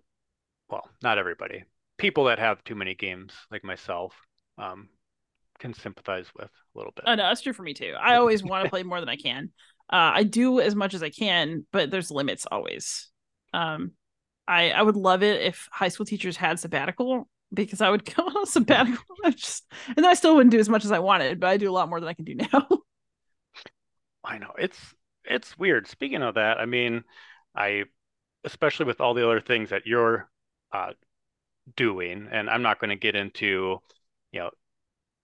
well, 0.68 0.88
not 1.02 1.18
everybody. 1.18 1.64
People 1.98 2.24
that 2.24 2.38
have 2.38 2.64
too 2.64 2.74
many 2.74 2.94
games 2.94 3.32
like 3.50 3.64
myself 3.64 4.14
um, 4.58 4.88
can 5.62 5.72
sympathize 5.72 6.26
with 6.36 6.46
a 6.46 6.78
little 6.78 6.92
bit. 6.94 7.04
Oh 7.06 7.14
no, 7.14 7.22
that's 7.22 7.40
true 7.40 7.52
for 7.52 7.62
me 7.62 7.72
too. 7.72 7.94
I 7.98 8.16
always 8.16 8.42
want 8.42 8.64
to 8.64 8.70
play 8.70 8.82
more 8.82 9.00
than 9.00 9.08
I 9.08 9.16
can. 9.16 9.50
Uh, 9.90 10.12
I 10.14 10.24
do 10.24 10.60
as 10.60 10.74
much 10.74 10.92
as 10.92 11.02
I 11.02 11.10
can, 11.10 11.66
but 11.72 11.90
there's 11.90 12.10
limits 12.10 12.46
always. 12.50 13.08
Um, 13.54 13.92
I 14.46 14.70
I 14.72 14.82
would 14.82 14.96
love 14.96 15.22
it 15.22 15.40
if 15.42 15.68
high 15.72 15.88
school 15.88 16.04
teachers 16.04 16.36
had 16.36 16.58
sabbatical 16.58 17.28
because 17.54 17.80
I 17.80 17.90
would 17.90 18.04
go 18.14 18.24
on 18.24 18.46
sabbatical. 18.46 19.04
I 19.24 19.30
just 19.30 19.64
and 19.96 20.04
I 20.04 20.14
still 20.14 20.34
wouldn't 20.34 20.50
do 20.50 20.58
as 20.58 20.68
much 20.68 20.84
as 20.84 20.92
I 20.92 20.98
wanted, 20.98 21.40
but 21.40 21.48
I 21.48 21.56
do 21.56 21.70
a 21.70 21.72
lot 21.72 21.88
more 21.88 22.00
than 22.00 22.08
I 22.08 22.14
can 22.14 22.24
do 22.24 22.34
now. 22.34 22.68
I 24.24 24.38
know 24.38 24.52
it's 24.58 24.78
it's 25.24 25.58
weird. 25.58 25.86
Speaking 25.86 26.22
of 26.22 26.34
that, 26.34 26.58
I 26.58 26.66
mean, 26.66 27.04
I 27.54 27.84
especially 28.44 28.86
with 28.86 29.00
all 29.00 29.14
the 29.14 29.26
other 29.26 29.40
things 29.40 29.70
that 29.70 29.86
you're 29.86 30.28
uh, 30.72 30.92
doing, 31.76 32.28
and 32.30 32.50
I'm 32.50 32.62
not 32.62 32.80
going 32.80 32.90
to 32.90 32.96
get 32.96 33.14
into 33.14 33.78
you 34.32 34.40
know 34.40 34.50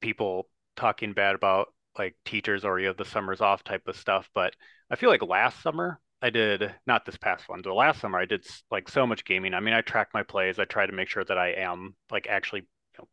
people 0.00 0.48
talking 0.76 1.12
bad 1.12 1.34
about 1.34 1.68
like 1.98 2.16
teachers 2.24 2.64
or 2.64 2.78
you 2.78 2.86
have 2.88 2.96
the 2.96 3.04
summers 3.04 3.40
off 3.40 3.64
type 3.64 3.86
of 3.88 3.96
stuff, 3.96 4.28
but 4.34 4.54
I 4.90 4.96
feel 4.96 5.10
like 5.10 5.22
last 5.22 5.62
summer 5.62 6.00
I 6.22 6.30
did 6.30 6.74
not 6.86 7.04
this 7.04 7.16
past 7.16 7.48
one, 7.48 7.62
the 7.62 7.72
last 7.72 8.00
summer 8.00 8.18
I 8.18 8.24
did 8.24 8.46
like 8.70 8.88
so 8.88 9.06
much 9.06 9.24
gaming. 9.24 9.54
I 9.54 9.60
mean, 9.60 9.74
I 9.74 9.82
track 9.82 10.08
my 10.14 10.22
plays. 10.22 10.58
I 10.58 10.64
try 10.64 10.86
to 10.86 10.92
make 10.92 11.08
sure 11.08 11.24
that 11.24 11.38
I 11.38 11.50
am 11.52 11.94
like 12.10 12.26
actually 12.28 12.60
you 12.60 12.98
know, 12.98 13.08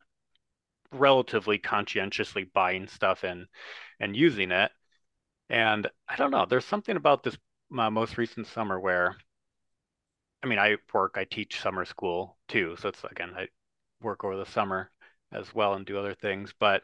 relatively 0.91 1.58
conscientiously 1.58 2.45
buying 2.54 2.88
stuff 2.88 3.24
and 3.24 3.48
and 4.00 4.15
using 4.15 4.52
it. 4.52 4.71
And 5.50 5.88
I 6.08 6.15
don't 6.15 6.32
know, 6.32 6.45
there's 6.48 6.65
something 6.65 6.98
about 6.98 7.24
this 7.24 7.38
uh, 7.78 7.89
most 7.89 8.17
recent 8.17 8.48
summer 8.48 8.80
where 8.80 9.15
I 10.43 10.48
mean, 10.48 10.60
I 10.60 10.78
work, 10.93 11.15
I 11.17 11.26
teach 11.26 11.60
summer 11.60 11.86
school 11.86 12.38
too. 12.48 12.76
So 12.80 12.89
it's 12.89 13.04
again, 13.04 13.34
I 13.36 13.48
work 14.02 14.24
over 14.24 14.38
the 14.38 14.45
summer 14.45 14.91
as 15.36 15.54
well 15.54 15.74
and 15.74 15.86
do 15.86 15.98
other 15.98 16.13
things, 16.15 16.54
but 16.60 16.84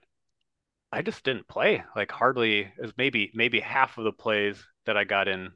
I 0.91 1.01
just 1.01 1.23
didn't 1.23 1.47
play 1.47 1.83
like 1.95 2.11
hardly 2.11 2.71
as 2.83 2.91
maybe 2.97 3.31
maybe 3.33 3.59
half 3.59 3.97
of 3.97 4.03
the 4.03 4.11
plays 4.11 4.61
that 4.85 4.97
I 4.97 5.03
got 5.05 5.27
in 5.27 5.51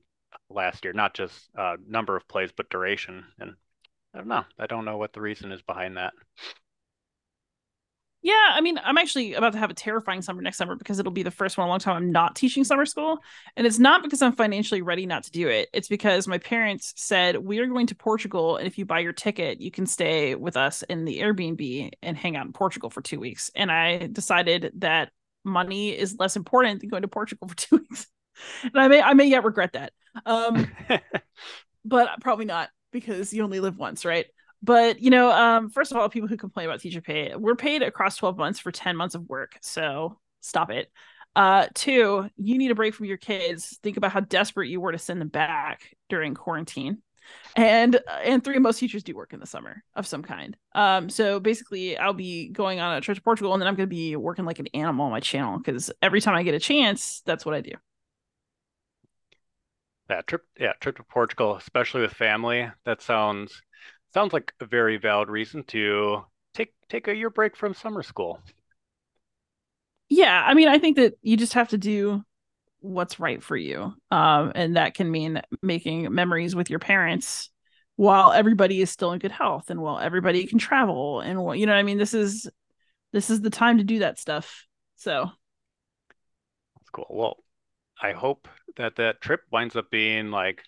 last 0.50 0.86
year, 0.86 0.94
not 0.94 1.14
just 1.14 1.50
uh, 1.58 1.76
number 1.88 2.16
of 2.16 2.28
plays, 2.28 2.52
but 2.56 2.70
duration. 2.70 3.26
And 3.40 3.56
I 4.14 4.20
don't 4.20 4.28
know. 4.28 4.46
I 4.58 4.68
don't 4.68 4.86
know 4.86 4.98
what 4.98 5.14
the 5.14 5.22
reason 5.22 5.52
is 5.52 5.62
behind 5.62 5.98
that. 5.98 6.14
Yeah, 8.26 8.54
I 8.56 8.62
mean, 8.62 8.80
I'm 8.84 8.98
actually 8.98 9.36
about 9.36 9.54
to 9.54 9.60
have 9.60 9.70
a 9.70 9.76
terrifying 9.76 10.24
summer 10.24 10.42
next 10.42 10.58
summer 10.58 10.76
because 10.76 10.98
it'll 10.98 11.12
be 11.12 11.22
the 11.22 11.30
first 11.30 11.60
one 11.60 11.66
in 11.66 11.68
a 11.68 11.70
long 11.70 11.78
time 11.78 11.96
I'm 11.96 12.12
not 12.12 12.36
teaching 12.36 12.64
summer 12.64 12.88
school. 12.88 13.20
And 13.56 13.68
it's 13.68 13.78
not 13.78 14.02
because 14.02 14.20
I'm 14.24 14.32
financially 14.32 14.82
ready 14.82 15.06
not 15.06 15.26
to 15.26 15.32
do 15.32 15.48
it. 15.48 15.70
It's 15.74 15.88
because 15.88 16.28
my 16.28 16.40
parents 16.40 16.92
said, 16.98 17.38
We 17.38 17.60
are 17.60 17.68
going 17.68 17.86
to 17.86 17.94
Portugal. 17.96 18.58
And 18.58 18.66
if 18.66 18.80
you 18.80 18.86
buy 18.86 19.02
your 19.02 19.14
ticket, 19.14 19.62
you 19.62 19.70
can 19.70 19.86
stay 19.86 20.34
with 20.34 20.58
us 20.58 20.82
in 20.82 21.06
the 21.06 21.20
Airbnb 21.20 21.92
and 22.02 22.18
hang 22.18 22.36
out 22.36 22.48
in 22.48 22.52
Portugal 22.54 22.90
for 22.90 23.04
two 23.04 23.20
weeks. 23.20 23.52
And 23.54 23.72
I 23.72 24.08
decided 24.08 24.72
that 24.78 25.12
money 25.44 25.92
is 25.96 26.18
less 26.18 26.36
important 26.36 26.80
than 26.80 26.90
going 26.90 27.04
to 27.04 27.08
Portugal 27.08 27.48
for 27.48 27.56
two 27.56 27.78
weeks. 27.78 28.08
and 28.64 28.74
I 28.76 28.88
may 28.88 29.04
I 29.04 29.14
may 29.14 29.28
yet 29.28 29.44
regret 29.44 29.74
that. 29.74 29.94
Um, 30.26 30.68
but 31.86 32.10
probably 32.22 32.46
not 32.46 32.70
because 32.92 33.34
you 33.34 33.44
only 33.44 33.60
live 33.60 33.78
once, 33.78 34.04
right? 34.04 34.26
But 34.66 35.00
you 35.00 35.12
know, 35.12 35.32
um, 35.32 35.70
first 35.70 35.92
of 35.92 35.98
all, 35.98 36.10
people 36.10 36.28
who 36.28 36.38
complain 36.38 36.68
about 36.68 36.80
teacher 36.80 37.00
pay, 37.02 37.36
we're 37.36 37.56
paid 37.56 37.84
across 37.84 38.18
12 38.18 38.36
months 38.36 38.60
for 38.60 38.72
10 38.72 38.96
months 38.98 39.14
of 39.14 39.30
work. 39.30 39.58
So 39.62 40.18
stop 40.42 40.72
it. 40.72 40.92
Uh, 41.36 41.68
two, 41.76 42.28
you 42.36 42.58
need 42.58 42.72
a 42.72 42.76
break 42.76 42.96
from 42.96 43.06
your 43.06 43.18
kids. 43.18 43.78
Think 43.84 43.98
about 43.98 44.12
how 44.12 44.22
desperate 44.22 44.70
you 44.70 44.82
were 44.82 44.92
to 44.92 44.98
send 44.98 45.22
them 45.22 45.28
back 45.28 45.96
during 46.10 46.34
quarantine. 46.34 47.04
And 47.56 48.00
and 48.24 48.44
three, 48.44 48.58
most 48.58 48.80
teachers 48.80 49.04
do 49.04 49.16
work 49.16 49.34
in 49.34 49.40
the 49.40 49.46
summer 49.46 49.84
of 49.96 50.08
some 50.08 50.24
kind. 50.24 50.58
Um, 50.74 51.10
so 51.10 51.40
basically, 51.40 51.98
I'll 51.98 52.14
be 52.14 52.50
going 52.50 52.80
on 52.80 52.96
a 52.96 53.02
trip 53.02 53.18
to 53.18 53.24
Portugal, 53.24 53.54
and 53.54 53.62
then 53.62 53.68
I'm 53.68 53.76
going 53.76 53.90
to 53.90 53.96
be 53.96 54.16
working 54.16 54.46
like 54.46 54.60
an 54.60 54.68
animal 54.74 55.06
on 55.06 55.12
my 55.12 55.20
channel 55.20 55.58
because 55.58 55.92
every 56.02 56.22
time 56.22 56.36
I 56.36 56.44
get 56.44 56.56
a 56.56 56.60
chance, 56.60 57.22
that's 57.26 57.46
what 57.46 57.54
I 57.54 57.62
do. 57.62 57.72
Yeah, 60.10 60.22
trip 60.22 60.44
yeah, 60.60 60.74
trip 60.80 60.98
to 60.98 61.04
Portugal, 61.04 61.56
especially 61.56 62.02
with 62.02 62.14
family. 62.14 62.70
That 62.86 63.02
sounds 63.02 63.62
sounds 64.16 64.32
like 64.32 64.54
a 64.62 64.66
very 64.66 64.96
valid 64.96 65.28
reason 65.30 65.62
to 65.66 66.24
take 66.54 66.74
take 66.88 67.10
a 67.10 67.16
year 67.16 67.30
break 67.30 67.58
from 67.58 67.74
summer 67.74 68.02
school. 68.02 68.40
Yeah, 70.08 70.42
I 70.46 70.54
mean, 70.54 70.70
I 70.70 70.80
think 70.80 70.96
that 70.96 71.16
you 71.22 71.36
just 71.36 71.54
have 71.54 71.68
to 71.70 71.78
do 71.78 72.24
what's 72.80 73.20
right 73.20 73.44
for 73.44 73.58
you. 73.58 73.94
Um, 74.12 74.54
and 74.56 74.78
that 74.78 74.94
can 74.94 75.12
mean 75.12 75.42
making 75.62 76.14
memories 76.14 76.56
with 76.56 76.70
your 76.70 76.80
parents 76.80 77.50
while 77.98 78.32
everybody 78.32 78.82
is 78.82 78.90
still 78.90 79.12
in 79.12 79.20
good 79.20 79.34
health 79.34 79.70
and 79.70 79.82
while 79.82 80.00
everybody 80.00 80.48
can 80.48 80.60
travel 80.60 81.20
and 81.20 81.60
you 81.60 81.66
know, 81.66 81.74
I 81.74 81.84
mean, 81.84 81.98
this 81.98 82.14
is 82.14 82.50
this 83.12 83.30
is 83.30 83.42
the 83.42 83.50
time 83.50 83.80
to 83.80 83.84
do 83.84 84.00
that 84.00 84.18
stuff. 84.18 84.66
So 84.96 85.30
that's 86.78 86.90
cool. 86.94 87.08
Well, 87.10 87.38
I 88.02 88.14
hope 88.14 88.48
that 88.78 88.96
that 88.96 89.20
trip 89.20 89.42
winds 89.52 89.76
up 89.76 89.92
being 89.92 90.32
like 90.32 90.62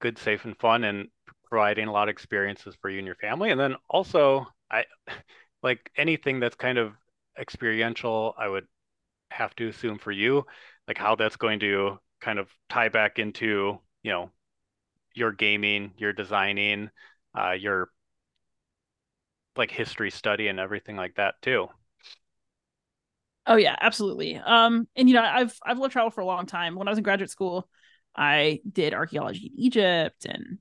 good, 0.00 0.18
safe, 0.18 0.44
and 0.44 0.58
fun, 0.58 0.82
and 0.82 1.08
providing 1.52 1.86
a 1.86 1.92
lot 1.92 2.08
of 2.08 2.12
experiences 2.14 2.74
for 2.80 2.88
you 2.88 2.96
and 2.96 3.06
your 3.06 3.14
family. 3.16 3.50
And 3.50 3.60
then 3.60 3.76
also, 3.90 4.46
I 4.70 4.86
like 5.62 5.90
anything 5.98 6.40
that's 6.40 6.56
kind 6.56 6.78
of 6.78 6.94
experiential. 7.38 8.34
I 8.38 8.48
would 8.48 8.66
have 9.30 9.54
to 9.56 9.68
assume 9.68 9.98
for 9.98 10.12
you, 10.12 10.46
like 10.88 10.96
how 10.96 11.14
that's 11.14 11.36
going 11.36 11.60
to 11.60 11.98
kind 12.22 12.38
of 12.38 12.48
tie 12.70 12.88
back 12.88 13.18
into, 13.18 13.78
you 14.02 14.10
know, 14.10 14.30
your 15.14 15.30
gaming, 15.30 15.92
your 15.98 16.14
designing, 16.14 16.88
uh, 17.38 17.50
your 17.52 17.90
like 19.54 19.70
history 19.70 20.10
study 20.10 20.48
and 20.48 20.58
everything 20.58 20.96
like 20.96 21.16
that 21.16 21.34
too. 21.42 21.68
Oh 23.46 23.56
yeah, 23.56 23.76
absolutely. 23.78 24.36
Um, 24.36 24.88
and 24.96 25.06
you 25.06 25.14
know, 25.14 25.22
I've 25.22 25.54
I've 25.62 25.76
loved 25.76 25.92
travel 25.92 26.10
for 26.10 26.22
a 26.22 26.24
long 26.24 26.46
time. 26.46 26.76
When 26.76 26.88
I 26.88 26.92
was 26.92 26.96
in 26.96 27.04
graduate 27.04 27.28
school, 27.28 27.68
I 28.16 28.62
did 28.72 28.94
archaeology 28.94 29.52
in 29.54 29.60
Egypt, 29.62 30.24
and 30.24 30.56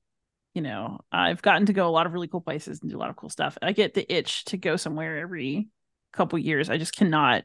you 0.53 0.61
know, 0.61 0.99
I've 1.11 1.41
gotten 1.41 1.67
to 1.67 1.73
go 1.73 1.87
a 1.87 1.91
lot 1.91 2.05
of 2.05 2.13
really 2.13 2.27
cool 2.27 2.41
places 2.41 2.81
and 2.81 2.89
do 2.89 2.97
a 2.97 2.99
lot 2.99 3.09
of 3.09 3.15
cool 3.15 3.29
stuff. 3.29 3.57
I 3.61 3.71
get 3.71 3.93
the 3.93 4.11
itch 4.13 4.45
to 4.45 4.57
go 4.57 4.75
somewhere 4.75 5.17
every 5.19 5.69
couple 6.11 6.37
years. 6.39 6.69
I 6.69 6.77
just 6.77 6.95
cannot 6.95 7.43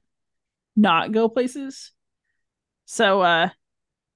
not 0.75 1.13
go 1.13 1.29
places. 1.29 1.93
So, 2.85 3.21
uh, 3.23 3.51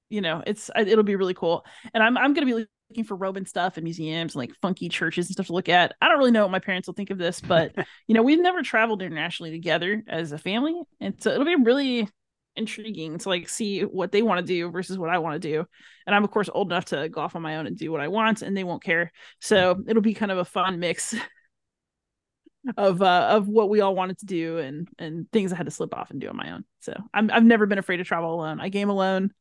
you 0.08 0.20
know, 0.20 0.42
it's 0.46 0.70
it'll 0.76 1.04
be 1.04 1.16
really 1.16 1.34
cool, 1.34 1.64
and 1.94 2.02
I'm 2.02 2.18
I'm 2.18 2.34
gonna 2.34 2.46
be 2.46 2.66
looking 2.90 3.04
for 3.04 3.14
Roman 3.14 3.46
stuff 3.46 3.76
and 3.76 3.84
museums 3.84 4.34
and 4.34 4.40
like 4.40 4.52
funky 4.60 4.88
churches 4.88 5.26
and 5.26 5.34
stuff 5.34 5.46
to 5.46 5.52
look 5.52 5.68
at. 5.68 5.94
I 6.00 6.08
don't 6.08 6.18
really 6.18 6.32
know 6.32 6.42
what 6.42 6.50
my 6.50 6.58
parents 6.58 6.88
will 6.88 6.94
think 6.94 7.10
of 7.10 7.18
this, 7.18 7.40
but 7.40 7.72
you 8.08 8.14
know, 8.14 8.22
we've 8.22 8.40
never 8.40 8.62
traveled 8.62 9.02
internationally 9.02 9.52
together 9.52 10.02
as 10.08 10.32
a 10.32 10.38
family. 10.38 10.80
And 11.00 11.14
so 11.22 11.30
it'll 11.30 11.44
be 11.44 11.54
really 11.54 12.08
intriguing 12.56 13.18
to 13.18 13.28
like 13.28 13.48
see 13.48 13.82
what 13.82 14.12
they 14.12 14.22
want 14.22 14.40
to 14.40 14.46
do 14.46 14.70
versus 14.70 14.98
what 14.98 15.10
I 15.10 15.18
want 15.18 15.40
to 15.40 15.48
do. 15.48 15.64
And 16.06 16.14
I'm 16.14 16.24
of 16.24 16.30
course 16.30 16.48
old 16.52 16.70
enough 16.70 16.86
to 16.86 17.08
go 17.08 17.20
off 17.20 17.36
on 17.36 17.42
my 17.42 17.56
own 17.56 17.66
and 17.66 17.76
do 17.76 17.92
what 17.92 18.00
I 18.00 18.08
want 18.08 18.42
and 18.42 18.56
they 18.56 18.64
won't 18.64 18.82
care. 18.82 19.12
So 19.40 19.82
it'll 19.86 20.02
be 20.02 20.14
kind 20.14 20.32
of 20.32 20.38
a 20.38 20.44
fun 20.44 20.78
mix 20.78 21.14
of 22.76 23.00
uh 23.00 23.28
of 23.30 23.48
what 23.48 23.70
we 23.70 23.80
all 23.80 23.94
wanted 23.94 24.18
to 24.18 24.26
do 24.26 24.58
and 24.58 24.88
and 24.98 25.30
things 25.32 25.52
I 25.52 25.56
had 25.56 25.66
to 25.66 25.72
slip 25.72 25.96
off 25.96 26.10
and 26.10 26.20
do 26.20 26.28
on 26.28 26.36
my 26.36 26.52
own. 26.52 26.64
So 26.80 26.94
I'm 27.14 27.30
I've 27.30 27.44
never 27.44 27.66
been 27.66 27.78
afraid 27.78 27.98
to 27.98 28.04
travel 28.04 28.34
alone. 28.34 28.60
I 28.60 28.68
game 28.68 28.90
alone. 28.90 29.32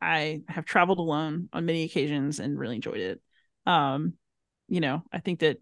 I 0.00 0.42
have 0.48 0.64
traveled 0.64 0.98
alone 0.98 1.48
on 1.52 1.66
many 1.66 1.82
occasions 1.82 2.38
and 2.38 2.58
really 2.58 2.76
enjoyed 2.76 3.00
it. 3.00 3.20
Um, 3.66 4.14
you 4.68 4.80
know, 4.80 5.02
I 5.12 5.18
think 5.18 5.40
that 5.40 5.58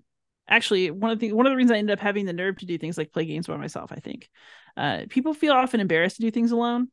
actually 0.49 0.91
one 0.91 1.11
of 1.11 1.19
the 1.19 1.33
one 1.33 1.47
of 1.47 1.53
the 1.53 1.57
reasons 1.57 1.73
I 1.73 1.79
ended 1.79 1.99
up 1.99 2.03
having 2.03 2.27
the 2.27 2.33
nerve 2.33 2.59
to 2.59 2.67
do 2.67 2.79
things 2.79 2.99
like 2.99 3.13
play 3.13 3.25
games 3.25 3.47
by 3.47 3.57
myself. 3.57 3.93
I 3.93 3.97
think 3.97 4.29
uh, 4.77 5.03
people 5.09 5.35
feel 5.35 5.53
often 5.53 5.81
embarrassed 5.81 6.17
to 6.17 6.23
do 6.23 6.31
things 6.31 6.53
alone, 6.53 6.89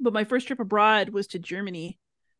but 0.00 0.12
my 0.12 0.24
first 0.24 0.46
trip 0.46 0.60
abroad 0.60 1.10
was 1.10 1.28
to 1.28 1.38
Germany. 1.38 1.98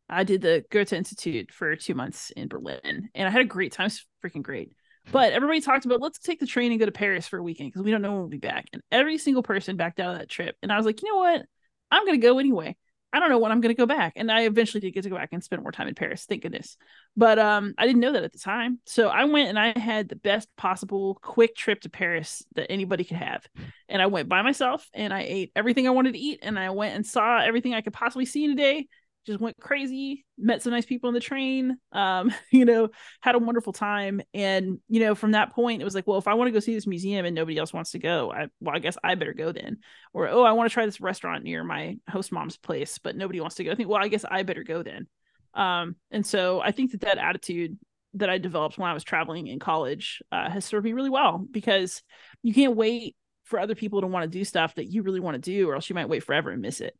I 0.09 0.23
did 0.23 0.41
the 0.41 0.63
Goethe 0.69 0.93
Institute 0.93 1.51
for 1.51 1.75
two 1.75 1.93
months 1.93 2.31
in 2.31 2.47
Berlin, 2.47 3.09
and 3.13 3.27
I 3.27 3.31
had 3.31 3.41
a 3.41 3.45
great 3.45 3.73
time. 3.73 3.87
It's 3.87 4.05
freaking 4.23 4.43
great. 4.43 4.71
But 5.11 5.33
everybody 5.33 5.61
talked 5.61 5.85
about 5.85 6.01
let's 6.01 6.19
take 6.19 6.39
the 6.39 6.45
train 6.45 6.71
and 6.71 6.79
go 6.79 6.85
to 6.85 6.91
Paris 6.91 7.27
for 7.27 7.37
a 7.37 7.43
weekend 7.43 7.71
because 7.71 7.83
we 7.83 7.91
don't 7.91 8.01
know 8.01 8.11
when 8.11 8.19
we'll 8.19 8.27
be 8.27 8.37
back. 8.37 8.67
And 8.73 8.81
every 8.91 9.17
single 9.17 9.43
person 9.43 9.77
backed 9.77 9.99
out 9.99 10.13
of 10.13 10.19
that 10.19 10.29
trip. 10.29 10.55
And 10.61 10.71
I 10.71 10.77
was 10.77 10.85
like, 10.85 11.01
you 11.01 11.09
know 11.09 11.17
what? 11.17 11.43
I'm 11.91 12.05
gonna 12.05 12.17
go 12.17 12.39
anyway. 12.39 12.75
I 13.13 13.19
don't 13.19 13.29
know 13.29 13.39
when 13.39 13.51
I'm 13.51 13.61
going 13.61 13.73
to 13.73 13.79
go 13.79 13.85
back. 13.85 14.13
And 14.15 14.31
I 14.31 14.41
eventually 14.41 14.81
did 14.81 14.93
get 14.93 15.03
to 15.03 15.09
go 15.09 15.15
back 15.15 15.29
and 15.31 15.43
spend 15.43 15.61
more 15.61 15.71
time 15.71 15.87
in 15.87 15.95
Paris, 15.95 16.25
thank 16.25 16.43
goodness. 16.43 16.77
But 17.15 17.39
um, 17.39 17.73
I 17.77 17.85
didn't 17.85 18.01
know 18.01 18.11
that 18.11 18.23
at 18.23 18.33
the 18.33 18.39
time. 18.39 18.79
So 18.85 19.07
I 19.07 19.25
went 19.25 19.49
and 19.49 19.57
I 19.57 19.77
had 19.77 20.09
the 20.09 20.15
best 20.15 20.49
possible 20.57 21.15
quick 21.21 21.55
trip 21.55 21.81
to 21.81 21.89
Paris 21.89 22.43
that 22.55 22.71
anybody 22.71 23.03
could 23.03 23.17
have. 23.17 23.45
And 23.87 24.01
I 24.01 24.07
went 24.07 24.29
by 24.29 24.41
myself 24.41 24.87
and 24.93 25.13
I 25.13 25.21
ate 25.21 25.51
everything 25.55 25.87
I 25.87 25.91
wanted 25.91 26.13
to 26.13 26.19
eat. 26.19 26.39
And 26.41 26.59
I 26.59 26.69
went 26.71 26.95
and 26.95 27.05
saw 27.05 27.39
everything 27.39 27.73
I 27.73 27.81
could 27.81 27.93
possibly 27.93 28.25
see 28.25 28.43
in 28.43 28.51
a 28.51 28.55
day 28.55 28.87
just 29.27 29.41
went 29.41 29.59
crazy 29.59 30.25
met 30.37 30.63
some 30.63 30.71
nice 30.71 30.85
people 30.85 31.09
on 31.09 31.13
the 31.13 31.19
train 31.19 31.77
um 31.91 32.33
you 32.51 32.65
know 32.65 32.89
had 33.21 33.35
a 33.35 33.39
wonderful 33.39 33.73
time. 33.73 34.21
And 34.33 34.79
you 34.87 35.01
know 35.01 35.13
from 35.13 35.31
that 35.31 35.53
point 35.53 35.81
it 35.81 35.85
was 35.85 35.93
like 35.93 36.07
well 36.07 36.17
if 36.17 36.27
i 36.27 36.33
want 36.33 36.47
to 36.47 36.51
go 36.51 36.59
see 36.59 36.73
this 36.73 36.87
museum 36.87 37.25
and 37.25 37.35
nobody 37.35 37.57
else 37.57 37.73
wants 37.73 37.91
to 37.91 37.99
go 37.99 38.31
i 38.31 38.47
well 38.61 38.75
i 38.75 38.79
guess 38.79 38.97
i 39.03 39.15
better 39.15 39.33
go 39.33 39.51
then. 39.51 39.77
Or 40.13 40.27
oh 40.27 40.43
i 40.43 40.53
want 40.53 40.69
to 40.69 40.73
try 40.73 40.85
this 40.85 41.01
restaurant 41.01 41.43
near 41.43 41.63
my 41.63 41.97
host 42.09 42.31
mom's 42.31 42.57
place 42.57 42.97
but 42.97 43.15
nobody 43.15 43.39
wants 43.41 43.57
to 43.57 43.63
go. 43.63 43.71
I 43.71 43.75
think 43.75 43.89
well 43.89 44.01
i 44.01 44.07
guess 44.07 44.25
i 44.29 44.43
better 44.43 44.63
go 44.63 44.81
then. 44.81 45.07
Um 45.53 45.95
and 46.09 46.25
so 46.25 46.61
i 46.61 46.71
think 46.71 46.91
that 46.91 47.01
that 47.01 47.17
attitude 47.17 47.77
that 48.13 48.29
i 48.29 48.37
developed 48.37 48.77
when 48.77 48.89
i 48.89 48.93
was 48.93 49.03
traveling 49.03 49.47
in 49.47 49.59
college 49.59 50.23
uh, 50.31 50.49
has 50.49 50.63
served 50.63 50.85
me 50.85 50.93
really 50.93 51.09
well 51.09 51.45
because 51.51 52.01
you 52.41 52.53
can't 52.53 52.75
wait 52.75 53.15
for 53.43 53.59
other 53.59 53.75
people 53.75 54.01
to 54.01 54.07
want 54.07 54.23
to 54.23 54.37
do 54.37 54.43
stuff 54.43 54.75
that 54.75 54.91
you 54.91 55.03
really 55.03 55.19
want 55.19 55.35
to 55.35 55.51
do 55.51 55.69
or 55.69 55.75
else 55.75 55.89
you 55.89 55.93
might 55.93 56.09
wait 56.09 56.23
forever 56.23 56.49
and 56.49 56.61
miss 56.61 56.81
it 56.81 56.95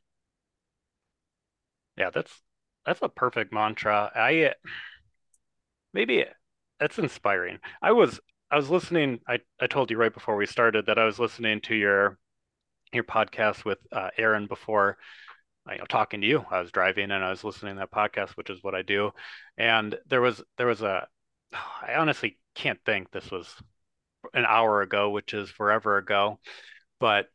yeah, 1.98 2.10
that's 2.12 2.32
that's 2.86 3.02
a 3.02 3.10
perfect 3.10 3.54
mantra. 3.54 4.12
I 4.16 4.54
maybe 5.94 6.26
that's 6.80 7.00
inspiring. 7.00 7.60
I 7.82 7.92
was 7.92 8.20
I 8.52 8.56
was 8.56 8.70
listening. 8.70 9.20
I 9.28 9.40
I 9.60 9.68
told 9.68 9.92
you 9.92 9.98
right 9.98 10.14
before 10.14 10.36
we 10.36 10.46
started 10.46 10.86
that 10.86 11.00
I 11.00 11.06
was 11.06 11.20
listening 11.20 11.62
to 11.62 11.76
your 11.76 12.18
your 12.94 13.04
podcast 13.04 13.66
with 13.66 13.80
uh, 13.92 14.10
Aaron 14.18 14.48
before 14.48 14.98
you 15.70 15.78
know 15.78 15.86
talking 15.86 16.22
to 16.22 16.28
you. 16.28 16.46
I 16.50 16.62
was 16.62 16.72
driving 16.72 17.12
and 17.12 17.24
I 17.24 17.30
was 17.30 17.44
listening 17.44 17.76
to 17.76 17.80
that 17.80 17.92
podcast, 17.92 18.32
which 18.32 18.50
is 18.50 18.64
what 18.64 18.76
I 18.76 18.82
do. 18.84 19.12
And 19.58 19.98
there 20.08 20.22
was 20.22 20.42
there 20.58 20.68
was 20.68 20.82
a 20.82 21.08
I 21.82 21.96
honestly 21.96 22.38
can't 22.56 22.80
think 22.86 23.12
this 23.12 23.32
was 23.32 23.54
an 24.34 24.46
hour 24.46 24.82
ago, 24.82 25.10
which 25.10 25.34
is 25.34 25.50
forever 25.50 25.98
ago, 25.98 26.40
but 27.00 27.28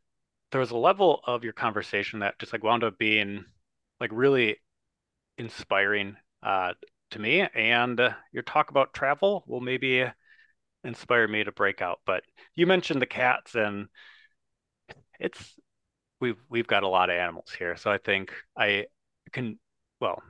there 0.51 0.61
was 0.61 0.71
a 0.71 0.77
level 0.77 1.21
of 1.25 1.43
your 1.43 1.53
conversation 1.53 2.19
that 2.19 2.37
just 2.39 2.53
like 2.53 2.63
wound 2.63 2.83
up 2.83 2.97
being 2.97 3.45
like 4.03 4.11
really 4.13 4.57
inspiring 5.37 6.17
uh, 6.45 6.73
to 7.11 7.19
me. 7.19 7.47
And 7.55 7.97
uh, 7.97 8.09
your 8.33 8.43
talk 8.43 8.69
about 8.69 8.93
travel 8.93 9.45
will 9.47 9.61
maybe 9.61 10.03
inspire 10.83 11.25
me 11.25 11.45
to 11.45 11.53
break 11.53 11.81
out. 11.81 12.01
But 12.05 12.23
you 12.53 12.67
mentioned 12.67 13.01
the 13.01 13.05
cats, 13.05 13.55
and 13.55 13.87
it's 15.21 15.57
we've 16.19 16.35
we've 16.49 16.67
got 16.67 16.83
a 16.83 16.87
lot 16.89 17.09
of 17.09 17.15
animals 17.15 17.53
here, 17.57 17.77
so 17.77 17.89
I 17.89 17.97
think 17.97 18.33
I 18.57 18.87
can 19.31 19.57
well, 20.01 20.21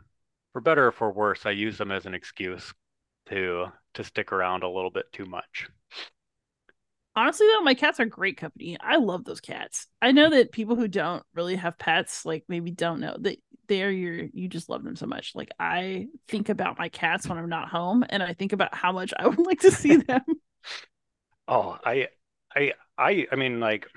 for 0.52 0.62
better 0.62 0.86
or 0.86 0.92
for 0.92 1.12
worse, 1.12 1.48
I 1.48 1.52
use 1.52 1.80
them 1.80 1.92
as 1.92 2.06
an 2.06 2.14
excuse 2.14 2.76
to 3.30 3.70
to 3.96 4.04
stick 4.04 4.32
around 4.32 4.62
a 4.62 4.70
little 4.70 4.92
bit 4.92 5.12
too 5.12 5.26
much. 5.26 5.68
Honestly, 7.16 7.46
though, 7.48 7.62
my 7.62 7.76
cats 7.76 8.00
are 8.00 8.06
great 8.06 8.38
company. 8.38 8.76
I 8.82 8.96
love 8.96 9.24
those 9.24 9.40
cats. 9.40 9.88
I 10.02 10.12
know 10.12 10.32
that 10.32 10.52
people 10.52 10.76
who 10.76 10.88
don't 10.88 11.24
really 11.36 11.56
have 11.56 11.78
pets, 11.78 12.26
like 12.26 12.44
maybe 12.48 12.72
don't 12.72 13.00
know 13.00 13.16
that 13.22 13.38
they're 13.68 13.92
your 13.92 14.28
you 14.34 14.48
just 14.50 14.68
love 14.68 14.84
them 14.84 14.96
so 14.96 15.06
much. 15.06 15.34
Like 15.36 15.50
I 15.60 16.08
think 16.28 16.50
about 16.50 16.80
my 16.80 16.90
cats 16.90 17.28
when 17.28 17.38
I'm 17.38 17.50
not 17.50 17.70
home, 17.70 18.04
and 18.10 18.24
I 18.24 18.34
think 18.34 18.52
about 18.52 18.74
how 18.74 18.92
much 18.92 19.14
I 19.18 19.28
would 19.30 19.46
like 19.46 19.60
to 19.62 19.72
see 19.72 19.98
them. 20.08 20.22
oh, 21.48 21.78
I, 21.84 22.08
I, 22.56 22.74
I, 22.98 23.28
I 23.32 23.36
mean, 23.36 23.60
like 23.60 23.88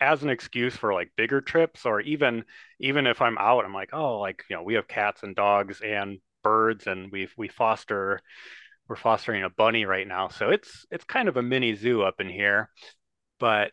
as 0.00 0.22
an 0.22 0.30
excuse 0.30 0.74
for 0.76 0.94
like 0.94 1.10
bigger 1.16 1.40
trips, 1.40 1.84
or 1.84 2.00
even 2.00 2.44
even 2.78 3.06
if 3.06 3.20
I'm 3.20 3.36
out, 3.38 3.64
I'm 3.64 3.74
like, 3.74 3.90
oh, 3.92 4.18
like 4.18 4.44
you 4.48 4.56
know, 4.56 4.62
we 4.62 4.74
have 4.74 4.88
cats 4.88 5.22
and 5.22 5.36
dogs 5.36 5.80
and 5.82 6.18
birds, 6.42 6.86
and 6.86 7.10
we 7.12 7.28
we 7.36 7.48
foster 7.48 8.20
we're 8.90 8.96
fostering 8.96 9.44
a 9.44 9.48
bunny 9.48 9.84
right 9.84 10.06
now. 10.06 10.26
So 10.26 10.50
it's 10.50 10.84
it's 10.90 11.04
kind 11.04 11.28
of 11.28 11.36
a 11.36 11.42
mini 11.42 11.76
zoo 11.76 12.02
up 12.02 12.20
in 12.20 12.28
here. 12.28 12.68
But 13.38 13.70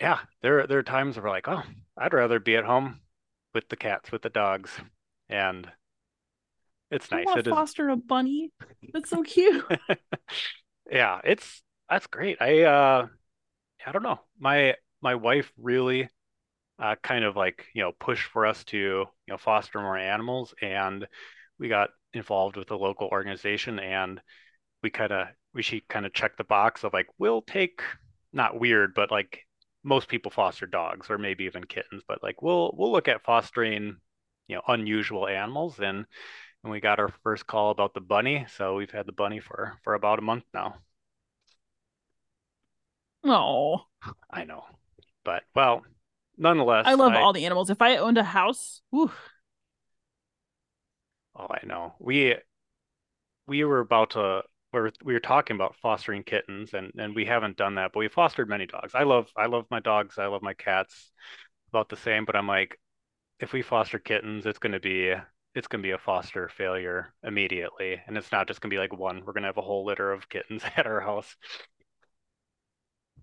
yeah, 0.00 0.20
there 0.40 0.66
there 0.66 0.78
are 0.78 0.82
times 0.82 1.16
where 1.16 1.24
we're 1.24 1.30
like, 1.30 1.46
oh, 1.46 1.62
I'd 1.96 2.14
rather 2.14 2.40
be 2.40 2.56
at 2.56 2.64
home 2.64 3.00
with 3.54 3.68
the 3.68 3.76
cats, 3.76 4.10
with 4.10 4.22
the 4.22 4.30
dogs. 4.30 4.72
And 5.28 5.70
it's 6.90 7.10
nice. 7.10 7.26
I 7.28 7.40
it 7.40 7.46
foster 7.46 7.90
is... 7.90 7.92
a 7.92 7.96
bunny. 7.96 8.50
That's 8.94 9.10
so 9.10 9.22
cute. 9.22 9.62
yeah, 10.90 11.20
it's 11.22 11.62
that's 11.90 12.06
great. 12.06 12.38
I 12.40 12.62
uh 12.62 13.08
I 13.86 13.92
don't 13.92 14.02
know. 14.02 14.20
My 14.40 14.74
my 15.02 15.16
wife 15.16 15.52
really 15.58 16.08
uh 16.78 16.94
kind 17.02 17.26
of 17.26 17.36
like, 17.36 17.66
you 17.74 17.82
know, 17.82 17.92
pushed 18.00 18.30
for 18.30 18.46
us 18.46 18.64
to, 18.64 18.78
you 18.78 19.06
know, 19.28 19.36
foster 19.36 19.78
more 19.80 19.98
animals 19.98 20.54
and 20.62 21.06
we 21.58 21.68
got 21.68 21.90
involved 22.14 22.56
with 22.56 22.70
a 22.70 22.76
local 22.76 23.08
organization 23.08 23.78
and 23.78 24.22
we 24.82 24.90
kind 24.90 25.12
of 25.12 25.28
we 25.54 25.62
should 25.62 25.86
kind 25.88 26.06
of 26.06 26.12
check 26.12 26.36
the 26.36 26.44
box 26.44 26.84
of 26.84 26.92
like 26.92 27.08
we'll 27.18 27.42
take 27.42 27.80
not 28.32 28.60
weird 28.60 28.92
but 28.94 29.10
like 29.10 29.40
most 29.82 30.08
people 30.08 30.30
foster 30.30 30.66
dogs 30.66 31.08
or 31.08 31.18
maybe 31.18 31.44
even 31.44 31.64
kittens 31.64 32.02
but 32.06 32.22
like 32.22 32.42
we'll 32.42 32.74
we'll 32.76 32.92
look 32.92 33.08
at 33.08 33.24
fostering 33.24 33.96
you 34.48 34.56
know 34.56 34.62
unusual 34.68 35.26
animals 35.26 35.78
and 35.80 36.04
and 36.62 36.72
we 36.72 36.80
got 36.80 36.98
our 36.98 37.12
first 37.22 37.46
call 37.46 37.70
about 37.70 37.94
the 37.94 38.00
bunny 38.00 38.46
so 38.56 38.74
we've 38.76 38.90
had 38.90 39.06
the 39.06 39.12
bunny 39.12 39.40
for 39.40 39.78
for 39.82 39.94
about 39.94 40.18
a 40.18 40.22
month 40.22 40.44
now. 40.52 40.74
Oh 43.24 43.80
i 44.30 44.44
know 44.44 44.64
but 45.24 45.42
well 45.54 45.84
nonetheless 46.36 46.84
i 46.86 46.94
love 46.94 47.12
I, 47.12 47.20
all 47.20 47.32
the 47.32 47.44
animals. 47.44 47.70
If 47.70 47.80
i 47.80 47.96
owned 47.96 48.18
a 48.18 48.22
house 48.22 48.82
whew. 48.90 49.10
oh 51.36 51.46
i 51.50 51.64
know. 51.66 51.94
We 51.98 52.36
we 53.46 53.64
were 53.64 53.80
about 53.80 54.10
to 54.10 54.42
where 54.76 54.92
we 55.02 55.14
were 55.14 55.20
talking 55.20 55.56
about 55.56 55.74
fostering 55.76 56.22
kittens 56.22 56.74
and 56.74 56.92
and 56.98 57.14
we 57.14 57.24
haven't 57.24 57.56
done 57.56 57.74
that 57.76 57.92
but 57.92 58.00
we've 58.00 58.12
fostered 58.12 58.48
many 58.48 58.66
dogs. 58.66 58.94
I 58.94 59.02
love 59.04 59.28
i 59.36 59.46
love 59.46 59.64
my 59.70 59.80
dogs. 59.80 60.18
I 60.18 60.26
love 60.26 60.42
my 60.42 60.54
cats 60.54 61.10
about 61.70 61.88
the 61.88 61.96
same 61.96 62.24
but 62.24 62.36
i'm 62.36 62.46
like 62.46 62.78
if 63.40 63.52
we 63.52 63.62
foster 63.62 63.98
kittens 63.98 64.46
it's 64.46 64.58
going 64.58 64.72
to 64.72 64.80
be 64.80 65.14
it's 65.56 65.66
going 65.66 65.82
to 65.82 65.86
be 65.86 65.92
a 65.92 65.98
foster 65.98 66.50
failure 66.50 67.14
immediately. 67.22 67.98
And 68.06 68.18
it's 68.18 68.30
not 68.30 68.46
just 68.46 68.60
going 68.60 68.70
to 68.70 68.74
be 68.74 68.78
like 68.78 68.96
one 68.96 69.22
we're 69.24 69.32
going 69.32 69.42
to 69.42 69.48
have 69.48 69.56
a 69.56 69.62
whole 69.62 69.86
litter 69.86 70.12
of 70.12 70.28
kittens 70.28 70.62
at 70.76 70.86
our 70.86 71.00
house. 71.00 71.34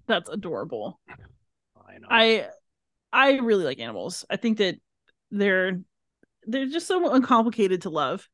That's 0.07 0.29
adorable. 0.29 0.99
I 1.07 1.97
know. 1.99 2.07
I 2.09 2.47
I 3.13 3.37
really 3.37 3.63
like 3.63 3.79
animals. 3.79 4.25
I 4.29 4.37
think 4.37 4.57
that 4.57 4.75
they're 5.29 5.79
they're 6.45 6.67
just 6.67 6.87
so 6.87 7.13
uncomplicated 7.13 7.83
to 7.83 7.89
love. 7.89 8.27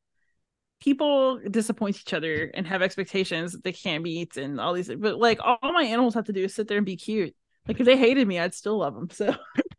People 0.80 1.38
disappoint 1.50 2.00
each 2.00 2.12
other 2.12 2.50
and 2.54 2.66
have 2.66 2.82
expectations 2.82 3.52
that 3.52 3.64
they 3.64 3.72
can't 3.72 4.02
meet 4.02 4.36
and 4.36 4.60
all 4.60 4.72
these 4.72 4.88
but 4.88 5.18
like 5.18 5.38
all 5.42 5.58
my 5.62 5.84
animals 5.84 6.14
have 6.14 6.24
to 6.24 6.32
do 6.32 6.44
is 6.44 6.54
sit 6.54 6.68
there 6.68 6.78
and 6.78 6.86
be 6.86 6.96
cute. 6.96 7.34
Like 7.68 7.78
if 7.80 7.86
they 7.86 7.96
hated 7.96 8.26
me, 8.26 8.38
I'd 8.38 8.54
still 8.54 8.78
love 8.78 8.94
them. 8.94 9.10
So 9.10 9.34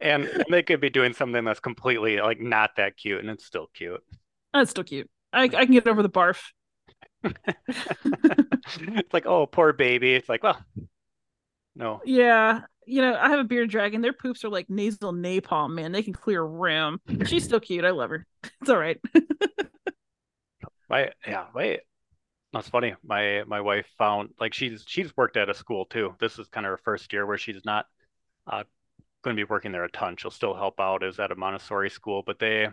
and, 0.00 0.24
and 0.24 0.44
they 0.50 0.62
could 0.62 0.80
be 0.80 0.90
doing 0.90 1.12
something 1.12 1.44
that's 1.44 1.60
completely 1.60 2.18
like 2.18 2.40
not 2.40 2.76
that 2.76 2.96
cute 2.96 3.20
and 3.20 3.30
it's 3.30 3.44
still 3.44 3.68
cute. 3.74 4.02
That's 4.52 4.70
still 4.70 4.84
cute. 4.84 5.10
I, 5.32 5.44
I 5.44 5.48
can 5.48 5.72
get 5.72 5.88
over 5.88 6.02
the 6.02 6.08
barf. 6.08 6.40
it's 7.24 9.12
like, 9.12 9.26
oh, 9.26 9.46
poor 9.46 9.72
baby. 9.72 10.14
It's 10.14 10.28
like, 10.28 10.42
well, 10.42 10.58
no. 11.74 12.00
Yeah. 12.04 12.62
You 12.86 13.00
know, 13.00 13.16
I 13.16 13.30
have 13.30 13.38
a 13.38 13.44
bearded 13.44 13.70
dragon. 13.70 14.02
Their 14.02 14.12
poops 14.12 14.44
are 14.44 14.50
like 14.50 14.68
nasal 14.68 15.12
napalm, 15.12 15.74
man. 15.74 15.92
They 15.92 16.02
can 16.02 16.12
clear 16.12 16.42
a 16.42 16.46
room. 16.46 17.00
She's 17.26 17.44
still 17.44 17.60
cute. 17.60 17.84
I 17.84 17.90
love 17.90 18.10
her. 18.10 18.26
It's 18.60 18.70
all 18.70 18.78
right. 18.78 18.98
my 20.88 21.10
yeah, 21.26 21.46
wait. 21.54 21.80
That's 22.52 22.68
funny. 22.68 22.94
My 23.02 23.42
my 23.46 23.60
wife 23.60 23.86
found 23.98 24.30
like 24.38 24.54
she's 24.54 24.84
she's 24.86 25.14
worked 25.16 25.36
at 25.36 25.50
a 25.50 25.54
school 25.54 25.86
too. 25.86 26.14
This 26.20 26.38
is 26.38 26.48
kind 26.48 26.66
of 26.66 26.70
her 26.70 26.80
first 26.84 27.12
year 27.12 27.26
where 27.26 27.38
she's 27.38 27.64
not 27.64 27.86
uh, 28.46 28.64
going 29.22 29.36
to 29.36 29.40
be 29.40 29.48
working 29.48 29.72
there 29.72 29.84
a 29.84 29.90
ton. 29.90 30.16
She'll 30.16 30.30
still 30.30 30.54
help 30.54 30.78
out 30.78 31.02
as 31.02 31.18
at 31.18 31.32
a 31.32 31.34
Montessori 31.34 31.90
school, 31.90 32.22
but 32.24 32.38
they 32.38 32.68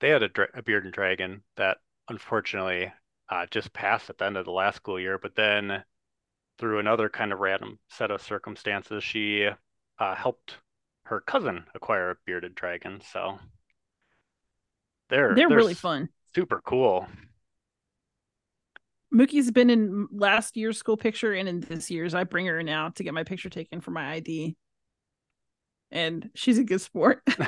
they 0.00 0.10
had 0.10 0.22
a, 0.22 0.30
a 0.54 0.62
and 0.76 0.92
dragon 0.92 1.42
that 1.56 1.78
unfortunately 2.08 2.92
uh, 3.28 3.46
just 3.50 3.72
passed 3.72 4.10
at 4.10 4.18
the 4.18 4.26
end 4.26 4.36
of 4.36 4.44
the 4.44 4.52
last 4.52 4.76
school 4.76 5.00
year. 5.00 5.18
But 5.18 5.34
then 5.34 5.82
through 6.58 6.78
another 6.78 7.08
kind 7.08 7.32
of 7.32 7.40
random 7.40 7.78
set 7.88 8.10
of 8.10 8.22
circumstances, 8.22 9.02
she 9.02 9.48
uh, 9.98 10.14
helped 10.14 10.58
her 11.06 11.20
cousin 11.20 11.64
acquire 11.74 12.10
a 12.10 12.16
bearded 12.26 12.54
dragon. 12.54 13.00
So 13.12 13.38
they're 15.08 15.34
they're, 15.34 15.48
they're 15.48 15.56
really 15.56 15.74
fun, 15.74 16.08
super 16.34 16.60
cool. 16.64 17.06
Mookie's 19.12 19.50
been 19.50 19.70
in 19.70 20.08
last 20.10 20.56
year's 20.56 20.76
school 20.76 20.96
picture 20.96 21.32
and 21.32 21.48
in 21.48 21.60
this 21.60 21.90
year's. 21.90 22.14
I 22.14 22.24
bring 22.24 22.46
her 22.46 22.62
now 22.62 22.88
to 22.90 23.04
get 23.04 23.14
my 23.14 23.22
picture 23.22 23.48
taken 23.48 23.80
for 23.80 23.92
my 23.92 24.12
ID, 24.12 24.56
and 25.90 26.30
she's 26.34 26.58
a 26.58 26.64
good 26.64 26.80
sport. 26.80 27.22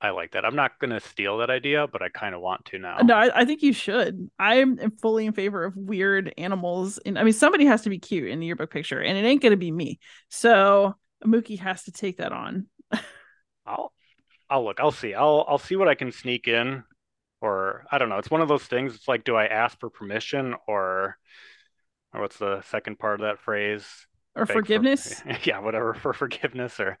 I 0.00 0.10
like 0.10 0.32
that. 0.32 0.44
I'm 0.44 0.54
not 0.54 0.78
going 0.78 0.90
to 0.90 1.00
steal 1.00 1.38
that 1.38 1.50
idea, 1.50 1.86
but 1.88 2.02
I 2.02 2.08
kind 2.08 2.34
of 2.34 2.40
want 2.40 2.64
to 2.66 2.76
uh, 2.76 2.80
now. 2.80 2.98
No, 2.98 3.14
I, 3.14 3.40
I, 3.40 3.44
think 3.44 3.62
you 3.62 3.72
should. 3.72 4.30
I'm 4.38 4.92
fully 5.02 5.26
in 5.26 5.32
favor 5.32 5.64
of 5.64 5.76
weird 5.76 6.32
animals. 6.38 6.98
And 6.98 7.18
I 7.18 7.24
mean, 7.24 7.32
somebody 7.32 7.64
has 7.66 7.82
to 7.82 7.90
be 7.90 7.98
cute 7.98 8.28
in 8.28 8.38
the 8.38 8.46
yearbook 8.46 8.70
picture, 8.70 9.00
and 9.00 9.18
it 9.18 9.24
ain't 9.24 9.42
going 9.42 9.50
to 9.50 9.56
be 9.56 9.72
me. 9.72 9.98
So 10.28 10.94
Mookie 11.24 11.58
has 11.58 11.82
to 11.84 11.92
take 11.92 12.18
that 12.18 12.32
on. 12.32 12.66
I'll, 13.66 13.92
I'll 14.48 14.64
look. 14.64 14.78
I'll 14.78 14.92
see. 14.92 15.14
I'll, 15.14 15.44
I'll 15.48 15.58
see 15.58 15.74
what 15.74 15.88
I 15.88 15.96
can 15.96 16.12
sneak 16.12 16.46
in, 16.46 16.84
or 17.40 17.84
I 17.90 17.98
don't 17.98 18.08
know. 18.08 18.18
It's 18.18 18.30
one 18.30 18.40
of 18.40 18.48
those 18.48 18.64
things. 18.64 18.94
It's 18.94 19.08
like, 19.08 19.24
do 19.24 19.34
I 19.34 19.46
ask 19.46 19.80
for 19.80 19.90
permission, 19.90 20.54
or, 20.68 21.16
or 22.14 22.20
what's 22.20 22.38
the 22.38 22.62
second 22.70 23.00
part 23.00 23.20
of 23.20 23.26
that 23.26 23.40
phrase? 23.40 23.84
Or 24.36 24.46
Beg 24.46 24.56
forgiveness? 24.56 25.20
For, 25.20 25.38
yeah, 25.42 25.58
whatever 25.58 25.92
for 25.92 26.12
forgiveness, 26.12 26.78
or 26.78 26.98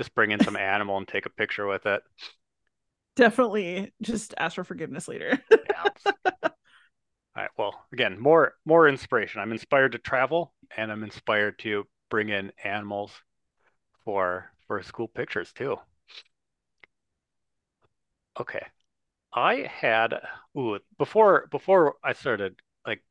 just 0.00 0.14
bring 0.14 0.30
in 0.30 0.40
some 0.40 0.56
animal 0.56 0.96
and 0.96 1.06
take 1.06 1.26
a 1.26 1.30
picture 1.30 1.66
with 1.66 1.84
it. 1.84 2.02
Definitely 3.16 3.92
just 4.00 4.32
ask 4.38 4.54
for 4.54 4.64
forgiveness 4.64 5.08
later. 5.08 5.38
yeah. 5.50 5.84
All 6.42 6.50
right. 7.36 7.50
Well, 7.58 7.84
again, 7.92 8.18
more 8.18 8.54
more 8.64 8.88
inspiration. 8.88 9.42
I'm 9.42 9.52
inspired 9.52 9.92
to 9.92 9.98
travel 9.98 10.54
and 10.74 10.90
I'm 10.90 11.02
inspired 11.04 11.58
to 11.60 11.86
bring 12.08 12.30
in 12.30 12.50
animals 12.64 13.12
for 14.06 14.50
for 14.66 14.82
school 14.82 15.06
pictures 15.06 15.52
too. 15.52 15.76
Okay. 18.40 18.64
I 19.34 19.70
had 19.70 20.14
ooh 20.56 20.78
before 20.96 21.46
before 21.50 21.96
I 22.02 22.14
started 22.14 22.56
like 22.86 23.02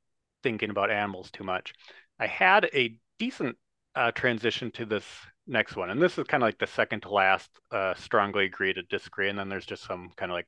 thinking 0.42 0.72
about 0.72 0.90
animals 0.90 1.30
too 1.30 1.44
much, 1.44 1.72
I 2.20 2.26
had 2.26 2.68
a 2.74 2.98
decent 3.20 3.58
uh, 4.00 4.12
transition 4.12 4.72
to 4.72 4.86
this 4.86 5.04
next 5.45 5.76
one, 5.76 5.89
and 5.89 6.02
this 6.02 6.18
is 6.18 6.26
kind 6.26 6.41
of 6.41 6.47
like 6.47 6.58
the 6.58 6.68
second 6.68 7.02
to 7.02 7.10
last, 7.10 7.50
uh, 7.72 7.93
strongly 7.95 8.45
agree 8.45 8.74
to 8.74 8.82
disagree, 8.84 9.30
and 9.30 9.38
then 9.38 9.50
there's 9.50 9.66
just 9.66 9.84
some 9.84 10.10
kind 10.16 10.32
of 10.32 10.36
like 10.36 10.47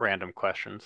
random 0.00 0.32
questions. 0.34 0.82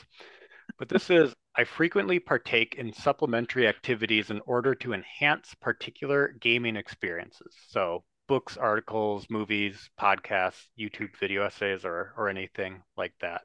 But 0.79 0.91
this 0.91 1.09
is 1.09 1.35
I 1.57 1.65
frequently 1.65 2.19
partake 2.19 2.75
in 2.77 2.93
supplementary 2.93 3.67
activities 3.67 4.31
in 4.31 4.41
order 4.47 4.75
to 4.77 4.93
enhance 4.93 5.55
particular 5.61 6.35
gaming 6.39 6.77
experiences. 6.77 7.55
So 7.69 8.05
books, 8.29 8.59
articles, 8.59 9.27
movies, 9.31 9.89
podcasts, 9.99 10.67
YouTube 10.79 11.17
video 11.19 11.45
essays, 11.45 11.85
or 11.85 12.13
or 12.19 12.29
anything 12.29 12.83
like 12.97 13.15
that. 13.23 13.43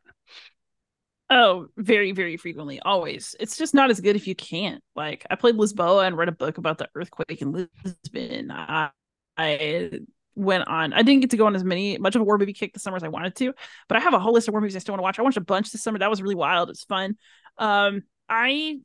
Oh, 1.29 1.67
very, 1.75 2.13
very 2.13 2.37
frequently. 2.37 2.79
Always. 2.79 3.35
It's 3.39 3.57
just 3.57 3.73
not 3.73 3.89
as 3.89 3.99
good 3.99 4.15
if 4.15 4.27
you 4.27 4.35
can't. 4.35 4.81
Like 4.95 5.25
I 5.29 5.35
played 5.35 5.55
Lisboa 5.55 6.07
and 6.07 6.17
read 6.17 6.29
a 6.29 6.33
book 6.33 6.57
about 6.57 6.77
the 6.77 6.87
earthquake 6.95 7.41
in 7.41 7.51
Lisbon. 7.83 8.49
I, 8.49 8.91
I 9.37 9.91
went 10.35 10.67
on. 10.67 10.93
I 10.93 11.01
didn't 11.01 11.21
get 11.21 11.31
to 11.31 11.37
go 11.37 11.45
on 11.45 11.55
as 11.55 11.65
many 11.65 11.97
much 11.97 12.15
of 12.15 12.21
a 12.21 12.23
war 12.23 12.37
movie 12.37 12.53
kick 12.53 12.73
this 12.73 12.83
summer 12.83 12.95
as 12.95 13.03
I 13.03 13.09
wanted 13.09 13.35
to, 13.37 13.53
but 13.89 13.97
I 13.97 13.99
have 13.99 14.13
a 14.13 14.19
whole 14.19 14.33
list 14.33 14.47
of 14.47 14.53
war 14.53 14.61
movies 14.61 14.75
I 14.75 14.79
still 14.79 14.93
want 14.93 14.99
to 14.99 15.03
watch. 15.03 15.19
I 15.19 15.23
watched 15.23 15.37
a 15.37 15.41
bunch 15.41 15.71
this 15.71 15.83
summer. 15.83 15.99
That 15.99 16.09
was 16.09 16.21
really 16.21 16.35
wild. 16.35 16.69
It's 16.69 16.85
fun. 16.85 17.17
Um, 17.57 18.03
I 18.29 18.79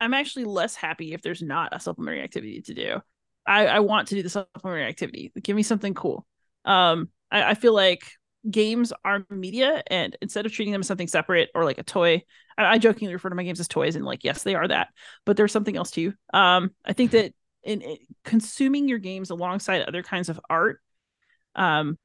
I'm 0.00 0.14
actually 0.14 0.44
less 0.44 0.74
happy 0.74 1.12
if 1.12 1.22
there's 1.22 1.42
not 1.42 1.74
a 1.74 1.80
supplementary 1.80 2.22
activity 2.22 2.62
to 2.62 2.74
do. 2.74 3.00
I, 3.46 3.66
I 3.66 3.80
want 3.80 4.08
to 4.08 4.14
do 4.14 4.22
the 4.22 4.28
supplementary 4.28 4.84
activity. 4.84 5.32
Give 5.42 5.56
me 5.56 5.62
something 5.62 5.94
cool. 5.94 6.26
Um, 6.64 7.10
I, 7.30 7.50
I 7.50 7.54
feel 7.54 7.74
like 7.74 8.02
games 8.50 8.92
are 9.04 9.24
media 9.30 9.82
and 9.88 10.16
instead 10.22 10.46
of 10.46 10.52
treating 10.52 10.72
them 10.72 10.80
as 10.80 10.86
something 10.86 11.08
separate 11.08 11.50
or 11.54 11.64
like 11.64 11.78
a 11.78 11.82
toy 11.82 12.22
I, 12.56 12.64
I, 12.64 12.78
jokingly 12.78 13.12
refer 13.12 13.28
to 13.28 13.34
my 13.34 13.42
games 13.42 13.60
as 13.60 13.68
toys 13.68 13.96
and 13.96 14.04
like 14.04 14.24
yes 14.24 14.42
they 14.42 14.54
are 14.54 14.66
that 14.68 14.88
but 15.24 15.36
there's 15.36 15.52
something 15.52 15.76
else 15.76 15.90
too 15.90 16.14
um 16.32 16.70
i 16.84 16.92
think 16.92 17.10
that 17.12 17.32
in, 17.62 17.82
in 17.82 17.96
consuming 18.24 18.88
your 18.88 18.98
games 18.98 19.30
alongside 19.30 19.82
other 19.82 20.02
kinds 20.02 20.28
of 20.28 20.40
art 20.48 20.80
um 21.54 21.98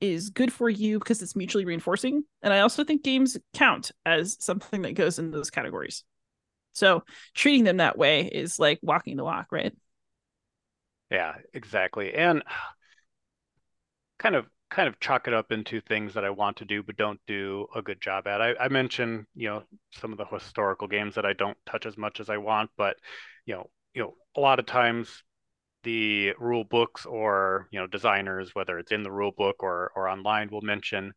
is 0.00 0.30
good 0.30 0.52
for 0.52 0.70
you 0.70 0.98
because 0.98 1.22
it's 1.22 1.36
mutually 1.36 1.64
reinforcing 1.64 2.24
and 2.42 2.52
i 2.52 2.60
also 2.60 2.84
think 2.84 3.02
games 3.02 3.36
count 3.54 3.90
as 4.06 4.36
something 4.40 4.82
that 4.82 4.94
goes 4.94 5.18
in 5.18 5.30
those 5.30 5.50
categories. 5.50 6.04
So 6.72 7.02
treating 7.34 7.64
them 7.64 7.78
that 7.78 7.98
way 7.98 8.26
is 8.26 8.60
like 8.60 8.78
walking 8.82 9.16
the 9.16 9.24
walk 9.24 9.48
right? 9.50 9.74
Yeah 11.10 11.34
exactly 11.52 12.14
and 12.14 12.44
kind 14.18 14.36
of 14.36 14.46
kind 14.70 14.88
of 14.88 15.00
chalk 15.00 15.26
it 15.28 15.34
up 15.34 15.50
into 15.50 15.80
things 15.80 16.14
that 16.14 16.24
I 16.24 16.30
want 16.30 16.58
to 16.58 16.64
do 16.64 16.82
but 16.82 16.96
don't 16.96 17.20
do 17.26 17.66
a 17.74 17.82
good 17.82 18.00
job 18.00 18.26
at. 18.26 18.42
I, 18.42 18.54
I 18.60 18.68
mentioned, 18.68 19.26
you 19.34 19.48
know, 19.48 19.62
some 19.92 20.12
of 20.12 20.18
the 20.18 20.26
historical 20.26 20.88
games 20.88 21.14
that 21.14 21.24
I 21.24 21.32
don't 21.32 21.56
touch 21.66 21.86
as 21.86 21.96
much 21.96 22.20
as 22.20 22.28
I 22.28 22.36
want, 22.36 22.70
but 22.76 22.96
you 23.46 23.54
know, 23.54 23.70
you 23.94 24.02
know, 24.02 24.14
a 24.36 24.40
lot 24.40 24.58
of 24.58 24.66
times 24.66 25.22
the 25.84 26.34
rule 26.38 26.64
books 26.64 27.06
or 27.06 27.68
you 27.70 27.78
know 27.78 27.86
designers, 27.86 28.54
whether 28.54 28.78
it's 28.78 28.92
in 28.92 29.02
the 29.02 29.12
rule 29.12 29.32
book 29.32 29.62
or 29.62 29.92
or 29.96 30.08
online, 30.08 30.50
will 30.50 30.60
mention 30.62 31.12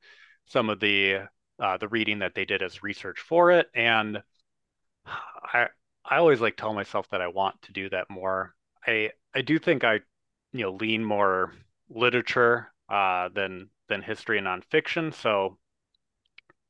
some 0.46 0.70
of 0.70 0.80
the 0.80 1.20
uh, 1.60 1.78
the 1.78 1.88
reading 1.88 2.20
that 2.20 2.36
they 2.36 2.46
did 2.46 2.62
as 2.62 2.84
research 2.84 3.20
for 3.20 3.52
it, 3.52 3.68
and 3.76 4.22
I 5.06 5.68
I 6.06 6.18
always 6.18 6.42
like 6.42 6.58
tell 6.58 6.74
myself 6.74 7.08
that 7.10 7.22
I 7.22 7.28
want 7.28 7.62
to 7.64 7.72
do 7.74 7.90
that 7.90 8.10
more. 8.10 8.54
I 8.86 9.12
I 9.36 9.42
do 9.42 9.60
think 9.60 9.84
I 9.84 9.96
you 10.54 10.64
know 10.64 10.72
lean 10.72 11.04
more 11.04 11.54
literature 11.90 12.72
uh, 12.92 13.30
than 13.30 13.70
than 13.88 14.02
history 14.02 14.38
and 14.38 14.48
nonfiction. 14.48 15.14
So 15.14 15.58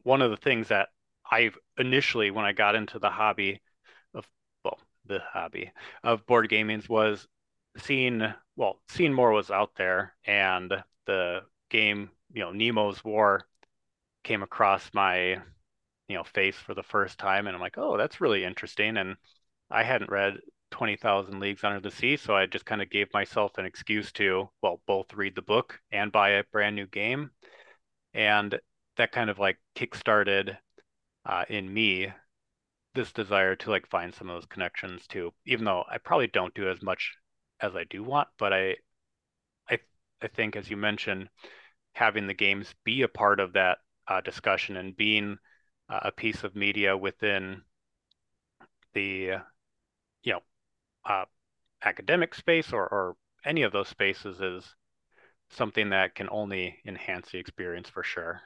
one 0.03 0.21
of 0.21 0.31
the 0.31 0.37
things 0.37 0.67
that 0.69 0.89
I 1.29 1.51
initially, 1.77 2.31
when 2.31 2.45
I 2.45 2.53
got 2.53 2.75
into 2.75 2.99
the 2.99 3.09
hobby 3.09 3.61
of 4.13 4.27
well, 4.63 4.79
the 5.05 5.19
hobby 5.19 5.71
of 6.03 6.25
board 6.25 6.49
gaming 6.49 6.83
was 6.87 7.27
seeing 7.77 8.21
well, 8.55 8.81
seeing 8.89 9.13
more 9.13 9.31
was 9.31 9.49
out 9.51 9.75
there, 9.75 10.15
and 10.25 10.71
the 11.05 11.41
game, 11.69 12.11
you 12.33 12.41
know, 12.41 12.51
Nemo's 12.51 13.03
War 13.03 13.47
came 14.23 14.43
across 14.43 14.89
my 14.93 15.41
you 16.07 16.15
know 16.17 16.23
face 16.23 16.55
for 16.57 16.73
the 16.75 16.83
first 16.83 17.17
time, 17.17 17.47
and 17.47 17.55
I'm 17.55 17.61
like, 17.61 17.77
oh, 17.77 17.97
that's 17.97 18.21
really 18.21 18.43
interesting, 18.43 18.97
and 18.97 19.15
I 19.71 19.83
hadn't 19.83 20.11
read 20.11 20.39
20,000 20.71 21.39
Leagues 21.39 21.63
Under 21.63 21.79
the 21.79 21.91
Sea. 21.91 22.17
So 22.17 22.35
I 22.35 22.45
just 22.45 22.65
kind 22.65 22.81
of 22.81 22.89
gave 22.89 23.13
myself 23.13 23.57
an 23.57 23.65
excuse 23.65 24.11
to, 24.13 24.49
well, 24.61 24.81
both 24.87 25.13
read 25.13 25.35
the 25.35 25.41
book 25.41 25.79
and 25.91 26.11
buy 26.11 26.29
a 26.31 26.43
brand 26.51 26.75
new 26.75 26.87
game. 26.87 27.31
And 28.13 28.59
that 28.97 29.11
kind 29.11 29.29
of 29.29 29.39
like 29.39 29.57
kickstarted 29.75 30.57
uh, 31.25 31.45
in 31.49 31.71
me 31.73 32.11
this 32.93 33.11
desire 33.13 33.55
to 33.55 33.69
like 33.69 33.87
find 33.87 34.13
some 34.13 34.29
of 34.29 34.35
those 34.35 34.45
connections 34.47 35.07
too, 35.07 35.33
even 35.45 35.65
though 35.65 35.83
I 35.89 35.97
probably 35.97 36.27
don't 36.27 36.53
do 36.53 36.69
as 36.69 36.81
much 36.81 37.15
as 37.59 37.75
I 37.75 37.85
do 37.85 38.03
want. 38.03 38.27
But 38.37 38.53
I, 38.53 38.75
I, 39.69 39.79
I 40.21 40.27
think, 40.27 40.55
as 40.55 40.69
you 40.69 40.77
mentioned, 40.77 41.29
having 41.93 42.27
the 42.27 42.33
games 42.33 42.73
be 42.83 43.03
a 43.03 43.07
part 43.07 43.39
of 43.39 43.53
that 43.53 43.79
uh, 44.07 44.21
discussion 44.21 44.77
and 44.77 44.95
being 44.95 45.37
uh, 45.89 45.99
a 46.03 46.11
piece 46.11 46.43
of 46.43 46.55
media 46.55 46.97
within 46.97 47.61
the 48.93 49.37
you 50.23 50.33
know 50.33 50.41
uh, 51.05 51.25
academic 51.83 52.35
space 52.35 52.73
or, 52.73 52.83
or 52.83 53.15
any 53.45 53.63
of 53.63 53.71
those 53.71 53.87
spaces 53.87 54.39
is 54.39 54.75
something 55.49 55.89
that 55.89 56.15
can 56.15 56.29
only 56.31 56.77
enhance 56.85 57.29
the 57.31 57.37
experience 57.39 57.89
for 57.89 58.03
sure. 58.03 58.41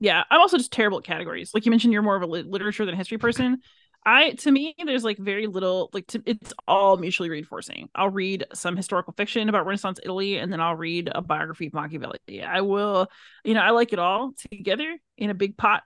Yeah, 0.00 0.24
I'm 0.30 0.40
also 0.40 0.58
just 0.58 0.72
terrible 0.72 0.98
at 0.98 1.04
categories. 1.04 1.52
Like 1.54 1.64
you 1.64 1.70
mentioned, 1.70 1.92
you're 1.92 2.02
more 2.02 2.16
of 2.16 2.22
a 2.22 2.26
literature 2.26 2.84
than 2.84 2.94
history 2.94 3.18
person. 3.18 3.58
I 4.06 4.32
to 4.32 4.50
me, 4.50 4.74
there's 4.84 5.04
like 5.04 5.16
very 5.16 5.46
little 5.46 5.88
like 5.94 6.06
to, 6.08 6.22
it's 6.26 6.52
all 6.68 6.98
mutually 6.98 7.30
reinforcing. 7.30 7.88
I'll 7.94 8.10
read 8.10 8.44
some 8.52 8.76
historical 8.76 9.14
fiction 9.14 9.48
about 9.48 9.64
Renaissance 9.64 9.98
Italy, 10.02 10.36
and 10.36 10.52
then 10.52 10.60
I'll 10.60 10.76
read 10.76 11.10
a 11.14 11.22
biography 11.22 11.68
of 11.68 11.72
Machiavelli. 11.72 12.42
I 12.42 12.60
will, 12.60 13.08
you 13.44 13.54
know, 13.54 13.60
I 13.60 13.70
like 13.70 13.94
it 13.94 13.98
all 13.98 14.32
together 14.50 14.98
in 15.16 15.30
a 15.30 15.34
big 15.34 15.56
pot. 15.56 15.84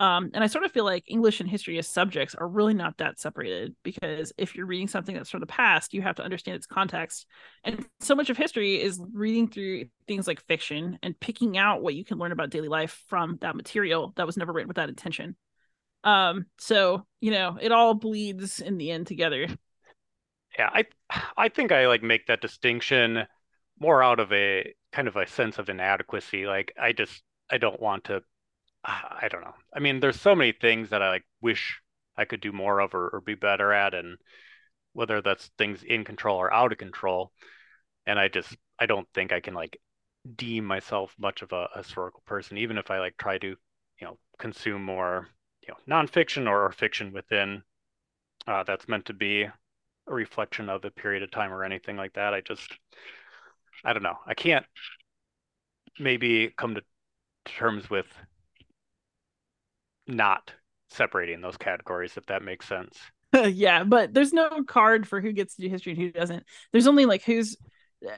Um, 0.00 0.30
and 0.32 0.42
I 0.42 0.46
sort 0.46 0.64
of 0.64 0.72
feel 0.72 0.86
like 0.86 1.04
English 1.06 1.40
and 1.40 1.48
history 1.48 1.78
as 1.78 1.86
subjects 1.86 2.34
are 2.34 2.48
really 2.48 2.72
not 2.72 2.96
that 2.98 3.20
separated 3.20 3.76
because 3.82 4.32
if 4.38 4.56
you're 4.56 4.64
reading 4.64 4.88
something 4.88 5.14
that's 5.14 5.28
from 5.28 5.40
the 5.40 5.46
past, 5.46 5.92
you 5.92 6.00
have 6.00 6.16
to 6.16 6.22
understand 6.22 6.56
its 6.56 6.66
context. 6.66 7.26
And 7.64 7.86
so 8.00 8.14
much 8.14 8.30
of 8.30 8.38
history 8.38 8.80
is 8.80 8.98
reading 9.12 9.46
through 9.46 9.84
things 10.08 10.26
like 10.26 10.40
fiction 10.46 10.98
and 11.02 11.20
picking 11.20 11.58
out 11.58 11.82
what 11.82 11.94
you 11.94 12.02
can 12.02 12.16
learn 12.16 12.32
about 12.32 12.48
daily 12.48 12.68
life 12.68 13.04
from 13.08 13.36
that 13.42 13.54
material 13.54 14.14
that 14.16 14.24
was 14.24 14.38
never 14.38 14.54
written 14.54 14.68
with 14.68 14.78
that 14.78 14.88
intention. 14.88 15.36
Um, 16.02 16.46
so 16.58 17.04
you 17.20 17.30
know, 17.30 17.58
it 17.60 17.70
all 17.70 17.92
bleeds 17.92 18.60
in 18.60 18.78
the 18.78 18.90
end 18.90 19.06
together. 19.06 19.48
Yeah, 20.58 20.70
I 20.72 20.86
I 21.36 21.50
think 21.50 21.72
I 21.72 21.86
like 21.88 22.02
make 22.02 22.26
that 22.28 22.40
distinction 22.40 23.26
more 23.78 24.02
out 24.02 24.18
of 24.18 24.32
a 24.32 24.72
kind 24.92 25.08
of 25.08 25.16
a 25.16 25.26
sense 25.26 25.58
of 25.58 25.68
inadequacy. 25.68 26.46
Like 26.46 26.72
I 26.80 26.92
just 26.92 27.22
I 27.50 27.58
don't 27.58 27.80
want 27.80 28.04
to 28.04 28.22
I 28.84 29.28
don't 29.28 29.42
know. 29.42 29.54
I 29.74 29.80
mean, 29.80 30.00
there's 30.00 30.20
so 30.20 30.34
many 30.34 30.52
things 30.52 30.90
that 30.90 31.02
I 31.02 31.10
like 31.10 31.24
wish 31.40 31.80
I 32.16 32.24
could 32.24 32.40
do 32.40 32.52
more 32.52 32.80
of 32.80 32.94
or, 32.94 33.08
or 33.10 33.20
be 33.20 33.34
better 33.34 33.72
at, 33.72 33.94
and 33.94 34.18
whether 34.92 35.20
that's 35.20 35.50
things 35.58 35.82
in 35.82 36.04
control 36.04 36.38
or 36.38 36.52
out 36.52 36.72
of 36.72 36.78
control. 36.78 37.32
And 38.06 38.18
I 38.18 38.28
just 38.28 38.56
I 38.78 38.86
don't 38.86 39.08
think 39.14 39.32
I 39.32 39.40
can 39.40 39.54
like 39.54 39.78
deem 40.36 40.64
myself 40.64 41.14
much 41.18 41.42
of 41.42 41.52
a, 41.52 41.68
a 41.74 41.78
historical 41.78 42.22
person, 42.26 42.58
even 42.58 42.78
if 42.78 42.90
I 42.90 42.98
like 43.00 43.16
try 43.18 43.38
to, 43.38 43.48
you 43.48 43.56
know, 44.02 44.18
consume 44.38 44.84
more, 44.84 45.28
you 45.62 45.68
know, 45.74 45.96
nonfiction 45.96 46.48
or, 46.48 46.66
or 46.66 46.72
fiction 46.72 47.12
within 47.12 47.62
uh, 48.46 48.64
that's 48.64 48.88
meant 48.88 49.06
to 49.06 49.14
be 49.14 49.42
a 49.42 49.52
reflection 50.06 50.68
of 50.68 50.84
a 50.84 50.90
period 50.90 51.22
of 51.22 51.30
time 51.30 51.52
or 51.52 51.64
anything 51.64 51.96
like 51.96 52.14
that. 52.14 52.34
I 52.34 52.40
just 52.40 52.78
I 53.84 53.92
don't 53.92 54.02
know. 54.02 54.18
I 54.26 54.34
can't 54.34 54.66
maybe 55.98 56.52
come 56.56 56.74
to 56.74 56.82
terms 57.44 57.88
with 57.90 58.06
not 60.10 60.52
separating 60.90 61.40
those 61.40 61.56
categories, 61.56 62.16
if 62.16 62.26
that 62.26 62.42
makes 62.42 62.66
sense. 62.66 62.98
yeah, 63.44 63.84
but 63.84 64.12
there's 64.12 64.32
no 64.32 64.64
card 64.64 65.06
for 65.06 65.20
who 65.20 65.32
gets 65.32 65.54
to 65.56 65.62
do 65.62 65.68
history 65.68 65.92
and 65.92 66.00
who 66.00 66.10
doesn't. 66.10 66.44
There's 66.72 66.86
only 66.86 67.06
like 67.06 67.22
who's 67.22 67.56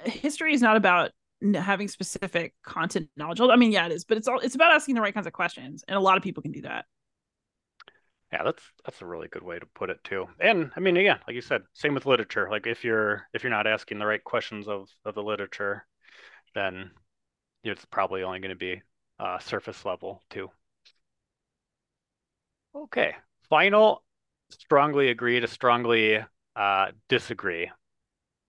history 0.04 0.54
is 0.54 0.62
not 0.62 0.76
about 0.76 1.10
having 1.54 1.88
specific 1.88 2.54
content 2.62 3.10
knowledge. 3.16 3.40
I 3.40 3.56
mean, 3.56 3.72
yeah, 3.72 3.86
it 3.86 3.92
is, 3.92 4.04
but 4.04 4.16
it's 4.16 4.28
all 4.28 4.38
it's 4.38 4.54
about 4.54 4.72
asking 4.72 4.94
the 4.94 5.00
right 5.00 5.14
kinds 5.14 5.26
of 5.26 5.32
questions, 5.32 5.84
and 5.86 5.96
a 5.96 6.00
lot 6.00 6.16
of 6.16 6.22
people 6.22 6.42
can 6.42 6.52
do 6.52 6.62
that. 6.62 6.86
Yeah, 8.32 8.44
that's 8.44 8.62
that's 8.84 9.02
a 9.02 9.06
really 9.06 9.28
good 9.28 9.42
way 9.42 9.58
to 9.58 9.66
put 9.74 9.90
it 9.90 10.02
too. 10.04 10.26
And 10.40 10.70
I 10.74 10.80
mean, 10.80 10.96
again, 10.96 11.18
like 11.26 11.34
you 11.34 11.42
said, 11.42 11.62
same 11.74 11.94
with 11.94 12.06
literature. 12.06 12.48
Like 12.50 12.66
if 12.66 12.84
you're 12.84 13.28
if 13.34 13.42
you're 13.42 13.50
not 13.50 13.66
asking 13.66 13.98
the 13.98 14.06
right 14.06 14.22
questions 14.22 14.68
of 14.68 14.88
of 15.04 15.14
the 15.14 15.22
literature, 15.22 15.84
then 16.54 16.90
it's 17.64 17.84
probably 17.84 18.22
only 18.22 18.40
going 18.40 18.50
to 18.50 18.56
be 18.56 18.80
uh, 19.18 19.38
surface 19.38 19.84
level 19.84 20.22
too. 20.30 20.48
Okay. 22.74 23.14
Final, 23.48 24.02
strongly 24.50 25.08
agree 25.08 25.40
to 25.40 25.46
strongly 25.48 26.18
uh, 26.56 26.86
disagree. 27.08 27.70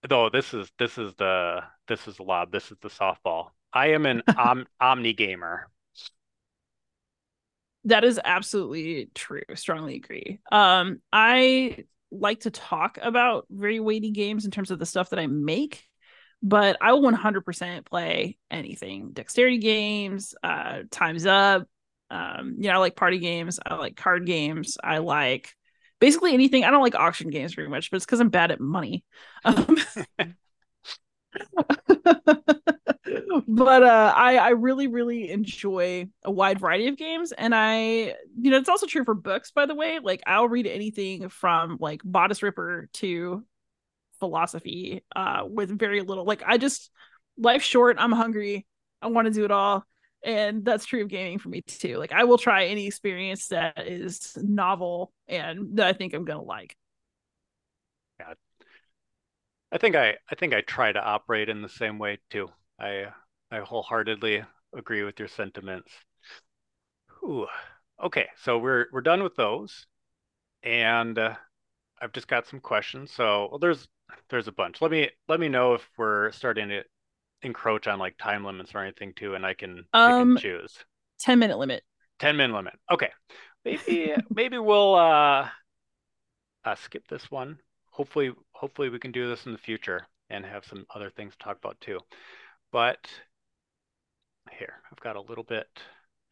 Though 0.08 0.30
this 0.30 0.54
is 0.54 0.70
this 0.78 0.98
is 0.98 1.14
the 1.16 1.62
this 1.88 2.08
is 2.08 2.16
the 2.16 2.22
lob, 2.24 2.52
this 2.52 2.70
is 2.70 2.78
the 2.80 2.90
softball. 2.90 3.50
I 3.72 3.88
am 3.88 4.06
an 4.06 4.22
om- 4.36 4.66
omni 4.80 5.14
gamer. 5.14 5.68
That 7.84 8.04
is 8.04 8.18
absolutely 8.24 9.10
true. 9.14 9.42
Strongly 9.54 9.96
agree. 9.96 10.40
Um, 10.50 11.02
I 11.12 11.84
like 12.10 12.40
to 12.40 12.50
talk 12.50 12.98
about 13.02 13.46
very 13.50 13.80
weighty 13.80 14.10
games 14.10 14.44
in 14.44 14.50
terms 14.50 14.70
of 14.70 14.78
the 14.78 14.86
stuff 14.86 15.10
that 15.10 15.18
I 15.18 15.26
make, 15.26 15.84
but 16.42 16.78
I 16.80 16.92
will 16.92 17.02
100% 17.02 17.84
play 17.84 18.38
anything. 18.50 19.10
Dexterity 19.12 19.58
games, 19.58 20.34
uh, 20.42 20.82
Times 20.90 21.26
Up, 21.26 21.68
um, 22.10 22.56
you 22.58 22.68
know, 22.68 22.74
I 22.74 22.76
like 22.78 22.96
party 22.96 23.18
games, 23.18 23.58
I 23.64 23.74
like 23.76 23.96
card 23.96 24.26
games, 24.26 24.76
I 24.82 24.98
like 24.98 25.54
basically 26.00 26.34
anything. 26.34 26.64
I 26.64 26.70
don't 26.70 26.82
like 26.82 26.94
auction 26.94 27.30
games 27.30 27.54
very 27.54 27.68
much, 27.68 27.90
but 27.90 27.96
it's 27.96 28.06
because 28.06 28.20
I'm 28.20 28.28
bad 28.30 28.50
at 28.50 28.60
money. 28.60 29.04
Um, 29.46 29.76
but 33.48 33.82
uh, 33.82 34.12
I 34.16 34.36
I 34.36 34.48
really 34.50 34.86
really 34.86 35.30
enjoy 35.30 36.08
a 36.24 36.30
wide 36.30 36.60
variety 36.60 36.88
of 36.88 36.96
games, 36.96 37.32
and 37.32 37.54
I 37.54 38.14
you 38.40 38.50
know 38.50 38.56
it's 38.56 38.68
also 38.68 38.86
true 38.86 39.04
for 39.04 39.14
books. 39.14 39.50
By 39.50 39.66
the 39.66 39.74
way, 39.74 39.98
like 40.02 40.22
I'll 40.26 40.48
read 40.48 40.66
anything 40.66 41.28
from 41.28 41.78
like 41.80 42.00
Bodice 42.04 42.42
Ripper 42.42 42.88
to 42.94 43.44
philosophy, 44.20 45.04
uh, 45.16 45.44
with 45.48 45.78
very 45.78 46.02
little. 46.02 46.24
Like 46.24 46.42
I 46.46 46.58
just 46.58 46.90
life's 47.38 47.66
short. 47.66 47.96
I'm 48.00 48.12
hungry. 48.12 48.66
I 49.02 49.08
want 49.08 49.26
to 49.28 49.34
do 49.34 49.44
it 49.44 49.50
all 49.50 49.86
and 50.24 50.64
that's 50.64 50.86
true 50.86 51.02
of 51.02 51.08
gaming 51.08 51.38
for 51.38 51.48
me 51.48 51.62
too. 51.62 51.98
Like 51.98 52.12
i 52.12 52.24
will 52.24 52.38
try 52.38 52.66
any 52.66 52.86
experience 52.86 53.48
that 53.48 53.86
is 53.86 54.36
novel 54.40 55.12
and 55.28 55.76
that 55.76 55.86
i 55.86 55.92
think 55.92 56.14
i'm 56.14 56.24
gonna 56.24 56.42
like. 56.42 56.76
Yeah. 58.18 58.34
I 59.72 59.78
think 59.78 59.96
i 59.96 60.16
i 60.30 60.34
think 60.34 60.54
i 60.54 60.60
try 60.62 60.92
to 60.92 61.02
operate 61.02 61.48
in 61.48 61.62
the 61.62 61.68
same 61.68 61.98
way 61.98 62.18
too. 62.30 62.48
I 62.80 63.06
i 63.50 63.58
wholeheartedly 63.60 64.44
agree 64.76 65.02
with 65.04 65.18
your 65.18 65.28
sentiments. 65.28 65.92
Ooh. 67.22 67.46
okay 68.02 68.28
so 68.42 68.58
we're 68.58 68.86
we're 68.92 69.00
done 69.00 69.22
with 69.22 69.36
those. 69.36 69.86
And 70.62 71.18
uh, 71.18 71.34
i've 72.00 72.12
just 72.12 72.28
got 72.28 72.46
some 72.46 72.60
questions. 72.60 73.12
So 73.12 73.48
well 73.50 73.58
there's 73.58 73.88
there's 74.28 74.48
a 74.48 74.52
bunch. 74.52 74.80
Let 74.80 74.90
me 74.90 75.10
let 75.28 75.40
me 75.40 75.48
know 75.48 75.74
if 75.74 75.88
we're 75.96 76.32
starting 76.32 76.68
to 76.68 76.84
encroach 77.44 77.86
on 77.86 77.98
like 77.98 78.16
time 78.18 78.44
limits 78.44 78.74
or 78.74 78.82
anything 78.82 79.12
too, 79.14 79.34
and 79.34 79.44
I 79.44 79.54
can, 79.54 79.84
um, 79.92 80.36
choose. 80.36 80.84
10 81.20 81.38
minute 81.38 81.58
limit. 81.58 81.82
10 82.18 82.36
minute 82.36 82.54
limit. 82.54 82.74
Okay. 82.90 83.10
Maybe 83.64 84.12
maybe 84.30 84.58
we'll 84.58 84.94
uh, 84.94 85.48
uh 86.64 86.74
skip 86.76 87.06
this 87.08 87.30
one. 87.30 87.58
Hopefully 87.90 88.32
hopefully 88.52 88.88
we 88.88 88.98
can 88.98 89.12
do 89.12 89.28
this 89.28 89.46
in 89.46 89.52
the 89.52 89.58
future 89.58 90.06
and 90.30 90.44
have 90.44 90.64
some 90.64 90.86
other 90.94 91.10
things 91.10 91.32
to 91.32 91.38
talk 91.38 91.58
about 91.58 91.80
too. 91.80 91.98
But 92.72 93.08
here, 94.50 94.74
I've 94.90 95.00
got 95.00 95.16
a 95.16 95.20
little 95.20 95.44
bit. 95.44 95.66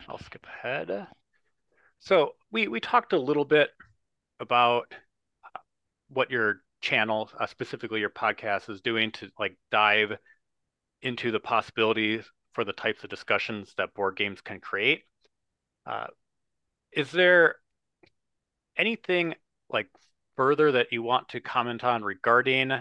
I'll 0.09 0.19
skip 0.19 0.47
ahead. 0.47 1.07
So 2.01 2.33
we 2.51 2.69
we 2.69 2.81
talked 2.81 3.13
a 3.13 3.19
little 3.19 3.45
bit 3.45 3.71
about 4.41 4.93
what 6.09 6.31
your 6.31 6.63
channel, 6.81 7.31
uh, 7.39 7.47
specifically 7.47 8.01
your 8.01 8.11
podcast, 8.11 8.69
is 8.69 8.81
doing 8.81 9.13
to 9.13 9.31
like 9.39 9.57
dive 9.71 10.19
into 11.03 11.31
the 11.31 11.41
possibilities 11.41 12.25
for 12.53 12.65
the 12.65 12.73
types 12.73 13.03
of 13.03 13.11
discussions 13.11 13.75
that 13.77 13.95
board 13.95 14.17
games 14.17 14.41
can 14.41 14.61
create. 14.61 15.03
Uh, 15.87 16.07
is 16.93 17.11
there 17.11 17.57
anything 18.77 19.35
like 19.71 19.89
further 20.37 20.73
that 20.73 20.93
you 20.93 21.03
want 21.03 21.29
to 21.29 21.41
comment 21.41 21.85
on 21.85 22.03
regarding 22.03 22.73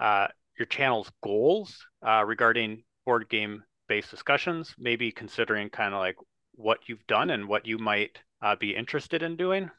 uh, 0.00 0.28
your 0.58 0.66
channel's 0.66 1.10
goals 1.22 1.84
uh, 2.06 2.24
regarding 2.26 2.82
board 3.04 3.28
game 3.28 3.62
based 3.88 4.10
discussions? 4.10 4.74
Maybe 4.78 5.10
considering 5.10 5.70
kind 5.70 5.94
of 5.94 6.00
like 6.00 6.16
what 6.52 6.80
you've 6.86 7.06
done 7.06 7.30
and 7.30 7.48
what 7.48 7.66
you 7.66 7.78
might 7.78 8.18
uh, 8.42 8.56
be 8.56 8.76
interested 8.76 9.22
in 9.22 9.36
doing. 9.36 9.70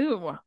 Ooh, 0.00 0.38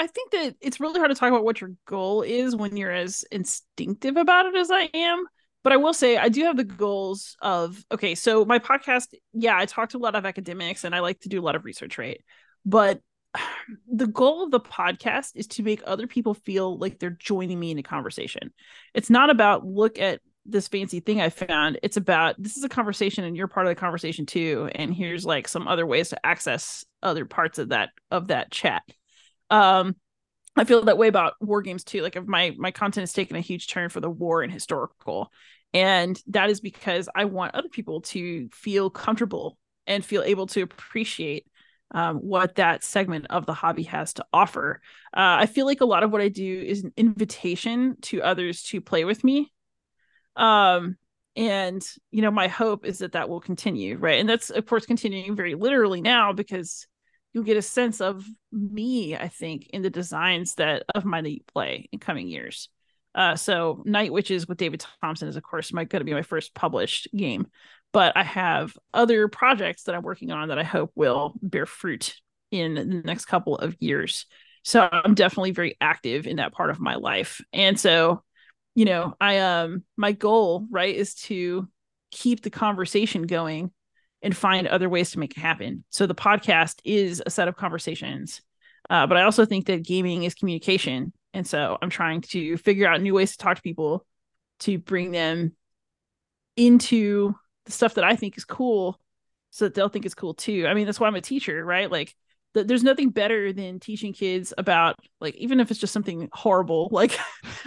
I 0.00 0.06
think 0.06 0.30
that 0.30 0.54
it's 0.62 0.80
really 0.80 0.98
hard 0.98 1.10
to 1.10 1.14
talk 1.14 1.28
about 1.28 1.44
what 1.44 1.60
your 1.60 1.72
goal 1.84 2.22
is 2.22 2.56
when 2.56 2.74
you're 2.74 2.90
as 2.90 3.22
instinctive 3.30 4.16
about 4.16 4.46
it 4.46 4.56
as 4.56 4.70
I 4.70 4.88
am. 4.94 5.26
But 5.62 5.74
I 5.74 5.76
will 5.76 5.92
say 5.92 6.16
I 6.16 6.30
do 6.30 6.44
have 6.44 6.56
the 6.56 6.64
goals 6.64 7.36
of 7.42 7.84
okay, 7.92 8.14
so 8.14 8.46
my 8.46 8.58
podcast, 8.58 9.08
yeah, 9.34 9.58
I 9.58 9.66
talk 9.66 9.90
to 9.90 9.98
a 9.98 10.00
lot 10.00 10.14
of 10.14 10.24
academics 10.24 10.84
and 10.84 10.94
I 10.94 11.00
like 11.00 11.20
to 11.20 11.28
do 11.28 11.38
a 11.38 11.44
lot 11.44 11.54
of 11.54 11.66
research, 11.66 11.98
right? 11.98 12.18
But 12.64 13.02
the 13.92 14.06
goal 14.06 14.42
of 14.42 14.50
the 14.50 14.60
podcast 14.60 15.32
is 15.34 15.46
to 15.48 15.62
make 15.62 15.82
other 15.84 16.06
people 16.06 16.32
feel 16.32 16.78
like 16.78 16.98
they're 16.98 17.10
joining 17.10 17.60
me 17.60 17.70
in 17.70 17.78
a 17.78 17.82
conversation. 17.82 18.54
It's 18.94 19.10
not 19.10 19.28
about 19.28 19.66
look 19.66 19.98
at 19.98 20.22
this 20.46 20.66
fancy 20.66 21.00
thing 21.00 21.20
I 21.20 21.28
found. 21.28 21.78
It's 21.82 21.98
about 21.98 22.36
this 22.42 22.56
is 22.56 22.64
a 22.64 22.70
conversation 22.70 23.24
and 23.24 23.36
you're 23.36 23.48
part 23.48 23.66
of 23.66 23.70
the 23.70 23.78
conversation 23.78 24.24
too. 24.24 24.70
And 24.74 24.94
here's 24.94 25.26
like 25.26 25.46
some 25.46 25.68
other 25.68 25.86
ways 25.86 26.08
to 26.08 26.26
access 26.26 26.86
other 27.02 27.26
parts 27.26 27.58
of 27.58 27.68
that 27.68 27.90
of 28.10 28.28
that 28.28 28.50
chat. 28.50 28.82
Um, 29.50 29.96
I 30.56 30.64
feel 30.64 30.82
that 30.84 30.98
way 30.98 31.08
about 31.08 31.34
war 31.40 31.62
games 31.62 31.84
too. 31.84 32.02
Like 32.02 32.16
if 32.16 32.26
my 32.26 32.54
my 32.58 32.70
content 32.70 33.02
has 33.02 33.12
taken 33.12 33.36
a 33.36 33.40
huge 33.40 33.68
turn 33.68 33.88
for 33.88 34.00
the 34.00 34.10
war 34.10 34.42
and 34.42 34.52
historical, 34.52 35.32
and 35.72 36.20
that 36.28 36.50
is 36.50 36.60
because 36.60 37.08
I 37.14 37.26
want 37.26 37.54
other 37.54 37.68
people 37.68 38.00
to 38.02 38.48
feel 38.50 38.90
comfortable 38.90 39.56
and 39.86 40.04
feel 40.04 40.22
able 40.22 40.46
to 40.48 40.62
appreciate 40.62 41.46
um, 41.92 42.18
what 42.18 42.56
that 42.56 42.84
segment 42.84 43.26
of 43.30 43.46
the 43.46 43.54
hobby 43.54 43.84
has 43.84 44.14
to 44.14 44.24
offer. 44.32 44.80
Uh, 45.14 45.40
I 45.40 45.46
feel 45.46 45.66
like 45.66 45.80
a 45.80 45.86
lot 45.86 46.02
of 46.02 46.12
what 46.12 46.20
I 46.20 46.28
do 46.28 46.60
is 46.60 46.84
an 46.84 46.92
invitation 46.96 47.96
to 48.02 48.22
others 48.22 48.62
to 48.64 48.80
play 48.80 49.04
with 49.04 49.24
me. 49.24 49.52
Um, 50.36 50.96
and 51.36 51.86
you 52.10 52.22
know, 52.22 52.30
my 52.30 52.48
hope 52.48 52.84
is 52.84 52.98
that 52.98 53.12
that 53.12 53.28
will 53.28 53.40
continue, 53.40 53.96
right? 53.96 54.20
And 54.20 54.28
that's 54.28 54.50
of 54.50 54.66
course 54.66 54.86
continuing 54.86 55.36
very 55.36 55.54
literally 55.54 56.00
now 56.00 56.32
because 56.32 56.86
you'll 57.32 57.44
get 57.44 57.56
a 57.56 57.62
sense 57.62 58.00
of 58.00 58.24
me, 58.52 59.16
I 59.16 59.28
think, 59.28 59.68
in 59.68 59.82
the 59.82 59.90
designs 59.90 60.56
that 60.56 60.84
of 60.94 61.04
my 61.04 61.38
play 61.52 61.88
in 61.92 61.98
coming 61.98 62.28
years. 62.28 62.68
Uh, 63.14 63.36
so 63.36 63.82
Night 63.84 64.12
Witches 64.12 64.46
with 64.46 64.58
David 64.58 64.84
Thompson 65.02 65.28
is 65.28 65.36
of 65.36 65.42
course 65.42 65.72
my 65.72 65.84
going 65.84 66.00
to 66.00 66.04
be 66.04 66.14
my 66.14 66.22
first 66.22 66.54
published 66.54 67.08
game, 67.16 67.46
but 67.92 68.16
I 68.16 68.22
have 68.22 68.76
other 68.94 69.28
projects 69.28 69.84
that 69.84 69.94
I'm 69.94 70.02
working 70.02 70.30
on 70.30 70.48
that 70.48 70.58
I 70.58 70.64
hope 70.64 70.92
will 70.94 71.34
bear 71.42 71.66
fruit 71.66 72.14
in 72.50 72.74
the 72.74 72.84
next 72.84 73.26
couple 73.26 73.56
of 73.56 73.76
years. 73.80 74.26
So 74.62 74.88
I'm 74.90 75.14
definitely 75.14 75.52
very 75.52 75.76
active 75.80 76.26
in 76.26 76.36
that 76.36 76.52
part 76.52 76.70
of 76.70 76.80
my 76.80 76.96
life. 76.96 77.40
And 77.52 77.80
so, 77.80 78.22
you 78.74 78.84
know, 78.84 79.14
I 79.20 79.38
um 79.38 79.84
my 79.96 80.12
goal, 80.12 80.66
right, 80.70 80.94
is 80.94 81.14
to 81.14 81.68
keep 82.10 82.42
the 82.42 82.50
conversation 82.50 83.22
going 83.26 83.72
and 84.22 84.36
find 84.36 84.66
other 84.66 84.88
ways 84.88 85.12
to 85.12 85.18
make 85.18 85.36
it 85.36 85.40
happen. 85.40 85.84
So 85.90 86.06
the 86.06 86.14
podcast 86.14 86.80
is 86.84 87.22
a 87.24 87.30
set 87.30 87.48
of 87.48 87.56
conversations. 87.56 88.42
Uh, 88.88 89.06
but 89.06 89.16
I 89.16 89.22
also 89.22 89.44
think 89.44 89.66
that 89.66 89.84
gaming 89.84 90.24
is 90.24 90.34
communication. 90.34 91.12
And 91.32 91.46
so 91.46 91.78
I'm 91.80 91.90
trying 91.90 92.22
to 92.22 92.56
figure 92.56 92.88
out 92.88 93.00
new 93.00 93.14
ways 93.14 93.32
to 93.32 93.38
talk 93.38 93.56
to 93.56 93.62
people 93.62 94.04
to 94.60 94.78
bring 94.78 95.10
them 95.10 95.52
into 96.56 97.34
the 97.66 97.72
stuff 97.72 97.94
that 97.94 98.04
I 98.04 98.16
think 98.16 98.36
is 98.36 98.44
cool 98.44 99.00
so 99.50 99.64
that 99.64 99.74
they'll 99.74 99.88
think 99.88 100.06
it's 100.06 100.14
cool 100.14 100.34
too. 100.34 100.66
I 100.66 100.74
mean, 100.74 100.86
that's 100.86 101.00
why 101.00 101.06
I'm 101.06 101.14
a 101.14 101.20
teacher, 101.20 101.64
right? 101.64 101.90
Like 101.90 102.14
th- 102.54 102.66
there's 102.66 102.82
nothing 102.82 103.10
better 103.10 103.52
than 103.52 103.80
teaching 103.80 104.12
kids 104.12 104.52
about 104.58 104.96
like 105.20 105.34
even 105.36 105.60
if 105.60 105.70
it's 105.70 105.80
just 105.80 105.92
something 105.92 106.28
horrible 106.32 106.88
like 106.92 107.18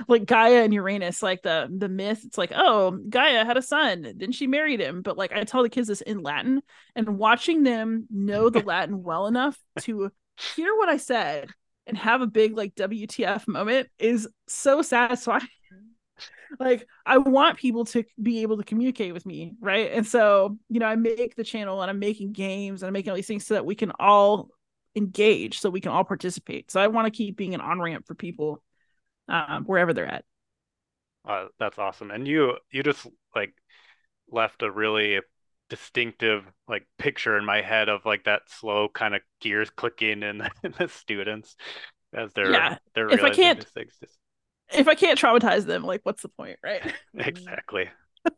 like 0.08 0.26
Gaia 0.26 0.64
and 0.64 0.74
Uranus, 0.74 1.24
like 1.24 1.42
the 1.42 1.70
the 1.76 1.90
myth. 1.90 2.22
It's 2.26 2.38
like, 2.38 2.52
oh, 2.56 3.00
Gaia 3.10 3.46
had 3.46 3.58
a 3.58 3.62
son, 3.62 4.14
then 4.16 4.32
she 4.32 4.48
married 4.48 4.80
him. 4.80 5.02
But 5.02 5.18
like 5.18 5.34
I 5.34 5.44
tell 5.44 5.64
the 5.64 5.70
kids 5.70 5.88
this 5.88 6.02
in 6.02 6.22
Latin 6.22 6.62
and 6.96 7.18
watching 7.18 7.64
them 7.64 8.08
know 8.10 8.50
the 8.50 8.60
Latin 8.66 9.04
well 9.04 9.28
enough 9.28 9.58
to 9.82 10.12
hear 10.56 10.76
what 10.76 10.90
I 10.90 10.98
said 10.98 11.50
and 11.86 11.98
have 11.98 12.22
a 12.22 12.28
big 12.28 12.56
like 12.56 12.76
WTF 12.76 13.48
moment 13.48 13.90
is 14.00 14.28
so 14.48 14.82
satisfying 14.82 15.48
like 16.60 16.88
I 17.06 17.18
want 17.18 17.58
people 17.58 17.86
to 17.86 18.04
be 18.22 18.42
able 18.42 18.58
to 18.58 18.64
communicate 18.64 19.14
with 19.14 19.26
me, 19.26 19.54
right? 19.60 19.92
And 19.92 20.06
so, 20.06 20.58
you 20.70 20.80
know, 20.80 20.86
I 20.86 20.96
make 20.96 21.36
the 21.36 21.44
channel 21.44 21.82
and 21.82 21.90
I'm 21.90 22.00
making 22.00 22.34
games 22.34 22.82
and 22.82 22.88
I'm 22.88 22.94
making 22.94 23.10
all 23.12 23.16
these 23.16 23.28
things 23.28 23.46
so 23.46 23.56
that 23.56 23.66
we 23.66 23.76
can 23.76 23.92
all 24.00 24.50
engage, 24.96 25.60
so 25.60 25.70
we 25.70 25.82
can 25.82 25.92
all 25.92 26.04
participate. 26.04 26.72
So 26.72 26.80
I 26.80 26.88
want 26.88 27.06
to 27.06 27.12
keep 27.12 27.38
being 27.38 27.54
an 27.54 27.62
on 27.62 27.80
ramp 27.80 28.06
for 28.06 28.16
people 28.16 28.62
um, 29.28 29.66
wherever 29.66 29.94
they're 29.94 30.06
at. 30.06 30.26
Uh, 31.28 31.46
that's 31.60 31.80
awesome. 31.80 32.12
And 32.12 32.28
you 32.28 32.58
you 32.72 32.84
just 32.84 33.08
like 33.36 33.54
left 34.30 34.62
a 34.62 34.72
really 34.72 35.20
distinctive 35.70 36.44
like 36.68 36.86
picture 36.98 37.38
in 37.38 37.46
my 37.46 37.62
head 37.62 37.90
of 37.90 38.06
like 38.06 38.26
that 38.26 38.42
slow 38.48 38.90
kind 38.90 39.16
of 39.16 39.22
gears 39.40 39.70
clicking 39.70 40.22
in, 40.22 40.42
in 40.64 40.74
the 40.78 40.88
students 40.88 41.56
as 42.14 42.34
they're 42.34 42.52
yeah. 42.52 42.78
they're 42.94 43.10
if 43.10 43.24
I 43.24 43.30
can't 43.30 43.64
things. 43.70 43.94
Just 44.00 44.18
if 44.72 44.88
I 44.88 44.96
can't 44.96 45.20
traumatize 45.20 45.66
them, 45.66 45.84
like 45.84 46.02
what's 46.04 46.22
the 46.22 46.30
point, 46.30 46.60
right? 46.64 46.94
exactly. 47.16 47.90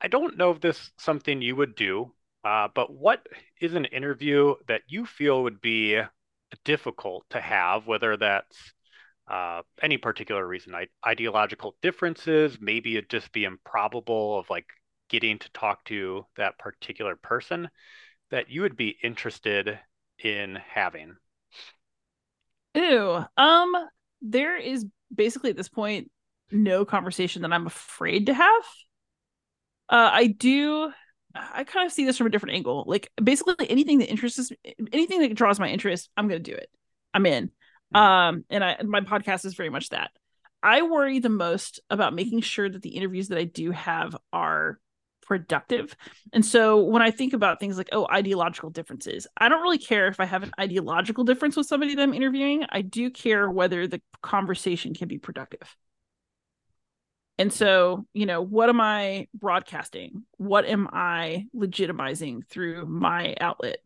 I 0.00 0.08
don't 0.08 0.36
know 0.36 0.50
if 0.50 0.60
this 0.60 0.76
is 0.76 0.90
something 0.98 1.40
you 1.40 1.56
would 1.56 1.74
do, 1.74 2.12
uh, 2.44 2.68
but 2.74 2.92
what 2.92 3.26
is 3.60 3.74
an 3.74 3.86
interview 3.86 4.54
that 4.68 4.82
you 4.86 5.06
feel 5.06 5.42
would 5.42 5.60
be 5.60 6.00
difficult 6.64 7.24
to 7.30 7.40
have, 7.40 7.86
whether 7.86 8.16
that's 8.16 8.72
uh, 9.28 9.62
any 9.80 9.96
particular 9.96 10.46
reason, 10.46 10.74
I- 10.74 10.88
ideological 11.06 11.76
differences, 11.80 12.58
maybe 12.60 12.96
it 12.96 13.08
just 13.08 13.32
be 13.32 13.44
improbable 13.44 14.38
of 14.38 14.50
like 14.50 14.66
getting 15.08 15.38
to 15.38 15.50
talk 15.52 15.84
to 15.84 16.26
that 16.36 16.58
particular 16.58 17.16
person 17.16 17.68
that 18.30 18.50
you 18.50 18.62
would 18.62 18.76
be 18.76 18.96
interested 19.02 19.78
in 20.22 20.56
having? 20.56 21.16
Ew. 22.74 23.24
Um, 23.36 23.72
there 24.20 24.56
is 24.56 24.84
basically 25.14 25.50
at 25.50 25.56
this 25.56 25.68
point 25.68 26.10
no 26.50 26.84
conversation 26.84 27.42
that 27.42 27.52
I'm 27.52 27.66
afraid 27.66 28.26
to 28.26 28.34
have. 28.34 28.64
Uh, 29.88 30.10
I 30.12 30.26
do. 30.26 30.92
I 31.34 31.64
kind 31.64 31.86
of 31.86 31.92
see 31.92 32.04
this 32.04 32.16
from 32.16 32.26
a 32.26 32.30
different 32.30 32.54
angle. 32.54 32.84
Like 32.86 33.10
basically 33.22 33.68
anything 33.68 33.98
that 33.98 34.10
interests 34.10 34.52
anything 34.92 35.20
that 35.20 35.34
draws 35.34 35.58
my 35.58 35.68
interest, 35.68 36.10
I'm 36.16 36.28
gonna 36.28 36.40
do 36.40 36.54
it. 36.54 36.70
I'm 37.12 37.26
in. 37.26 37.50
Hmm. 37.92 37.96
Um, 37.96 38.44
and 38.50 38.64
I 38.64 38.82
my 38.82 39.00
podcast 39.00 39.44
is 39.44 39.54
very 39.54 39.70
much 39.70 39.90
that. 39.90 40.10
I 40.62 40.82
worry 40.82 41.18
the 41.18 41.28
most 41.28 41.80
about 41.90 42.14
making 42.14 42.40
sure 42.40 42.68
that 42.68 42.82
the 42.82 42.96
interviews 42.96 43.28
that 43.28 43.38
I 43.38 43.44
do 43.44 43.70
have 43.70 44.16
are 44.32 44.78
productive. 45.24 45.96
And 46.32 46.44
so 46.44 46.82
when 46.82 47.02
I 47.02 47.10
think 47.10 47.32
about 47.32 47.60
things 47.60 47.76
like, 47.76 47.88
oh, 47.92 48.06
ideological 48.10 48.70
differences, 48.70 49.26
I 49.36 49.48
don't 49.48 49.62
really 49.62 49.78
care 49.78 50.08
if 50.08 50.20
I 50.20 50.24
have 50.24 50.42
an 50.42 50.52
ideological 50.58 51.24
difference 51.24 51.56
with 51.56 51.66
somebody 51.66 51.94
that 51.94 52.02
I'm 52.02 52.14
interviewing. 52.14 52.64
I 52.70 52.82
do 52.82 53.10
care 53.10 53.50
whether 53.50 53.86
the 53.86 54.00
conversation 54.22 54.94
can 54.94 55.08
be 55.08 55.18
productive. 55.18 55.76
And 57.38 57.52
so, 57.52 58.06
you 58.12 58.26
know, 58.26 58.42
what 58.42 58.68
am 58.68 58.80
I 58.80 59.26
broadcasting? 59.34 60.24
What 60.36 60.64
am 60.66 60.88
I 60.92 61.46
legitimizing 61.54 62.48
through 62.48 62.86
my 62.86 63.34
outlet? 63.40 63.78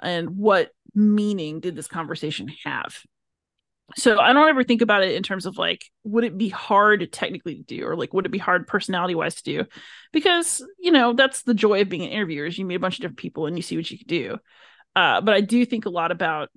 And 0.00 0.36
what 0.36 0.70
meaning 0.94 1.60
did 1.60 1.74
this 1.74 1.88
conversation 1.88 2.48
have? 2.64 2.96
so 3.94 4.18
I 4.18 4.32
don't 4.32 4.48
ever 4.48 4.64
think 4.64 4.82
about 4.82 5.04
it 5.04 5.14
in 5.14 5.22
terms 5.22 5.46
of 5.46 5.58
like, 5.58 5.84
would 6.02 6.24
it 6.24 6.36
be 6.36 6.48
hard 6.48 7.12
technically 7.12 7.56
to 7.56 7.62
do, 7.62 7.86
or 7.86 7.94
like, 7.94 8.12
would 8.12 8.26
it 8.26 8.32
be 8.32 8.38
hard 8.38 8.66
personality 8.66 9.14
wise 9.14 9.36
to 9.36 9.42
do? 9.44 9.64
Because 10.12 10.64
you 10.78 10.90
know 10.90 11.12
that's 11.12 11.42
the 11.42 11.54
joy 11.54 11.82
of 11.82 11.88
being 11.88 12.02
an 12.02 12.10
interviewer 12.10 12.46
is 12.46 12.58
you 12.58 12.64
meet 12.64 12.74
a 12.74 12.80
bunch 12.80 12.96
of 12.96 13.02
different 13.02 13.18
people 13.18 13.46
and 13.46 13.56
you 13.56 13.62
see 13.62 13.76
what 13.76 13.90
you 13.90 13.98
can 13.98 14.08
do. 14.08 14.38
Uh, 14.96 15.20
but 15.20 15.34
I 15.34 15.40
do 15.40 15.64
think 15.64 15.86
a 15.86 15.90
lot 15.90 16.10
about 16.10 16.48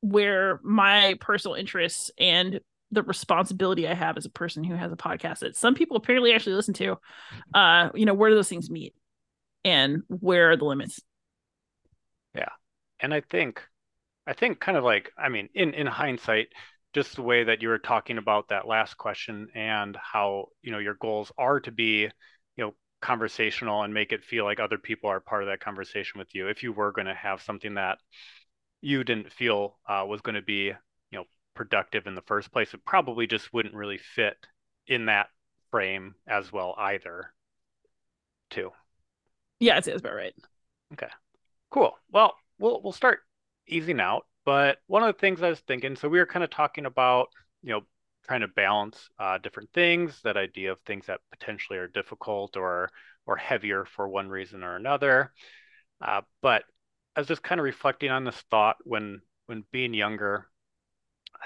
where 0.00 0.60
my 0.64 1.16
personal 1.20 1.54
interests 1.54 2.10
and 2.18 2.60
the 2.90 3.02
responsibility 3.02 3.88
I 3.88 3.94
have 3.94 4.16
as 4.16 4.26
a 4.26 4.30
person 4.30 4.64
who 4.64 4.74
has 4.74 4.92
a 4.92 4.96
podcast 4.96 5.40
that 5.40 5.56
some 5.56 5.74
people 5.74 5.96
apparently 5.96 6.32
actually 6.32 6.54
listen 6.54 6.74
to. 6.74 6.96
Uh, 7.54 7.90
you 7.94 8.06
know, 8.06 8.14
where 8.14 8.30
do 8.30 8.36
those 8.36 8.48
things 8.48 8.70
meet, 8.70 8.94
and 9.64 10.02
where 10.08 10.50
are 10.50 10.56
the 10.56 10.64
limits? 10.64 11.00
Yeah, 12.34 12.50
and 13.00 13.12
I 13.12 13.20
think 13.20 13.62
I 14.26 14.32
think 14.32 14.60
kind 14.60 14.76
of 14.76 14.84
like, 14.84 15.12
I 15.18 15.28
mean, 15.28 15.48
in 15.54 15.74
in 15.74 15.86
hindsight, 15.86 16.48
just 16.94 17.16
the 17.16 17.22
way 17.22 17.44
that 17.44 17.62
you 17.62 17.68
were 17.68 17.78
talking 17.78 18.18
about 18.18 18.48
that 18.48 18.66
last 18.66 18.96
question 18.96 19.48
and 19.54 19.96
how, 19.96 20.46
you 20.62 20.72
know, 20.72 20.78
your 20.78 20.94
goals 20.94 21.30
are 21.36 21.60
to 21.60 21.70
be, 21.70 22.02
you 22.02 22.10
know, 22.56 22.74
conversational 23.02 23.82
and 23.82 23.92
make 23.92 24.12
it 24.12 24.24
feel 24.24 24.44
like 24.44 24.58
other 24.58 24.78
people 24.78 25.10
are 25.10 25.20
part 25.20 25.42
of 25.42 25.48
that 25.48 25.60
conversation 25.60 26.18
with 26.18 26.34
you. 26.34 26.48
If 26.48 26.62
you 26.62 26.72
were 26.72 26.92
going 26.92 27.06
to 27.06 27.14
have 27.14 27.42
something 27.42 27.74
that 27.74 27.98
you 28.80 29.04
didn't 29.04 29.32
feel 29.32 29.78
uh, 29.88 30.04
was 30.06 30.22
going 30.22 30.36
to 30.36 30.42
be, 30.42 30.72
productive 31.56 32.06
in 32.06 32.14
the 32.14 32.22
first 32.22 32.52
place, 32.52 32.72
it 32.74 32.84
probably 32.84 33.26
just 33.26 33.52
wouldn't 33.52 33.74
really 33.74 33.98
fit 33.98 34.36
in 34.86 35.06
that 35.06 35.28
frame 35.70 36.14
as 36.28 36.52
well 36.52 36.74
either. 36.78 37.32
Too. 38.50 38.70
Yeah, 39.58 39.78
it's 39.78 39.88
about 39.88 40.14
right. 40.14 40.34
Okay. 40.92 41.08
Cool. 41.70 41.96
Well, 42.12 42.34
we'll 42.58 42.80
we'll 42.82 42.92
start 42.92 43.20
easing 43.66 44.00
out. 44.00 44.26
But 44.44 44.78
one 44.86 45.02
of 45.02 45.12
the 45.12 45.18
things 45.18 45.42
I 45.42 45.48
was 45.48 45.60
thinking, 45.60 45.96
so 45.96 46.08
we 46.08 46.20
were 46.20 46.26
kind 46.26 46.44
of 46.44 46.50
talking 46.50 46.86
about, 46.86 47.28
you 47.62 47.72
know, 47.72 47.80
trying 48.26 48.42
to 48.42 48.48
balance 48.48 49.08
uh, 49.18 49.38
different 49.38 49.70
things, 49.72 50.20
that 50.22 50.36
idea 50.36 50.72
of 50.72 50.78
things 50.80 51.06
that 51.06 51.20
potentially 51.30 51.78
are 51.78 51.88
difficult 51.88 52.56
or 52.56 52.90
or 53.26 53.36
heavier 53.36 53.84
for 53.84 54.08
one 54.08 54.28
reason 54.28 54.62
or 54.62 54.76
another. 54.76 55.32
Uh, 56.00 56.20
but 56.42 56.62
I 57.16 57.20
was 57.20 57.28
just 57.28 57.42
kind 57.42 57.58
of 57.58 57.64
reflecting 57.64 58.10
on 58.10 58.24
this 58.24 58.40
thought 58.50 58.76
when 58.84 59.20
when 59.46 59.64
being 59.72 59.94
younger, 59.94 60.48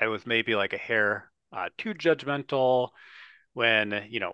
I 0.00 0.06
was 0.08 0.26
maybe 0.26 0.54
like 0.54 0.72
a 0.72 0.78
hair 0.78 1.30
uh, 1.52 1.68
too 1.78 1.94
judgmental 1.94 2.90
when 3.54 4.06
you 4.08 4.20
know 4.20 4.32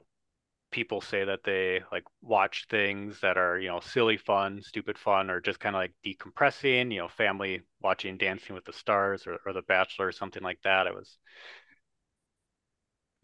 people 0.70 1.00
say 1.00 1.24
that 1.24 1.44
they 1.44 1.80
like 1.92 2.04
watch 2.22 2.66
things 2.68 3.20
that 3.20 3.38
are 3.38 3.58
you 3.58 3.68
know 3.68 3.80
silly 3.80 4.16
fun 4.16 4.60
stupid 4.62 4.98
fun 4.98 5.30
or 5.30 5.40
just 5.40 5.60
kind 5.60 5.74
of 5.76 5.80
like 5.80 5.94
decompressing 6.04 6.92
you 6.92 6.98
know 6.98 7.08
family 7.08 7.62
watching 7.80 8.16
dancing 8.18 8.54
with 8.54 8.64
the 8.64 8.72
stars 8.72 9.26
or, 9.26 9.38
or 9.46 9.52
the 9.52 9.62
bachelor 9.62 10.08
or 10.08 10.12
something 10.12 10.42
like 10.42 10.60
that. 10.64 10.86
I 10.86 10.92
was 10.92 11.18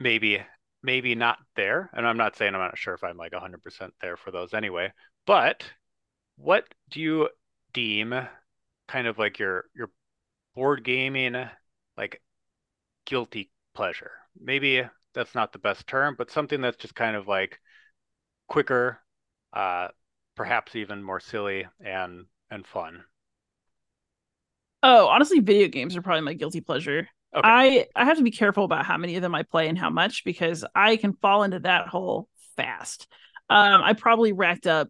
maybe 0.00 0.42
maybe 0.82 1.14
not 1.14 1.38
there 1.54 1.88
and 1.92 2.06
i'm 2.06 2.16
not 2.16 2.36
saying 2.36 2.54
i'm 2.54 2.60
not 2.60 2.76
sure 2.76 2.94
if 2.94 3.04
i'm 3.04 3.16
like 3.16 3.32
100% 3.32 3.94
there 4.00 4.16
for 4.16 4.30
those 4.30 4.52
anyway 4.52 4.92
but 5.26 5.64
what 6.36 6.64
do 6.90 7.00
you 7.00 7.28
deem 7.72 8.14
kind 8.88 9.06
of 9.06 9.18
like 9.18 9.38
your 9.38 9.64
your 9.74 9.90
board 10.54 10.82
gaming 10.84 11.36
like 11.96 12.22
guilty 13.06 13.50
pleasure 13.74 14.12
maybe 14.40 14.82
that's 15.14 15.34
not 15.34 15.52
the 15.52 15.58
best 15.58 15.86
term, 15.86 16.14
but 16.16 16.30
something 16.30 16.60
that's 16.60 16.76
just 16.76 16.94
kind 16.94 17.16
of 17.16 17.28
like 17.28 17.60
quicker, 18.48 18.98
uh, 19.52 19.88
perhaps 20.36 20.76
even 20.76 21.02
more 21.02 21.20
silly 21.20 21.66
and 21.84 22.26
and 22.50 22.66
fun? 22.66 23.04
Oh, 24.82 25.06
honestly, 25.08 25.40
video 25.40 25.68
games 25.68 25.96
are 25.96 26.02
probably 26.02 26.22
my 26.22 26.34
guilty 26.34 26.60
pleasure. 26.60 27.08
Okay. 27.34 27.48
I 27.48 27.86
I 27.94 28.04
have 28.04 28.18
to 28.18 28.22
be 28.22 28.30
careful 28.30 28.64
about 28.64 28.84
how 28.84 28.96
many 28.96 29.16
of 29.16 29.22
them 29.22 29.34
I 29.34 29.42
play 29.42 29.68
and 29.68 29.78
how 29.78 29.90
much 29.90 30.24
because 30.24 30.64
I 30.74 30.96
can 30.96 31.14
fall 31.14 31.44
into 31.44 31.60
that 31.60 31.88
hole 31.88 32.28
fast. 32.56 33.06
Um, 33.48 33.82
I 33.82 33.92
probably 33.92 34.32
racked 34.32 34.66
up 34.66 34.88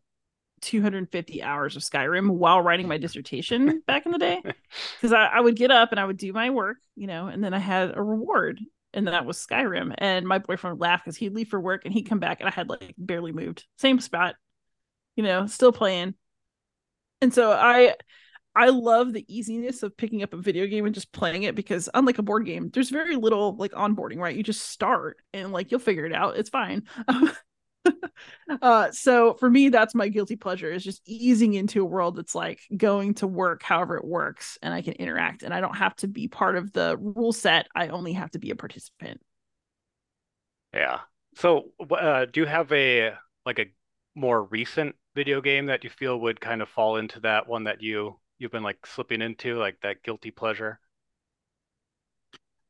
250 0.63 1.43
hours 1.43 1.77
of 1.77 1.83
Skyrim 1.83 2.31
while 2.31 2.61
writing 2.61 2.89
my 2.89 2.99
dissertation 2.99 3.83
back 3.87 4.07
in 4.07 4.13
the 4.13 4.19
day 4.19 4.43
because 5.01 5.13
I, 5.13 5.27
I 5.27 5.41
would 5.41 5.57
get 5.57 5.71
up 5.71 5.91
and 5.91 6.01
I 6.01 6.05
would 6.05 6.17
do 6.17 6.33
my 6.33 6.51
work, 6.51 6.79
you 6.97 7.07
know, 7.07 7.27
and 7.27 7.43
then 7.43 7.55
I 7.55 7.59
had 7.59 7.97
a 7.97 8.03
reward 8.03 8.61
and 8.95 9.09
that 9.09 9.27
was 9.27 9.45
Skyrim. 9.45 9.95
And 9.99 10.27
my 10.27 10.39
boyfriend 10.39 10.79
would 10.79 10.83
laugh 10.83 11.03
because 11.05 11.17
he'd 11.17 11.35
leave 11.35 11.49
for 11.49 11.61
work 11.61 11.85
and 11.85 11.95
he'd 11.95 12.09
come 12.09 12.19
back 12.19 12.41
and 12.41 12.49
I 12.49 12.53
had 12.53 12.69
like 12.69 12.95
barely 12.97 13.33
moved, 13.33 13.67
same 13.79 14.01
spot, 14.01 14.37
you 15.17 15.23
know, 15.23 15.47
still 15.47 15.73
playing. 15.73 16.15
And 17.21 17.33
so 17.33 17.53
I 17.53 17.95
I 18.55 18.69
love 18.69 19.13
the 19.13 19.25
easiness 19.35 19.83
of 19.83 19.97
picking 19.97 20.23
up 20.23 20.35
a 20.35 20.37
video 20.37 20.67
game 20.67 20.85
and 20.85 20.95
just 20.95 21.13
playing 21.13 21.45
it 21.45 21.55
because 21.55 21.89
unlike 21.95 22.19
a 22.19 22.23
board 22.23 22.45
game, 22.45 22.71
there's 22.73 22.91
very 22.91 23.17
little 23.17 23.57
like 23.57 23.73
onboarding, 23.73 24.19
right? 24.19 24.37
You 24.37 24.43
just 24.43 24.69
start 24.69 25.19
and 25.33 25.53
like 25.53 25.71
you'll 25.71 25.81
figure 25.81 26.05
it 26.05 26.13
out. 26.13 26.37
It's 26.37 26.51
fine. 26.51 26.83
uh 28.62 28.91
so 28.93 29.35
for 29.35 29.51
me 29.51 29.68
that's 29.68 29.95
my 29.95 30.09
guilty 30.09 30.37
pleasure 30.37 30.70
is 30.70 30.85
just 30.85 31.03
easing 31.07 31.55
into 31.55 31.83
a 31.83 31.85
world 31.85 32.16
that's 32.16 32.35
like 32.35 32.61
going 32.76 33.14
to 33.14 33.26
work 33.26 33.62
however 33.62 33.97
it 33.97 34.05
works 34.05 34.59
and 34.62 34.72
I 34.72 34.83
can 34.83 34.95
interact 34.95 35.43
and 35.43 35.53
I 35.53 35.61
don't 35.61 35.76
have 35.76 35.97
to 35.97 36.09
be 36.09 36.28
part 36.28 36.57
of 36.57 36.72
the 36.72 36.97
rule 36.99 37.33
set. 37.33 37.66
I 37.74 37.89
only 37.89 38.12
have 38.12 38.30
to 38.33 38.39
be 38.39 38.51
a 38.51 38.57
participant. 38.57 39.20
Yeah. 40.74 41.01
So, 41.37 41.70
uh, 41.91 42.26
do 42.26 42.41
you 42.41 42.47
have 42.47 42.70
a 42.72 43.14
like 43.47 43.59
a 43.59 43.72
more 44.14 44.45
recent 44.45 44.97
video 45.14 45.41
game 45.41 45.66
that 45.66 45.85
you 45.85 45.91
feel 45.91 46.20
would 46.20 46.41
kind 46.41 46.62
of 46.62 46.68
fall 46.68 46.97
into 46.97 47.20
that 47.20 47.47
one 47.49 47.64
that 47.64 47.83
you 47.83 48.18
you've 48.39 48.53
been 48.53 48.62
like 48.62 48.87
slipping 48.87 49.22
into, 49.22 49.59
like 49.59 49.80
that 49.83 50.03
guilty 50.03 50.30
pleasure? 50.30 50.78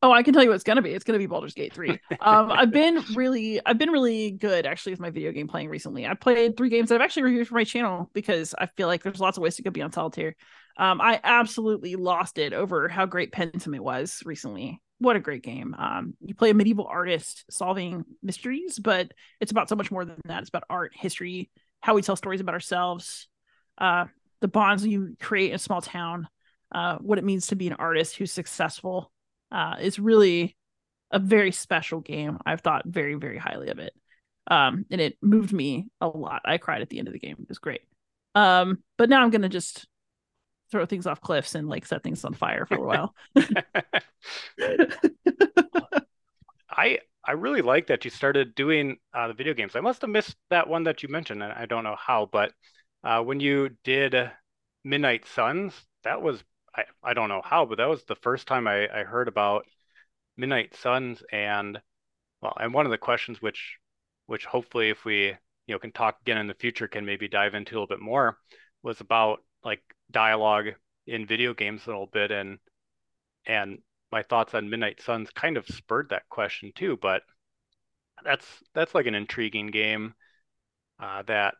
Oh, 0.04 0.10
I 0.10 0.24
can 0.24 0.34
tell 0.34 0.42
you 0.42 0.48
what 0.48 0.56
it's 0.56 0.64
gonna 0.64 0.82
be. 0.82 0.90
It's 0.90 1.04
gonna 1.04 1.18
be 1.18 1.26
Baldur's 1.26 1.54
Gate 1.54 1.72
3. 1.72 1.90
Um, 2.20 2.50
I've 2.50 2.70
been 2.72 3.02
really 3.14 3.60
I've 3.64 3.78
been 3.78 3.90
really 3.90 4.32
good 4.32 4.66
actually 4.66 4.92
with 4.92 5.00
my 5.00 5.10
video 5.10 5.30
game 5.30 5.46
playing 5.46 5.68
recently. 5.68 6.06
I 6.06 6.14
played 6.14 6.56
three 6.56 6.70
games 6.70 6.88
that 6.88 6.96
I've 6.96 7.04
actually 7.04 7.22
reviewed 7.24 7.46
for 7.46 7.54
my 7.54 7.64
channel 7.64 8.10
because 8.12 8.52
I 8.58 8.66
feel 8.66 8.88
like 8.88 9.02
there's 9.04 9.20
lots 9.20 9.36
of 9.36 9.42
ways 9.42 9.56
to 9.56 9.62
go 9.62 9.70
beyond 9.70 9.94
solitaire. 9.94 10.34
Um, 10.76 11.00
I 11.00 11.20
absolutely 11.22 11.94
lost 11.96 12.38
it 12.38 12.52
over 12.52 12.88
how 12.88 13.06
great 13.06 13.32
Pentiment 13.32 13.80
was 13.80 14.22
recently. 14.24 14.80
What 14.98 15.16
a 15.16 15.20
great 15.20 15.42
game. 15.42 15.74
Um, 15.78 16.14
you 16.20 16.34
play 16.34 16.50
a 16.50 16.54
medieval 16.54 16.86
artist 16.86 17.44
solving 17.50 18.04
mysteries, 18.22 18.78
but 18.78 19.12
it's 19.40 19.52
about 19.52 19.68
so 19.68 19.76
much 19.76 19.90
more 19.90 20.04
than 20.04 20.16
that. 20.24 20.40
It's 20.40 20.48
about 20.48 20.64
art, 20.70 20.92
history, 20.94 21.50
how 21.80 21.94
we 21.94 22.02
tell 22.02 22.16
stories 22.16 22.40
about 22.40 22.54
ourselves, 22.54 23.28
uh, 23.78 24.06
the 24.40 24.48
bonds 24.48 24.86
you 24.86 25.16
create 25.20 25.50
in 25.50 25.56
a 25.56 25.58
small 25.58 25.82
town, 25.82 26.28
uh, 26.72 26.98
what 26.98 27.18
it 27.18 27.24
means 27.24 27.48
to 27.48 27.56
be 27.56 27.66
an 27.66 27.74
artist 27.74 28.16
who's 28.16 28.32
successful. 28.32 29.12
Uh, 29.52 29.76
is 29.80 29.98
really 29.98 30.56
a 31.10 31.18
very 31.18 31.52
special 31.52 32.00
game. 32.00 32.38
I've 32.46 32.62
thought 32.62 32.86
very, 32.86 33.14
very 33.14 33.38
highly 33.38 33.68
of 33.68 33.78
it. 33.78 33.92
Um, 34.46 34.86
and 34.90 35.00
it 35.00 35.18
moved 35.22 35.52
me 35.52 35.88
a 36.00 36.08
lot. 36.08 36.42
I 36.44 36.58
cried 36.58 36.82
at 36.82 36.88
the 36.88 36.98
end 36.98 37.06
of 37.06 37.12
the 37.12 37.20
game. 37.20 37.36
It 37.38 37.48
was 37.48 37.58
great. 37.58 37.82
Um, 38.34 38.82
but 38.96 39.08
now 39.08 39.22
I'm 39.22 39.30
gonna 39.30 39.48
just 39.48 39.86
throw 40.70 40.86
things 40.86 41.06
off 41.06 41.20
cliffs 41.20 41.54
and 41.54 41.68
like 41.68 41.84
set 41.84 42.02
things 42.02 42.24
on 42.24 42.32
fire 42.32 42.64
for 42.66 42.76
a 42.76 42.80
while. 42.80 43.14
I 46.70 46.98
I 47.24 47.32
really 47.32 47.62
like 47.62 47.88
that 47.88 48.04
you 48.04 48.10
started 48.10 48.54
doing 48.54 48.96
uh, 49.14 49.28
the 49.28 49.34
video 49.34 49.54
games. 49.54 49.76
I 49.76 49.80
must 49.80 50.00
have 50.00 50.10
missed 50.10 50.34
that 50.50 50.68
one 50.68 50.84
that 50.84 51.02
you 51.02 51.08
mentioned, 51.08 51.42
and 51.42 51.52
I 51.52 51.66
don't 51.66 51.84
know 51.84 51.96
how, 51.96 52.28
but 52.32 52.52
uh, 53.04 53.22
when 53.22 53.38
you 53.38 53.70
did 53.84 54.16
Midnight 54.82 55.26
Suns, 55.26 55.74
that 56.04 56.22
was 56.22 56.42
I, 56.74 56.84
I 57.02 57.14
don't 57.14 57.28
know 57.28 57.42
how, 57.44 57.66
but 57.66 57.78
that 57.78 57.88
was 57.88 58.04
the 58.04 58.16
first 58.16 58.46
time 58.46 58.66
I, 58.66 58.88
I 58.88 59.04
heard 59.04 59.28
about 59.28 59.66
Midnight 60.36 60.74
Suns 60.74 61.22
and 61.32 61.80
well, 62.40 62.56
and 62.60 62.74
one 62.74 62.86
of 62.86 62.90
the 62.92 62.98
questions 62.98 63.40
which 63.42 63.78
which 64.26 64.46
hopefully 64.46 64.90
if 64.90 65.04
we 65.04 65.26
you 65.66 65.74
know 65.74 65.78
can 65.78 65.92
talk 65.92 66.20
again 66.22 66.38
in 66.38 66.46
the 66.46 66.54
future 66.54 66.88
can 66.88 67.04
maybe 67.04 67.28
dive 67.28 67.54
into 67.54 67.74
a 67.74 67.76
little 67.76 67.86
bit 67.86 68.00
more 68.00 68.38
was 68.82 69.00
about 69.00 69.40
like 69.64 69.82
dialogue 70.10 70.68
in 71.06 71.26
video 71.26 71.54
games 71.54 71.82
a 71.86 71.90
little 71.90 72.06
bit 72.06 72.30
and 72.30 72.58
and 73.46 73.78
my 74.10 74.22
thoughts 74.22 74.54
on 74.54 74.70
Midnight 74.70 75.00
Suns 75.00 75.30
kind 75.30 75.56
of 75.56 75.66
spurred 75.66 76.10
that 76.10 76.28
question 76.28 76.70
too, 76.74 76.98
but 77.00 77.22
that's 78.24 78.46
that's 78.74 78.94
like 78.94 79.06
an 79.06 79.14
intriguing 79.14 79.68
game 79.68 80.14
uh, 81.00 81.22
that 81.22 81.54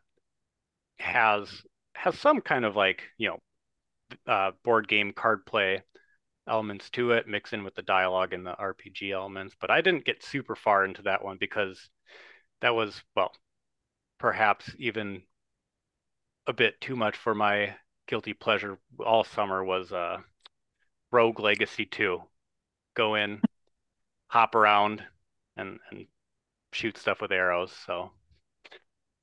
has 0.99 1.49
has 1.95 2.17
some 2.19 2.41
kind 2.41 2.63
of 2.65 2.75
like 2.75 3.03
you 3.17 3.29
know 3.29 3.39
uh, 4.27 4.51
board 4.63 4.87
game 4.87 5.11
card 5.13 5.45
play 5.45 5.83
elements 6.47 6.89
to 6.91 7.11
it, 7.11 7.27
mix 7.27 7.53
in 7.53 7.63
with 7.63 7.75
the 7.75 7.81
dialogue 7.81 8.33
and 8.33 8.45
the 8.45 8.55
RPG 8.55 9.11
elements. 9.11 9.55
But 9.59 9.71
I 9.71 9.81
didn't 9.81 10.05
get 10.05 10.23
super 10.23 10.55
far 10.55 10.85
into 10.85 11.03
that 11.03 11.23
one 11.23 11.37
because 11.39 11.89
that 12.61 12.75
was, 12.75 13.01
well, 13.15 13.31
perhaps 14.19 14.69
even 14.77 15.23
a 16.47 16.53
bit 16.53 16.79
too 16.81 16.95
much 16.95 17.15
for 17.15 17.33
my 17.33 17.75
guilty 18.07 18.33
pleasure 18.33 18.77
all 19.05 19.23
summer 19.23 19.63
was 19.63 19.91
uh, 19.91 20.17
Rogue 21.11 21.39
Legacy 21.39 21.85
2. 21.85 22.21
Go 22.95 23.15
in, 23.15 23.41
hop 24.27 24.55
around, 24.55 25.03
and, 25.57 25.79
and 25.91 26.05
shoot 26.73 26.97
stuff 26.97 27.21
with 27.21 27.31
arrows. 27.31 27.73
So 27.85 28.11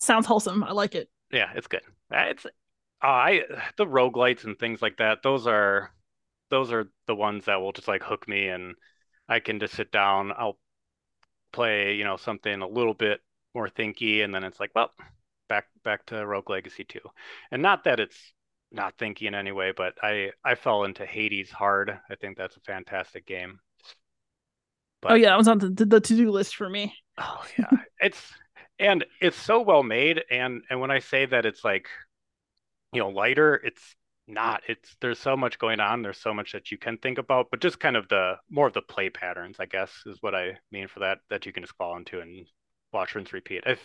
sounds 0.01 0.27
wholesome. 0.27 0.65
I 0.65 0.73
like 0.73 0.95
it. 0.95 1.09
Yeah, 1.31 1.51
it's 1.55 1.67
good. 1.67 1.83
Uh, 2.13 2.25
it's 2.29 2.47
Uh, 3.03 3.07
I 3.07 3.41
the 3.77 3.87
roguelites 3.87 4.45
and 4.45 4.59
things 4.59 4.83
like 4.83 4.99
that, 4.99 5.23
those 5.23 5.47
are 5.47 5.93
those 6.51 6.73
are 6.73 6.89
the 7.07 7.15
ones 7.15 7.45
that 7.47 7.61
will 7.61 7.73
just 7.73 7.89
like 7.89 8.03
hook 8.03 8.29
me 8.29 8.49
and 8.49 8.75
I 9.29 9.41
can 9.41 9.61
just 9.61 9.75
sit 9.75 9.93
down, 9.93 10.33
I'll 10.37 10.59
play, 11.53 11.95
you 11.95 12.05
know, 12.05 12.17
something 12.17 12.61
a 12.61 12.67
little 12.67 12.95
bit 12.95 13.21
more 13.55 13.69
thinky 13.69 14.25
and 14.25 14.35
then 14.35 14.45
it's 14.45 14.59
like, 14.59 14.73
well, 14.75 14.91
back 15.49 15.67
back 15.85 16.07
to 16.07 16.27
Rogue 16.27 16.51
Legacy 16.51 16.85
2. 16.85 16.99
And 17.53 17.63
not 17.63 17.85
that 17.85 18.01
it's 18.01 18.33
not 18.73 18.97
thinky 18.99 19.23
in 19.23 19.35
any 19.35 19.53
way, 19.53 19.73
but 19.77 19.95
I 20.03 20.31
I 20.45 20.55
fell 20.55 20.85
into 20.85 21.07
Hades 21.07 21.51
hard. 21.51 21.99
I 22.11 22.15
think 22.17 22.37
that's 22.37 22.57
a 22.57 22.61
fantastic 22.61 23.27
game. 23.27 23.61
Oh, 25.03 25.09
but, 25.09 25.13
oh 25.13 25.15
yeah, 25.15 25.31
that 25.31 25.39
was 25.39 25.49
on 25.49 25.59
the, 25.59 25.71
the 25.71 26.01
to-do 26.01 26.31
list 26.31 26.57
for 26.57 26.69
me. 26.69 26.95
Oh 27.19 27.45
yeah. 27.59 27.71
it's 28.01 28.33
and 28.79 29.05
it's 29.21 29.37
so 29.37 29.61
well 29.61 29.83
made 29.83 30.23
and 30.31 30.63
and 30.71 30.81
when 30.81 30.91
I 30.91 31.01
say 31.01 31.27
that 31.27 31.47
it's 31.47 31.65
like 31.65 31.89
you 32.93 33.01
know 33.01 33.09
lighter 33.09 33.55
it's 33.55 33.95
not 34.27 34.63
it's 34.69 34.97
there's 35.01 35.19
so 35.19 35.37
much 35.37 35.59
going 35.59 35.81
on 35.81 36.03
there's 36.03 36.21
so 36.21 36.33
much 36.33 36.53
that 36.53 36.71
you 36.71 36.79
can 36.79 36.97
think 36.99 37.19
about 37.19 37.49
but 37.51 37.61
just 37.61 37.81
kind 37.81 37.97
of 37.97 38.09
the 38.09 38.35
more 38.49 38.67
of 38.69 38.73
the 38.73 38.83
play 38.83 39.11
patterns 39.11 39.57
i 39.59 39.67
guess 39.67 39.91
is 40.07 40.19
what 40.21 40.35
i 40.35 40.57
mean 40.71 40.87
for 40.87 41.01
that 41.01 41.19
that 41.31 41.47
you 41.47 41.53
can 41.53 41.63
just 41.63 41.77
fall 41.77 41.97
into 41.97 42.21
and 42.21 42.47
watch 42.93 43.15
rinse 43.15 43.33
repeat. 43.33 43.63
If 43.67 43.81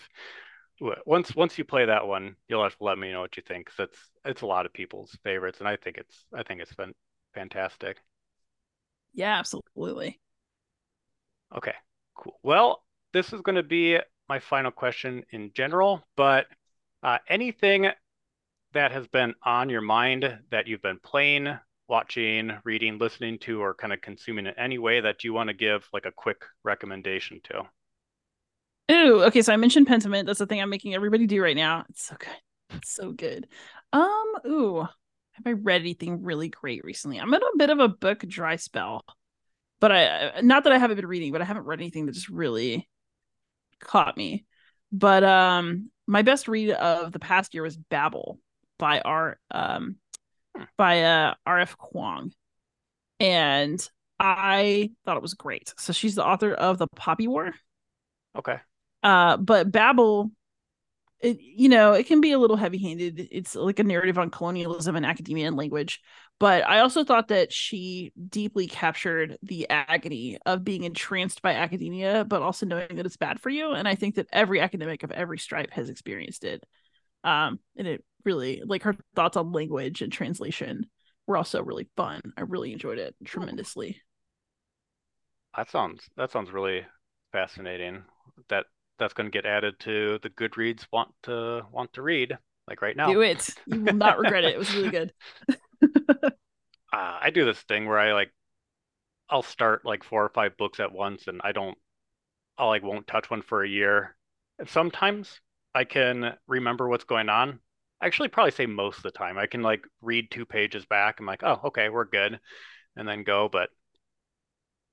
once 1.06 1.34
once 1.36 1.58
you 1.58 1.64
play 1.64 1.86
that 1.86 2.06
one 2.06 2.36
you'll 2.50 2.64
have 2.64 2.78
to 2.78 2.84
let 2.84 2.98
me 2.98 3.12
know 3.12 3.22
what 3.22 3.38
you 3.38 3.44
think 3.48 3.66
because 3.66 3.88
it's 3.88 4.10
it's 4.26 4.42
a 4.42 4.46
lot 4.46 4.66
of 4.66 4.74
people's 4.74 5.18
favorites 5.24 5.60
and 5.60 5.70
i 5.70 5.78
think 5.78 5.98
it's 5.98 6.26
i 6.34 6.44
think 6.44 6.62
it's 6.62 6.76
been 6.76 6.94
fantastic. 7.34 7.98
Yeah 9.14 9.40
absolutely. 9.40 10.20
Okay 11.56 11.74
cool. 12.18 12.38
Well 12.44 12.84
this 13.14 13.32
is 13.32 13.42
going 13.42 13.56
to 13.56 13.64
be 13.64 13.98
my 14.28 14.40
final 14.40 14.72
question 14.72 15.24
in 15.32 15.52
general 15.54 16.06
but 16.18 16.48
uh, 17.04 17.20
anything 17.30 17.88
that 18.76 18.92
has 18.92 19.08
been 19.08 19.34
on 19.44 19.70
your 19.70 19.82
mind 19.82 20.40
that 20.52 20.68
you've 20.68 20.82
been 20.82 21.00
playing, 21.04 21.58
watching, 21.88 22.52
reading, 22.64 22.98
listening 22.98 23.40
to, 23.40 23.62
or 23.62 23.74
kind 23.74 23.92
of 23.92 24.02
consuming 24.02 24.46
in 24.46 24.54
any 24.58 24.78
way 24.78 25.02
that 25.02 25.24
you 25.24 25.34
want 25.34 25.50
to 25.50 25.54
give 25.54 25.88
like 25.92 26.06
a 26.06 26.12
quick 26.12 26.44
recommendation 26.64 27.42
to? 27.46 27.64
Ooh, 28.92 29.24
okay. 29.24 29.42
So 29.42 29.52
I 29.52 29.58
mentioned 29.58 29.88
Pentiment. 29.88 30.26
That's 30.26 30.40
the 30.40 30.46
thing 30.46 30.62
I'm 30.62 30.70
making 30.70 30.94
everybody 30.94 31.26
do 31.26 31.42
right 31.42 31.56
now. 31.56 31.86
It's 31.90 32.06
so 32.06 32.16
good. 32.18 32.78
It's 32.78 32.94
so 32.94 33.12
good. 33.12 33.48
Um, 33.94 34.34
ooh, 34.48 34.82
have 34.82 35.46
I 35.46 35.52
read 35.52 35.82
anything 35.82 36.24
really 36.24 36.50
great 36.50 36.84
recently? 36.84 37.20
I'm 37.20 37.34
in 37.34 37.42
a 37.42 37.58
bit 37.58 37.70
of 37.70 37.80
a 37.80 37.88
book 37.88 38.20
dry 38.20 38.58
spell, 38.58 39.06
but 39.80 39.92
I 39.92 40.42
not 40.42 40.64
that 40.64 40.74
I 40.74 40.78
haven't 40.78 40.98
been 40.98 41.08
reading, 41.08 41.32
but 41.32 41.42
I 41.42 41.46
haven't 41.46 41.66
read 41.66 41.80
anything 41.80 42.06
that 42.06 42.14
just 42.14 42.30
really 42.30 42.88
caught 43.80 44.18
me. 44.18 44.46
But 44.92 45.24
um, 45.24 45.90
my 46.08 46.22
best 46.22 46.48
read 46.48 46.72
of 46.72 47.12
the 47.12 47.20
past 47.20 47.54
year 47.54 47.64
was 47.64 47.78
Babel 47.78 48.40
by 48.78 49.00
R 49.02 49.40
um 49.52 49.98
hmm. 50.56 50.64
by 50.78 51.04
uh 51.04 51.34
RF 51.48 51.76
Kuang. 51.78 52.32
And 53.20 53.88
I 54.20 54.92
thought 55.06 55.18
it 55.18 55.22
was 55.22 55.34
great. 55.34 55.74
So 55.78 55.94
she's 55.94 56.16
the 56.16 56.26
author 56.26 56.54
of 56.54 56.78
The 56.78 56.88
Poppy 56.88 57.28
War. 57.28 57.54
Okay. 58.38 58.60
Uh 59.04 59.38
but 59.38 59.72
Babel 59.72 60.32
it 61.22 61.40
you 61.42 61.70
know, 61.70 61.94
it 61.94 62.08
can 62.08 62.22
be 62.22 62.32
a 62.34 62.40
little 62.40 62.58
heavy-handed. 62.58 63.30
It's 63.32 63.56
like 63.56 63.80
a 63.80 63.84
narrative 63.84 64.18
on 64.18 64.30
colonialism 64.30 64.96
and 64.96 65.06
academia 65.06 65.48
and 65.48 65.56
language. 65.56 66.02
But 66.40 66.68
I 66.68 66.80
also 66.80 67.06
thought 67.06 67.30
that 67.30 67.54
she 67.54 68.12
deeply 68.30 68.68
captured 68.68 69.38
the 69.42 69.70
agony 69.70 70.38
of 70.46 70.66
being 70.66 70.84
entranced 70.84 71.42
by 71.42 71.54
academia, 71.54 72.26
but 72.26 72.42
also 72.42 72.66
knowing 72.66 72.96
that 72.98 73.06
it's 73.06 73.18
bad 73.18 73.40
for 73.40 73.50
you. 73.50 73.72
And 73.72 73.88
I 73.88 73.96
think 73.96 74.16
that 74.16 74.28
every 74.34 74.60
academic 74.60 75.04
of 75.04 75.12
every 75.12 75.40
stripe 75.40 75.72
has 75.72 75.90
experienced 75.90 76.44
it 76.44 76.64
Um, 77.24 77.60
and 77.78 77.88
it 77.88 78.06
really 78.26 78.62
like 78.66 78.84
her 78.84 78.96
thoughts 79.16 79.38
on 79.38 79.52
language 79.52 80.02
and 80.02 80.12
translation 80.12 80.88
were 81.28 81.38
also 81.38 81.62
really 81.64 81.88
fun. 81.96 82.22
I 82.38 82.42
really 82.42 82.74
enjoyed 82.74 83.00
it 83.00 83.16
tremendously. 83.24 84.02
That 85.56 85.70
sounds 85.70 86.04
that 86.18 86.32
sounds 86.32 86.52
really 86.52 86.86
fascinating. 87.32 88.04
That 88.50 88.66
that's 89.00 89.14
going 89.14 89.28
to 89.28 89.32
get 89.32 89.46
added 89.46 89.80
to 89.82 90.20
the 90.22 90.30
Goodreads 90.30 90.86
want 90.92 91.10
to 91.24 91.66
want 91.72 91.94
to 91.94 92.02
read 92.02 92.38
like 92.68 92.82
right 92.82 92.96
now. 92.96 93.12
Do 93.12 93.22
it. 93.22 93.50
You 93.66 93.82
will 93.82 93.94
not 93.94 94.20
regret 94.20 94.44
it. 94.44 94.54
It 94.54 94.60
was 94.60 94.74
really 94.76 94.90
good. 94.90 95.14
uh, 96.24 96.32
I 96.92 97.30
do 97.30 97.46
this 97.46 97.60
thing 97.62 97.88
where 97.88 98.00
I 98.00 98.14
like 98.14 98.32
I'll 99.30 99.44
start 99.44 99.86
like 99.86 100.04
four 100.04 100.24
or 100.24 100.30
five 100.30 100.58
books 100.58 100.80
at 100.80 100.92
once 100.92 101.28
and 101.28 101.42
I 101.44 101.52
don't 101.52 101.78
I 102.58 102.66
like 102.66 102.84
won't 102.84 103.08
touch 103.08 103.30
one 103.30 103.42
for 103.42 103.64
a 103.64 103.70
year. 103.70 104.16
And 104.60 104.70
sometimes 104.70 105.42
I 105.74 105.84
can 105.84 106.36
remember 106.48 106.88
what's 106.88 107.04
going 107.04 107.30
on. 107.30 107.60
Actually 108.02 108.30
probably 108.30 108.52
say 108.52 108.66
most 108.66 108.98
of 108.98 109.04
the 109.04 109.12
time. 109.12 109.38
I 109.38 109.48
can 109.48 109.62
like 109.62 109.84
read 110.02 110.30
two 110.30 110.46
pages 110.46 110.86
back. 110.86 111.20
I'm 111.20 111.26
like, 111.26 111.44
oh, 111.44 111.60
okay, 111.66 111.90
we're 111.90 112.06
good. 112.06 112.40
And 112.96 113.08
then 113.08 113.24
go. 113.24 113.50
But 113.52 113.70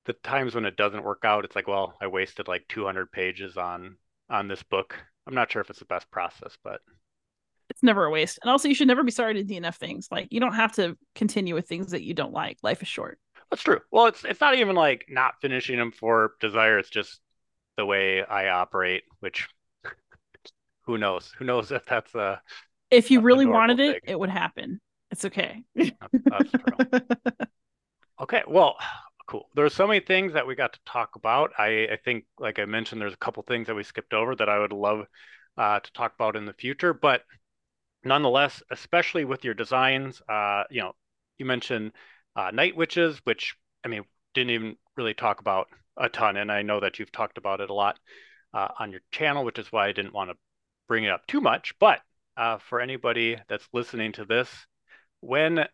the 0.06 0.12
times 0.12 0.54
when 0.54 0.64
it 0.64 0.76
doesn't 0.76 1.04
work 1.04 1.22
out, 1.24 1.44
it's 1.44 1.56
like, 1.56 1.68
well, 1.68 1.94
I 2.00 2.06
wasted 2.06 2.48
like 2.48 2.66
200 2.68 3.12
pages 3.12 3.56
on 3.56 3.96
on 4.30 4.48
this 4.48 4.62
book. 4.62 4.96
I'm 5.26 5.34
not 5.34 5.50
sure 5.52 5.62
if 5.62 5.70
it's 5.70 5.78
the 5.78 5.84
best 5.84 6.10
process, 6.10 6.56
but 6.64 6.80
it's 7.70 7.82
never 7.82 8.04
a 8.04 8.10
waste. 8.10 8.38
And 8.42 8.50
also, 8.50 8.68
you 8.68 8.74
should 8.74 8.88
never 8.88 9.02
be 9.02 9.12
sorry 9.12 9.34
to 9.34 9.44
DNF 9.44 9.76
things. 9.76 10.08
Like 10.10 10.28
you 10.30 10.40
don't 10.40 10.54
have 10.54 10.72
to 10.72 10.96
continue 11.14 11.54
with 11.54 11.68
things 11.68 11.90
that 11.92 12.02
you 12.02 12.14
don't 12.14 12.32
like. 12.32 12.58
Life 12.62 12.82
is 12.82 12.88
short. 12.88 13.18
That's 13.50 13.62
true. 13.62 13.80
Well, 13.90 14.06
it's 14.06 14.24
it's 14.24 14.40
not 14.40 14.56
even 14.56 14.74
like 14.74 15.06
not 15.08 15.40
finishing 15.40 15.78
them 15.78 15.92
for 15.92 16.32
desire. 16.40 16.78
It's 16.78 16.90
just 16.90 17.20
the 17.76 17.86
way 17.86 18.24
I 18.24 18.48
operate, 18.48 19.04
which 19.20 19.48
who 20.86 20.98
knows? 20.98 21.32
Who 21.38 21.44
knows 21.44 21.70
if 21.72 21.84
that's 21.86 22.14
a 22.14 22.40
if 22.92 23.10
you 23.10 23.20
really 23.20 23.46
wanted 23.46 23.80
it, 23.80 23.92
thing. 23.92 24.00
it 24.04 24.18
would 24.18 24.30
happen. 24.30 24.80
It's 25.10 25.24
okay. 25.24 25.62
Okay, 28.22 28.42
well, 28.46 28.76
cool. 29.26 29.48
There's 29.56 29.74
so 29.74 29.88
many 29.88 29.98
things 29.98 30.34
that 30.34 30.46
we 30.46 30.54
got 30.54 30.74
to 30.74 30.78
talk 30.86 31.16
about. 31.16 31.50
I, 31.58 31.88
I 31.92 31.98
think, 32.04 32.24
like 32.38 32.60
I 32.60 32.66
mentioned, 32.66 33.00
there's 33.00 33.12
a 33.12 33.16
couple 33.16 33.42
things 33.42 33.66
that 33.66 33.74
we 33.74 33.82
skipped 33.82 34.14
over 34.14 34.36
that 34.36 34.48
I 34.48 34.60
would 34.60 34.72
love 34.72 35.06
uh, 35.58 35.80
to 35.80 35.92
talk 35.92 36.14
about 36.14 36.36
in 36.36 36.46
the 36.46 36.52
future. 36.52 36.94
But 36.94 37.22
nonetheless, 38.04 38.62
especially 38.70 39.24
with 39.24 39.44
your 39.44 39.54
designs, 39.54 40.22
uh, 40.28 40.64
you 40.70 40.82
know, 40.82 40.92
you 41.38 41.46
mentioned 41.46 41.92
uh, 42.36 42.52
Night 42.52 42.76
Witches, 42.76 43.20
which 43.24 43.56
I 43.84 43.88
mean, 43.88 44.04
didn't 44.34 44.50
even 44.50 44.76
really 44.96 45.14
talk 45.14 45.40
about 45.40 45.66
a 45.96 46.08
ton, 46.08 46.36
and 46.36 46.50
I 46.52 46.62
know 46.62 46.78
that 46.78 47.00
you've 47.00 47.12
talked 47.12 47.38
about 47.38 47.60
it 47.60 47.70
a 47.70 47.74
lot 47.74 47.98
uh, 48.54 48.68
on 48.78 48.92
your 48.92 49.00
channel, 49.10 49.44
which 49.44 49.58
is 49.58 49.72
why 49.72 49.88
I 49.88 49.92
didn't 49.92 50.14
want 50.14 50.30
to 50.30 50.36
bring 50.86 51.04
it 51.04 51.10
up 51.10 51.26
too 51.26 51.40
much. 51.40 51.74
But 51.80 52.02
uh, 52.36 52.58
for 52.58 52.80
anybody 52.80 53.36
that's 53.48 53.68
listening 53.72 54.12
to 54.12 54.24
this, 54.24 54.48
when, 55.20 55.66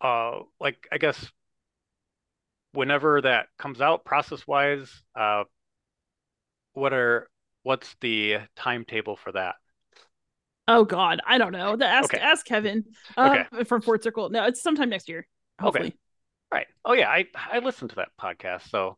uh, 0.00 0.38
like, 0.60 0.86
I 0.92 0.98
guess, 0.98 1.30
whenever 2.72 3.20
that 3.22 3.46
comes 3.58 3.80
out, 3.80 4.04
process-wise, 4.04 4.90
uh, 5.14 5.44
what 6.74 6.92
are 6.92 7.28
what's 7.64 7.96
the 8.00 8.38
timetable 8.56 9.16
for 9.16 9.32
that? 9.32 9.56
Oh 10.68 10.84
God, 10.84 11.20
I 11.26 11.38
don't 11.38 11.52
know. 11.52 11.76
The 11.76 11.86
ask 11.86 12.12
okay. 12.12 12.22
ask 12.22 12.46
Kevin 12.46 12.84
uh, 13.16 13.44
okay. 13.50 13.64
from 13.64 13.82
Fort 13.82 14.02
Circle. 14.02 14.30
No, 14.30 14.44
it's 14.44 14.62
sometime 14.62 14.90
next 14.90 15.08
year. 15.08 15.26
Hopefully. 15.60 15.88
Okay. 15.88 15.96
Right. 16.52 16.66
Oh 16.84 16.92
yeah, 16.92 17.08
I 17.08 17.26
I 17.50 17.58
listened 17.58 17.90
to 17.90 17.96
that 17.96 18.10
podcast, 18.20 18.70
so 18.70 18.96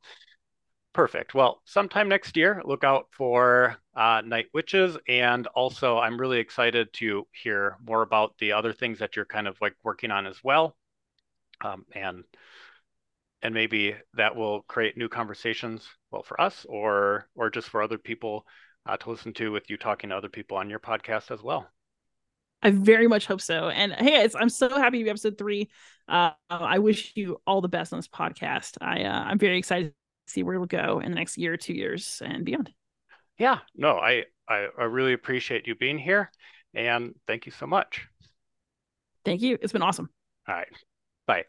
perfect. 0.93 1.34
Well, 1.34 1.61
sometime 1.64 2.09
next 2.09 2.36
year, 2.36 2.62
look 2.64 2.84
out 2.84 3.07
for 3.11 3.76
uh, 3.95 4.22
Night 4.24 4.47
Witches, 4.53 4.97
and 5.09 5.47
also 5.49 5.99
I'm 5.99 6.20
really 6.20 6.38
excited 6.38 6.93
to 6.95 7.26
hear 7.32 7.76
more 7.84 8.03
about 8.03 8.34
the 8.38 8.53
other 8.53 8.72
things 8.72 8.99
that 8.99 9.16
you're 9.16 9.24
kind 9.24 9.49
of 9.49 9.57
like 9.61 9.74
working 9.82 10.11
on 10.11 10.26
as 10.26 10.43
well, 10.43 10.76
um, 11.62 11.84
and 11.95 12.24
and 13.43 13.55
maybe 13.55 13.97
that 14.14 14.36
will 14.36 14.62
create 14.62 14.97
new 14.97 15.09
conversations, 15.09 15.86
well, 16.11 16.22
for 16.22 16.41
us 16.41 16.66
or 16.68 17.28
or 17.34 17.51
just 17.51 17.68
for 17.68 17.82
other 17.82 17.99
people 17.99 18.47
uh, 18.86 18.97
to 18.97 19.11
listen 19.11 19.32
to 19.34 19.53
with 19.53 19.68
you 19.70 19.76
talking 19.76 20.11
to 20.11 20.16
other 20.16 20.28
people 20.28 20.57
on 20.57 20.70
your 20.70 20.80
podcast 20.80 21.30
as 21.30 21.43
well. 21.43 21.68
I 22.62 22.70
very 22.70 23.09
much 23.09 23.26
hope 23.26 23.41
so. 23.41 23.70
And 23.70 23.93
hey, 23.93 24.28
I'm 24.34 24.51
so 24.51 24.68
happy 24.68 24.99
to 24.99 25.05
be 25.05 25.11
episode 25.11 25.38
three. 25.38 25.70
Uh, 26.07 26.32
I 26.51 26.78
wish 26.78 27.12
you 27.14 27.41
all 27.47 27.62
the 27.62 27.68
best 27.68 27.93
on 27.93 27.99
this 27.99 28.09
podcast. 28.09 28.76
I 28.80 29.05
uh, 29.05 29.24
I'm 29.24 29.38
very 29.38 29.59
excited 29.59 29.95
see 30.31 30.43
where 30.43 30.55
it'll 30.55 30.66
go 30.66 31.01
in 31.01 31.12
the 31.12 31.16
next 31.16 31.39
year, 31.39 31.57
two 31.57 31.74
years, 31.74 32.22
and 32.24 32.45
beyond. 32.45 32.72
Yeah, 33.39 33.59
no, 33.74 33.99
I 33.99 34.24
I, 34.49 34.68
I 34.78 34.85
really 34.85 35.12
appreciate 35.12 35.66
you 35.66 35.74
being 35.74 35.99
here, 35.99 36.31
and 36.74 37.14
thank 37.26 37.47
you 37.47 37.53
so 37.53 37.66
much. 37.66 38.07
Thank 39.24 39.43
you. 39.43 39.59
It's 39.61 39.72
been 39.72 39.83
awesome. 39.83 40.11
All 40.49 40.55
right, 40.55 40.68
bye. 41.26 41.45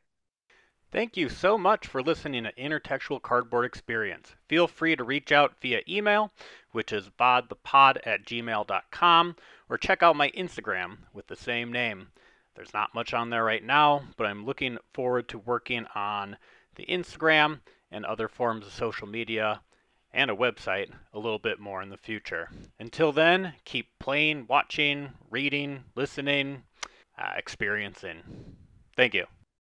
Thank 0.92 1.16
you 1.16 1.30
so 1.30 1.58
much 1.58 1.88
for 1.88 2.04
listening 2.04 2.44
to 2.44 2.54
Intertextual 2.54 3.22
Cardboard 3.22 3.64
Experience. 3.64 4.36
Feel 4.50 4.68
free 4.68 4.94
to 4.98 5.06
reach 5.06 5.32
out 5.32 5.54
via 5.62 5.82
email, 5.88 6.34
which 6.74 6.92
is 6.92 7.10
bodthepod 7.18 8.00
at 8.06 8.26
gmail.com, 8.26 9.36
or 9.70 9.78
check 9.78 10.04
out 10.04 10.18
my 10.18 10.30
Instagram 10.32 10.98
with 11.14 11.28
the 11.28 11.36
same 11.38 11.72
name. 11.72 12.10
There's 12.56 12.74
not 12.74 12.94
much 12.94 13.14
on 13.14 13.30
there 13.30 13.46
right 13.46 13.64
now, 13.64 14.04
but 14.18 14.28
I'm 14.28 14.46
looking 14.46 14.78
forward 14.94 15.30
to 15.30 15.38
working 15.38 15.86
on 15.96 16.36
the 16.76 16.86
Instagram 16.86 17.62
and 17.92 18.06
other 18.06 18.28
forms 18.28 18.66
of 18.66 18.74
social 18.74 19.08
media 19.08 19.62
and 20.14 20.30
a 20.30 20.36
website 20.36 20.92
a 21.14 21.20
little 21.20 21.39
bit 21.39 21.60
more 21.60 21.82
in 21.82 21.89
the 21.89 21.98
future. 21.98 22.50
Until 22.80 23.12
then, 23.12 23.54
keep 23.66 23.88
playing, 24.00 24.46
watching, 24.48 25.14
reading, 25.30 25.86
listening, 25.96 26.64
uh, 27.18 27.32
experiencing. 27.38 28.22
Thank 28.96 29.14
you. 29.14 29.26